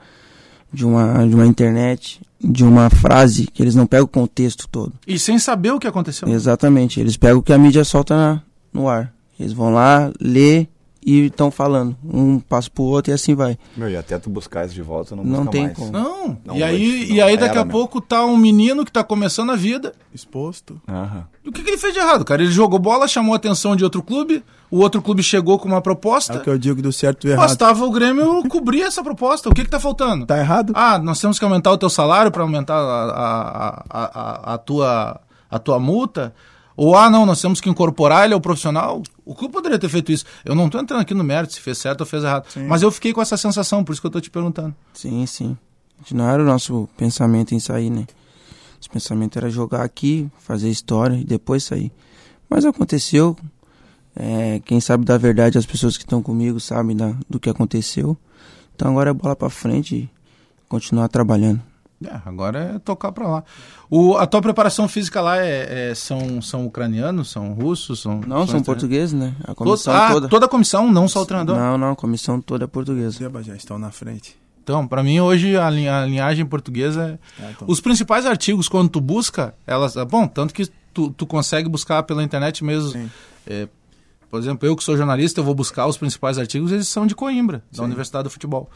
de 0.74 0.86
uma 0.86 1.28
de 1.28 1.36
uma 1.36 1.46
internet, 1.46 2.20
de 2.42 2.64
uma 2.64 2.90
frase 2.90 3.46
que 3.48 3.62
eles 3.62 3.76
não 3.76 3.86
pegam 3.86 4.06
o 4.06 4.08
contexto 4.08 4.68
todo. 4.68 4.94
E 5.06 5.20
sem 5.20 5.38
saber 5.38 5.72
o 5.72 5.80
que 5.80 5.88
aconteceu. 5.88 6.28
Exatamente, 6.28 7.00
eles 7.00 7.18
pegam 7.18 7.38
o 7.40 7.44
que 7.44 7.54
a 7.54 7.58
mídia 7.58 7.84
solta 7.84 8.16
na- 8.16 8.42
no 8.74 8.88
ar. 8.90 9.14
Eles 9.40 9.54
vão 9.54 9.70
lá, 9.72 10.12
lê 10.20 10.68
e 11.06 11.28
estão 11.28 11.50
falando. 11.50 11.96
Um 12.04 12.40
passa 12.40 12.70
pro 12.70 12.84
outro 12.84 13.12
e 13.12 13.14
assim 13.14 13.34
vai. 13.36 13.58
Meu, 13.76 13.90
e 13.90 13.96
até 13.96 14.20
tu 14.20 14.30
buscar 14.30 14.66
isso 14.66 14.76
de 14.76 14.82
volta, 14.82 15.16
não, 15.16 15.24
Não 15.24 15.40
busca 15.46 15.52
tem 15.52 15.64
mais. 15.66 15.78
como. 15.78 15.92
Não. 15.92 16.38
Não 16.46 16.56
e 16.56 16.64
aí, 16.64 17.08
não 17.10 17.16
e 17.16 17.22
aí 17.22 17.38
daqui 17.38 17.58
era, 17.58 17.62
a 17.62 17.66
pouco 17.66 18.02
tá 18.02 18.26
um 18.26 18.36
menino 18.38 18.84
que 18.86 18.92
tá 18.92 19.04
começando 19.04 19.52
a 19.52 19.56
vida. 19.56 19.94
Exposto. 20.14 20.80
Aham. 20.88 21.26
O 21.48 21.52
que, 21.52 21.64
que 21.64 21.70
ele 21.70 21.78
fez 21.78 21.94
de 21.94 22.00
errado, 22.00 22.24
cara? 22.26 22.44
Ele 22.44 22.52
jogou 22.52 22.78
bola, 22.78 23.08
chamou 23.08 23.34
a 23.34 23.38
atenção 23.38 23.76
de 23.76 23.84
outro 23.84 24.04
clube, 24.04 24.44
o 24.70 24.80
outro 24.82 25.02
clube 25.02 25.24
chegou 25.24 25.58
com 25.58 25.68
uma 25.68 25.78
É 25.78 25.82
proposta. 25.82 26.38
o 26.38 26.42
que 26.42 26.50
eu 26.50 26.58
digo 26.58 26.82
do 26.82 26.92
certo 26.94 27.24
e 27.26 27.28
do 27.28 27.32
errado. 27.34 27.48
Bastava 27.48 27.84
o 27.86 27.92
Grêmio 27.92 28.44
cobrir 28.50 28.82
essa 28.82 29.02
proposta. 29.04 29.50
O 29.50 29.54
que, 29.54 29.64
que 29.64 29.70
tá 29.70 29.80
faltando? 29.80 30.26
Tá 30.26 30.38
errado? 30.38 30.74
Ah, 30.76 31.00
nós 31.00 31.20
temos 31.20 31.40
que 31.40 31.46
aumentar 31.46 31.72
o 31.72 31.78
teu 31.78 31.90
salário 31.90 32.32
para 32.32 32.44
aumentar 32.44 32.76
a, 32.76 33.04
a, 33.10 33.84
a, 33.90 34.04
a, 34.52 34.54
a 34.54 34.58
tua, 34.58 35.20
a 35.50 35.58
tua 35.60 35.80
multa? 35.80 36.34
Ou, 36.82 36.96
ah, 36.96 37.10
não, 37.10 37.26
nós 37.26 37.42
temos 37.42 37.60
que 37.60 37.70
incorporar 37.70 38.24
ele 38.24 38.34
ao 38.34 38.40
profissional? 38.40 39.04
O 39.26 39.36
clube 39.36 39.54
poderia 39.54 39.78
ter 39.78 39.90
feito 39.90 40.14
isso. 40.14 40.24
Eu 40.46 40.56
não 40.56 40.70
tô 40.70 40.80
entrando 40.80 41.02
aqui 41.02 41.14
no 41.14 41.26
mérito 41.26 41.52
se 41.52 41.60
fez 41.60 41.78
certo 41.78 42.00
ou 42.00 42.08
fez 42.08 42.24
errado. 42.24 42.48
Mas 42.70 42.82
eu 42.82 42.90
fiquei 42.90 43.12
com 43.12 43.22
essa 43.22 43.36
sensação, 43.36 43.84
por 43.84 43.92
isso 43.92 44.00
que 44.00 44.08
eu 44.08 44.12
tô 44.12 44.22
te 44.22 44.30
perguntando. 44.30 44.74
Sim, 44.94 45.26
sim. 45.26 45.58
Não 46.10 46.30
era 46.30 46.42
o 46.42 46.46
nosso 46.46 46.88
pensamento 46.96 47.54
em 47.54 47.60
sair, 47.60 47.90
né? 47.90 48.08
Nosso 48.78 48.90
pensamento 48.90 49.38
era 49.38 49.50
jogar 49.50 49.84
aqui, 49.84 50.32
fazer 50.38 50.70
história 50.70 51.18
e 51.18 51.26
depois 51.26 51.66
sair. 51.66 51.92
Mas 52.50 52.64
aconteceu. 52.64 53.36
É, 54.16 54.62
quem 54.64 54.80
sabe 54.80 55.04
da 55.04 55.18
verdade, 55.18 55.58
as 55.58 55.66
pessoas 55.66 55.98
que 55.98 56.06
estão 56.06 56.24
comigo 56.24 56.62
sabem 56.62 56.96
da, 56.96 57.14
do 57.30 57.42
que 57.42 57.50
aconteceu. 57.50 58.18
Então 58.74 58.92
agora 58.92 59.10
é 59.10 59.14
bola 59.14 59.36
pra 59.36 59.50
frente 59.50 59.96
e 59.98 60.10
continuar 60.70 61.10
trabalhando. 61.10 61.62
É, 62.06 62.18
agora 62.26 62.74
é 62.76 62.80
tocar 62.80 63.12
pra 63.12 63.28
lá. 63.28 63.44
O, 63.90 64.16
a 64.16 64.26
tua 64.26 64.42
preparação 64.42 64.88
física 64.88 65.20
lá 65.20 65.38
é, 65.38 65.90
é- 65.92 65.96
são, 65.96 66.42
são 66.42 66.66
ucranianos, 66.66 67.30
são 67.30 67.52
russos? 67.54 68.00
São, 68.00 68.16
Não, 68.16 68.22
são 68.22 68.38
estrangeiros? 68.40 68.66
portugueses, 68.66 69.14
né? 69.14 69.36
A 69.44 69.54
comissão 69.54 69.94
ah, 69.94 70.12
toda. 70.14 70.30
toda 70.30 70.46
a 70.46 70.50
comissão, 70.50 70.90
não 70.92 71.08
só 71.10 71.22
o 71.22 71.26
treinador? 71.26 71.58
Não, 71.58 71.78
não, 71.78 71.92
a 71.92 71.96
comissão 71.98 72.40
toda 72.40 72.64
é 72.64 72.68
portuguesa. 72.68 73.30
Já 73.44 73.56
estão 73.56 73.78
na 73.78 73.92
frente. 73.92 74.38
Então, 74.64 74.88
pra 74.88 75.04
mim 75.04 75.20
hoje 75.20 75.58
a, 75.58 75.70
linha- 75.70 76.02
a 76.04 76.06
linhagem 76.06 76.46
portuguesa 76.46 77.20
é... 77.40 77.44
Ah, 77.44 77.52
então. 77.52 77.68
Os 77.68 77.82
principais 77.82 78.26
artigos, 78.26 78.70
quando 78.70 78.88
tu 78.90 79.02
busca, 79.02 79.54
elas. 79.68 79.96
Bom, 80.10 80.28
tanto 80.28 80.54
que 80.54 80.70
tu, 80.94 81.10
tu 81.12 81.26
consegue 81.26 81.68
buscar 81.68 82.04
pela 82.04 82.24
internet 82.24 82.64
mesmo. 82.64 82.92
Sim. 82.92 83.10
É, 83.48 83.68
por 84.30 84.40
exemplo, 84.40 84.68
eu 84.68 84.76
que 84.76 84.84
sou 84.84 84.96
jornalista, 84.96 85.40
eu 85.40 85.44
vou 85.44 85.56
buscar 85.56 85.88
os 85.88 85.98
principais 85.98 86.38
artigos, 86.38 86.72
eles 86.72 86.88
são 86.88 87.08
de 87.08 87.16
Coimbra, 87.16 87.64
da 87.72 87.80
Sim. 87.80 87.84
Universidade 87.86 88.26
do 88.26 88.30
Futebol. 88.30 88.70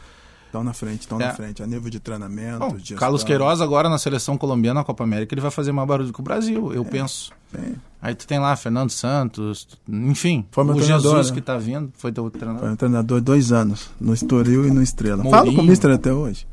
Estão 0.54 0.62
na 0.62 0.72
frente, 0.72 1.00
estão 1.00 1.20
É. 1.20 1.26
na 1.26 1.34
frente. 1.34 1.64
A 1.64 1.66
nível 1.66 1.90
de 1.90 1.98
treinamento, 1.98 2.60
Bom, 2.60 2.78
gestão. 2.78 2.96
Carlos 2.96 3.24
Queiroz 3.24 3.60
agora 3.60 3.88
na 3.88 3.98
seleção 3.98 4.38
colombiana, 4.38 4.78
na 4.80 4.84
Copa 4.84 5.02
América, 5.02 5.34
ele 5.34 5.40
vai 5.40 5.50
fazer 5.50 5.72
mais 5.72 5.88
barulho 5.88 6.12
que 6.12 6.20
o 6.20 6.22
Brasil, 6.22 6.72
É. 6.72 6.76
eu 6.76 6.84
penso. 6.84 7.32
Sim. 7.50 7.74
Aí 8.00 8.14
tu 8.14 8.24
tem 8.24 8.38
lá 8.38 8.54
Fernando 8.54 8.90
Santos, 8.90 9.66
enfim, 9.88 10.46
Foi 10.52 10.62
meu 10.62 10.74
o 10.74 10.76
treinador, 10.76 11.10
Jesus 11.10 11.30
né? 11.30 11.34
que 11.34 11.40
tá 11.42 11.58
vindo, 11.58 11.90
foi 11.98 12.12
teu 12.12 12.30
treinador. 12.30 12.60
Foi 12.62 12.70
um 12.70 12.76
treinador 12.76 13.20
dois 13.20 13.50
anos, 13.50 13.90
no 14.00 14.14
Estoril 14.14 14.64
e 14.64 14.70
no 14.70 14.80
Estrela. 14.80 15.24
Mourinho. 15.24 15.32
Falo 15.36 15.54
com 15.56 15.60
o 15.62 15.64
Mister 15.64 15.90
até 15.90 16.12
hoje. 16.12 16.46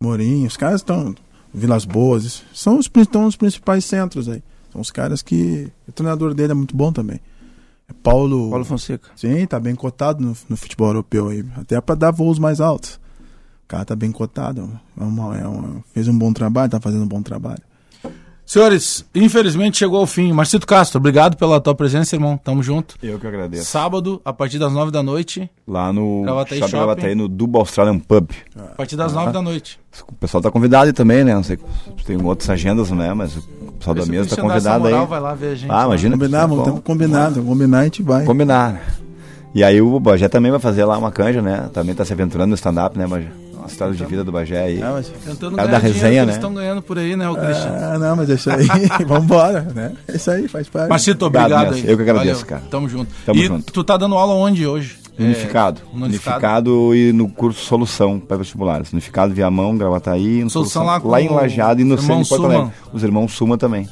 Mourinho, 0.00 0.48
os 0.48 0.56
caras 0.56 0.80
estão. 0.80 1.14
Vilas 1.54 1.84
Boas, 1.84 2.42
são 2.52 2.76
os, 2.78 2.90
estão 2.96 3.26
os 3.26 3.36
principais 3.36 3.84
centros 3.84 4.28
aí. 4.28 4.42
São 4.72 4.80
os 4.80 4.90
caras 4.90 5.22
que. 5.22 5.70
O 5.86 5.92
treinador 5.92 6.34
dele 6.34 6.50
é 6.52 6.54
muito 6.54 6.74
bom 6.74 6.90
também. 6.92 7.20
É 7.88 7.92
Paulo. 8.02 8.50
Paulo 8.50 8.64
Fonseca. 8.64 9.10
Sim, 9.14 9.46
tá 9.46 9.60
bem 9.60 9.74
cotado 9.76 10.20
no, 10.24 10.36
no 10.48 10.56
futebol 10.56 10.88
europeu 10.88 11.28
aí. 11.28 11.44
Até 11.56 11.80
pra 11.80 11.94
dar 11.94 12.10
voos 12.10 12.38
mais 12.40 12.60
altos. 12.60 12.98
O 13.72 13.74
cara 13.74 13.86
tá 13.86 13.96
bem 13.96 14.12
cotado. 14.12 14.68
É 15.00 15.02
uma- 15.02 15.38
é 15.38 15.46
uma- 15.46 15.82
fez 15.94 16.06
um 16.06 16.18
bom 16.18 16.30
trabalho, 16.30 16.70
tá 16.70 16.78
fazendo 16.78 17.04
um 17.04 17.08
bom 17.08 17.22
trabalho. 17.22 17.62
Senhores, 18.44 19.02
infelizmente 19.14 19.78
chegou 19.78 19.98
ao 20.00 20.06
fim. 20.06 20.30
Marcito 20.30 20.66
Castro, 20.66 20.98
obrigado 20.98 21.38
pela 21.38 21.58
tua 21.58 21.74
presença, 21.74 22.14
irmão. 22.14 22.36
Tamo 22.36 22.62
junto. 22.62 22.96
Eu 23.02 23.18
que 23.18 23.26
agradeço. 23.26 23.64
Sábado, 23.64 24.20
a 24.26 24.30
partir 24.30 24.58
das 24.58 24.74
nove 24.74 24.90
da 24.92 25.02
noite. 25.02 25.48
Lá 25.66 25.90
no 25.90 26.20
Gravataí 26.22 26.58
Shopping. 26.58 26.72
Gravataí, 26.72 27.14
no 27.14 27.28
Duba 27.28 27.60
Australian 27.60 27.98
Pub. 27.98 28.28
A 28.54 28.74
partir 28.74 28.94
das 28.96 29.14
nove 29.14 29.32
da 29.32 29.40
noite. 29.40 29.80
O 30.06 30.12
pessoal 30.16 30.42
tá 30.42 30.50
convidado 30.50 30.84
aí 30.88 30.92
também, 30.92 31.24
né? 31.24 31.34
Não 31.34 31.42
sei 31.42 31.56
se 31.96 32.04
tem 32.04 32.22
outras 32.22 32.50
agendas, 32.50 32.90
né? 32.90 33.14
Mas 33.14 33.34
o 33.38 33.42
pessoal 33.78 33.94
da 33.96 34.04
mesa 34.04 34.36
tá 34.36 34.42
convidado 34.42 34.86
aí. 34.86 34.92
moral, 34.92 35.06
vai 35.06 35.20
lá 35.20 35.34
ver 35.34 35.46
a 35.52 35.54
gente. 35.54 35.70
Ah, 35.72 35.84
imagina. 35.86 36.14
Combinar, 36.18 36.46
vamos 36.46 36.64
ter 36.64 36.72
que 36.74 36.80
combinar. 36.82 37.30
Vamos 37.30 37.48
combinar, 37.48 37.78
a 37.78 37.84
gente 37.84 38.02
vai. 38.02 38.24
Combinar, 38.26 38.72
né? 38.74 38.82
E 39.54 39.62
aí 39.64 39.80
o 39.80 39.98
Bagé 40.00 40.28
também 40.28 40.50
vai 40.50 40.60
fazer 40.60 40.84
lá 40.84 40.98
uma 40.98 41.12
canja, 41.12 41.40
né? 41.40 41.70
Também 41.72 41.94
tá 41.94 42.04
se 42.04 42.12
aventurando 42.12 42.48
no 42.50 42.54
stand-up, 42.54 42.98
né, 42.98 43.06
Bagé? 43.06 43.28
Uma 43.62 43.68
história 43.68 43.94
de 43.94 44.04
vida 44.04 44.24
do 44.24 44.32
Bagé 44.32 44.60
aí. 44.60 44.82
Ah, 44.82 44.90
mas- 44.94 45.08
Tentando 45.24 45.54
Cara 45.56 45.68
ganhar 45.68 45.80
da 45.80 45.86
resenha, 45.86 46.22
eles 46.22 46.26
né? 46.26 46.32
estão 46.34 46.52
ganhando 46.52 46.82
por 46.82 46.98
aí, 46.98 47.14
né, 47.14 47.28
o 47.30 47.36
Cristiano? 47.36 47.76
Ah, 47.80 47.98
não, 47.98 48.16
mas 48.16 48.28
é 48.28 48.34
isso 48.34 48.50
aí. 48.50 48.66
Vambora, 49.06 49.62
né? 49.74 49.92
É 50.08 50.16
isso 50.16 50.30
aí, 50.30 50.48
faz 50.48 50.68
parte. 50.68 50.88
Marcito, 50.88 51.24
Obrigado, 51.26 51.68
obrigado. 51.68 51.88
Eu 51.88 51.96
que 51.96 52.02
agradeço, 52.02 52.34
Valeu. 52.40 52.46
cara. 52.46 52.62
Tamo 52.70 52.88
junto. 52.88 53.12
Tamo 53.24 53.38
e 53.40 53.46
junto. 53.46 53.72
tu 53.72 53.84
tá 53.84 53.96
dando 53.96 54.16
aula 54.16 54.34
onde 54.34 54.66
hoje? 54.66 54.98
Unificado. 55.18 55.80
É, 55.94 55.96
no 55.98 56.06
unificado. 56.06 56.94
e 56.94 57.12
no 57.12 57.28
curso 57.28 57.64
Solução 57.64 58.18
para 58.18 58.38
vestibulares. 58.38 58.92
Unificado, 58.92 59.32
Viamão, 59.32 59.76
Gravataí. 59.76 60.42
No 60.42 60.50
Solução 60.50 60.84
lá 60.84 60.98
com 60.98 61.08
lá 61.08 61.20
em 61.20 61.28
Lajado 61.28 61.80
e 61.80 61.84
no 61.84 61.98
centro 61.98 62.26
Porto 62.28 62.44
Alegre. 62.46 62.72
Os 62.92 63.02
irmãos 63.04 63.32
Suma 63.32 63.56
também. 63.58 63.88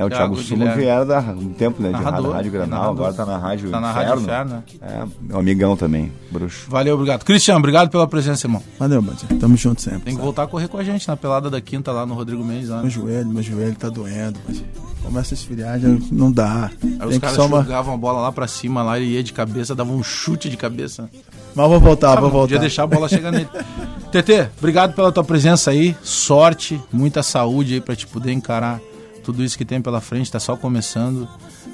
É, 0.00 0.04
o 0.04 0.08
Thiago 0.08 0.34
Thiago 0.36 0.48
Guilherme. 0.48 0.82
vieram 0.82 1.06
da 1.06 1.20
um 1.20 1.52
tempo, 1.52 1.82
né? 1.82 1.88
De 1.88 1.92
Narrador. 1.92 2.12
rádio, 2.14 2.32
rádio 2.32 2.52
Granal, 2.52 2.80
Narrador. 2.80 3.06
agora 3.06 3.12
tá 3.14 3.26
na 3.26 3.36
Rádio 3.38 3.70
Tá 3.70 3.80
na 3.80 3.90
Inferno. 3.90 4.08
Rádio 4.08 4.22
Inferno, 4.22 4.50
né? 4.52 4.62
É, 4.80 5.04
meu 5.20 5.38
amigão 5.38 5.76
também, 5.76 6.12
bruxo. 6.30 6.64
Valeu, 6.70 6.94
obrigado. 6.94 7.24
Cristiano, 7.24 7.58
obrigado 7.58 7.90
pela 7.90 8.06
presença, 8.06 8.46
irmão. 8.46 8.62
Valeu, 8.78 9.02
Badinho. 9.02 9.38
Tamo 9.38 9.56
junto 9.56 9.82
sempre. 9.82 10.00
Tem 10.00 10.04
que 10.06 10.12
sabe? 10.12 10.24
voltar 10.24 10.44
a 10.44 10.46
correr 10.46 10.68
com 10.68 10.78
a 10.78 10.84
gente 10.84 11.06
na 11.06 11.16
pelada 11.16 11.50
da 11.50 11.60
quinta 11.60 11.92
lá 11.92 12.06
no 12.06 12.14
Rodrigo 12.14 12.42
Mendes. 12.42 12.70
Lá. 12.70 12.80
Meu 12.80 12.90
joelho, 12.90 13.28
meu 13.28 13.42
joelho 13.42 13.74
tá 13.76 13.88
doendo, 13.90 14.38
Badinho. 14.46 14.66
Começa 15.02 15.32
a 15.32 15.36
esfriar, 15.36 15.78
já 15.80 15.88
não 16.12 16.30
dá. 16.30 16.70
Aí 16.82 16.90
os 16.90 16.98
Tem 16.98 17.08
que 17.12 17.20
caras 17.20 17.38
uma... 17.38 17.62
jogavam 17.62 17.94
a 17.94 17.96
bola 17.96 18.20
lá 18.20 18.30
pra 18.32 18.46
cima, 18.46 18.82
lá 18.82 18.98
ele 18.98 19.10
ia 19.12 19.22
de 19.22 19.32
cabeça, 19.32 19.74
dava 19.74 19.90
um 19.92 20.02
chute 20.02 20.48
de 20.50 20.56
cabeça. 20.58 21.08
Mas 21.54 21.68
vou 21.68 21.80
voltar, 21.80 22.12
Ah, 22.16 22.20
vou 22.20 22.30
voltar. 22.30 22.42
podia 22.48 22.58
deixar 22.58 22.82
a 22.84 22.86
bola 22.86 23.08
chegar 23.08 23.32
nele. 23.32 23.48
TT, 24.12 24.50
obrigado 24.58 24.92
pela 24.94 25.10
tua 25.12 25.24
presença 25.24 25.70
aí. 25.70 25.96
Sorte, 26.02 26.80
muita 26.92 27.22
saúde 27.22 27.74
aí 27.74 27.80
pra 27.80 27.96
te 27.96 28.06
poder 28.06 28.32
encarar 28.32 28.78
tudo 29.24 29.42
isso 29.44 29.56
que 29.58 29.64
tem 29.64 29.80
pela 29.80 30.00
frente. 30.00 30.30
Tá 30.30 30.40
só 30.40 30.56
começando. 30.56 31.28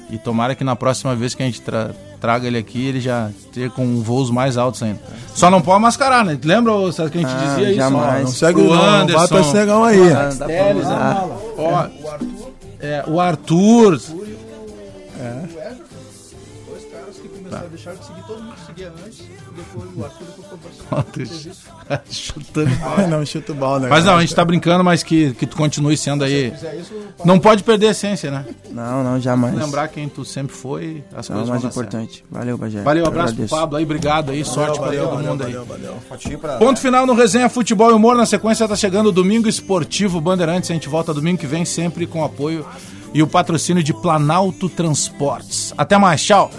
E 0.09 0.17
tomara 0.17 0.55
que 0.55 0.63
na 0.63 0.75
próxima 0.75 1.13
vez 1.15 1.35
que 1.35 1.43
a 1.43 1.45
gente 1.45 1.59
tra- 1.61 1.91
traga 2.21 2.47
ele 2.47 2.57
aqui, 2.57 2.85
ele 2.85 3.01
já 3.01 3.29
ter 3.51 3.69
com 3.71 4.01
voos 4.01 4.29
mais 4.31 4.55
altos 4.57 4.81
ainda. 4.81 4.99
Só 5.35 5.49
não 5.51 5.61
pode 5.61 5.81
mascarar, 5.81 6.23
né? 6.23 6.39
Lembra 6.41 6.71
César, 6.93 7.09
que 7.09 7.17
a 7.17 7.21
gente 7.21 7.33
Ah, 7.33 7.55
dizia 7.55 7.73
jamais. 7.73 8.15
isso? 8.15 8.23
Não 8.23 8.31
segue 8.31 8.61
O 8.61 8.71
o 8.71 8.75
não, 8.75 8.83
Anderson. 8.83 9.19
bata 9.21 9.43
cegão 9.43 9.83
aí. 9.83 10.11
Ah, 10.13 10.29
dá 10.29 10.45
pra 10.45 10.47
Teles, 10.47 10.83
usar. 10.85 11.13
né? 11.25 11.37
Ó, 11.57 11.87
é, 12.79 13.03
o 13.07 13.19
Arthur. 13.19 13.99
Dois 16.67 16.85
caras 16.91 17.17
que 17.21 17.27
começaram 17.27 17.65
a 17.65 17.69
deixar 17.69 17.95
de 17.95 18.05
seguir 18.05 18.23
todo 18.27 18.43
mundo 18.43 18.55
seguia 18.77 18.93
antes, 19.05 19.23
depois 19.55 19.89
o 19.95 20.05
Arthur 20.05 21.27
Chutando. 22.09 22.69
Não, 23.09 23.25
chuta 23.25 23.51
o 23.51 23.55
balde, 23.55 23.85
né? 23.85 23.89
Mas 23.89 24.05
não, 24.05 24.17
a 24.17 24.21
gente 24.21 24.35
tá 24.35 24.45
brincando, 24.45 24.83
mas 24.83 25.01
que, 25.01 25.33
que 25.33 25.47
tu 25.47 25.57
continue 25.57 25.97
sendo 25.97 26.23
aí. 26.23 26.53
Não 27.25 27.39
pode 27.39 27.63
perder 27.63 27.87
a 27.87 27.91
essência, 27.91 28.29
né? 28.29 28.45
Não, 28.69 29.03
não, 29.03 29.19
jamais. 29.19 29.55
Lembrar 29.55 29.87
quem 29.87 30.07
tu 30.07 30.23
sempre 30.23 30.55
foi, 30.55 31.03
as 31.15 31.29
É 31.29 31.33
o 31.33 31.35
coisas 31.35 31.49
mais 31.49 31.61
vão 31.61 31.69
dar 31.69 31.73
certo. 31.73 31.87
importante. 31.87 32.25
Valeu, 32.29 32.57
Bagé. 32.57 32.81
Valeu, 32.83 33.03
Eu 33.03 33.07
abraço 33.07 33.35
pro. 33.35 33.47
Pablo 33.47 33.77
aí, 33.77 33.83
obrigado 33.83 34.31
aí, 34.31 34.45
sorte 34.45 34.79
pra 34.79 34.91
todo 34.91 35.23
mundo 35.23 35.43
aí. 35.43 35.55
Fotinho 36.07 36.37
pra... 36.39 36.57
Ponto 36.57 36.79
final 36.79 37.05
no 37.05 37.13
Resenha 37.13 37.49
Futebol 37.49 37.89
e 37.91 37.93
Humor. 37.93 38.15
Na 38.15 38.25
sequência 38.25 38.67
tá 38.67 38.75
chegando 38.75 39.07
o 39.07 39.11
Domingo 39.11 39.47
Esportivo 39.47 40.21
Bandeirantes. 40.21 40.69
A 40.69 40.73
gente 40.73 40.87
volta 40.89 41.13
domingo 41.13 41.39
que 41.39 41.47
vem, 41.47 41.65
sempre 41.65 42.05
com 42.05 42.23
apoio 42.23 42.65
e 43.13 43.23
o 43.23 43.27
patrocínio 43.27 43.81
de 43.81 43.93
Planalto 43.93 44.69
Transportes. 44.69 45.73
Até 45.77 45.97
mais, 45.97 46.23
tchau! 46.23 46.51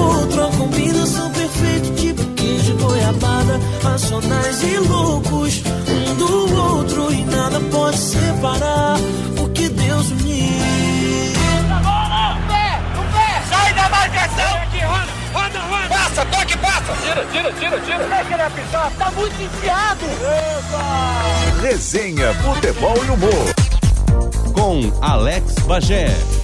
Outro, 0.00 0.46
a 0.46 0.50
combinação 0.50 1.30
perfeita, 1.30 1.90
tipo 1.94 2.24
queijo, 2.34 2.74
goiabada, 2.76 3.60
racionais 3.82 4.62
e 4.62 4.76
loucos, 4.78 5.62
um 5.88 6.14
do 6.16 6.62
outro 6.62 7.12
e 7.12 7.24
nada 7.24 7.60
pode 7.70 7.98
separar 7.98 8.96
o 9.38 9.48
que 9.50 9.68
Deus 9.68 10.10
uniu. 10.10 10.30
Pé, 12.48 12.80
no 12.94 13.02
pé. 13.12 13.42
Sai 13.48 13.74
da 13.74 13.88
marcação. 13.88 14.54
Aqui, 14.62 14.80
roda, 14.84 15.12
roda, 15.32 15.60
roda. 15.60 15.88
Passa, 15.88 16.24
toque, 16.26 16.58
passa. 16.58 16.92
Tira, 17.02 17.24
tira, 17.32 17.52
tira, 17.52 17.80
tira. 17.80 18.08
Deixa 18.08 18.34
ele 18.34 18.42
apitar. 18.42 18.92
Tá 18.98 19.10
muito 19.12 19.42
enfiado. 19.42 20.06
Resenha, 21.62 22.34
futebol 22.34 22.96
e 23.04 23.10
humor. 23.10 23.54
Com 24.52 24.92
Alex 25.00 25.54
Bagé. 25.66 26.39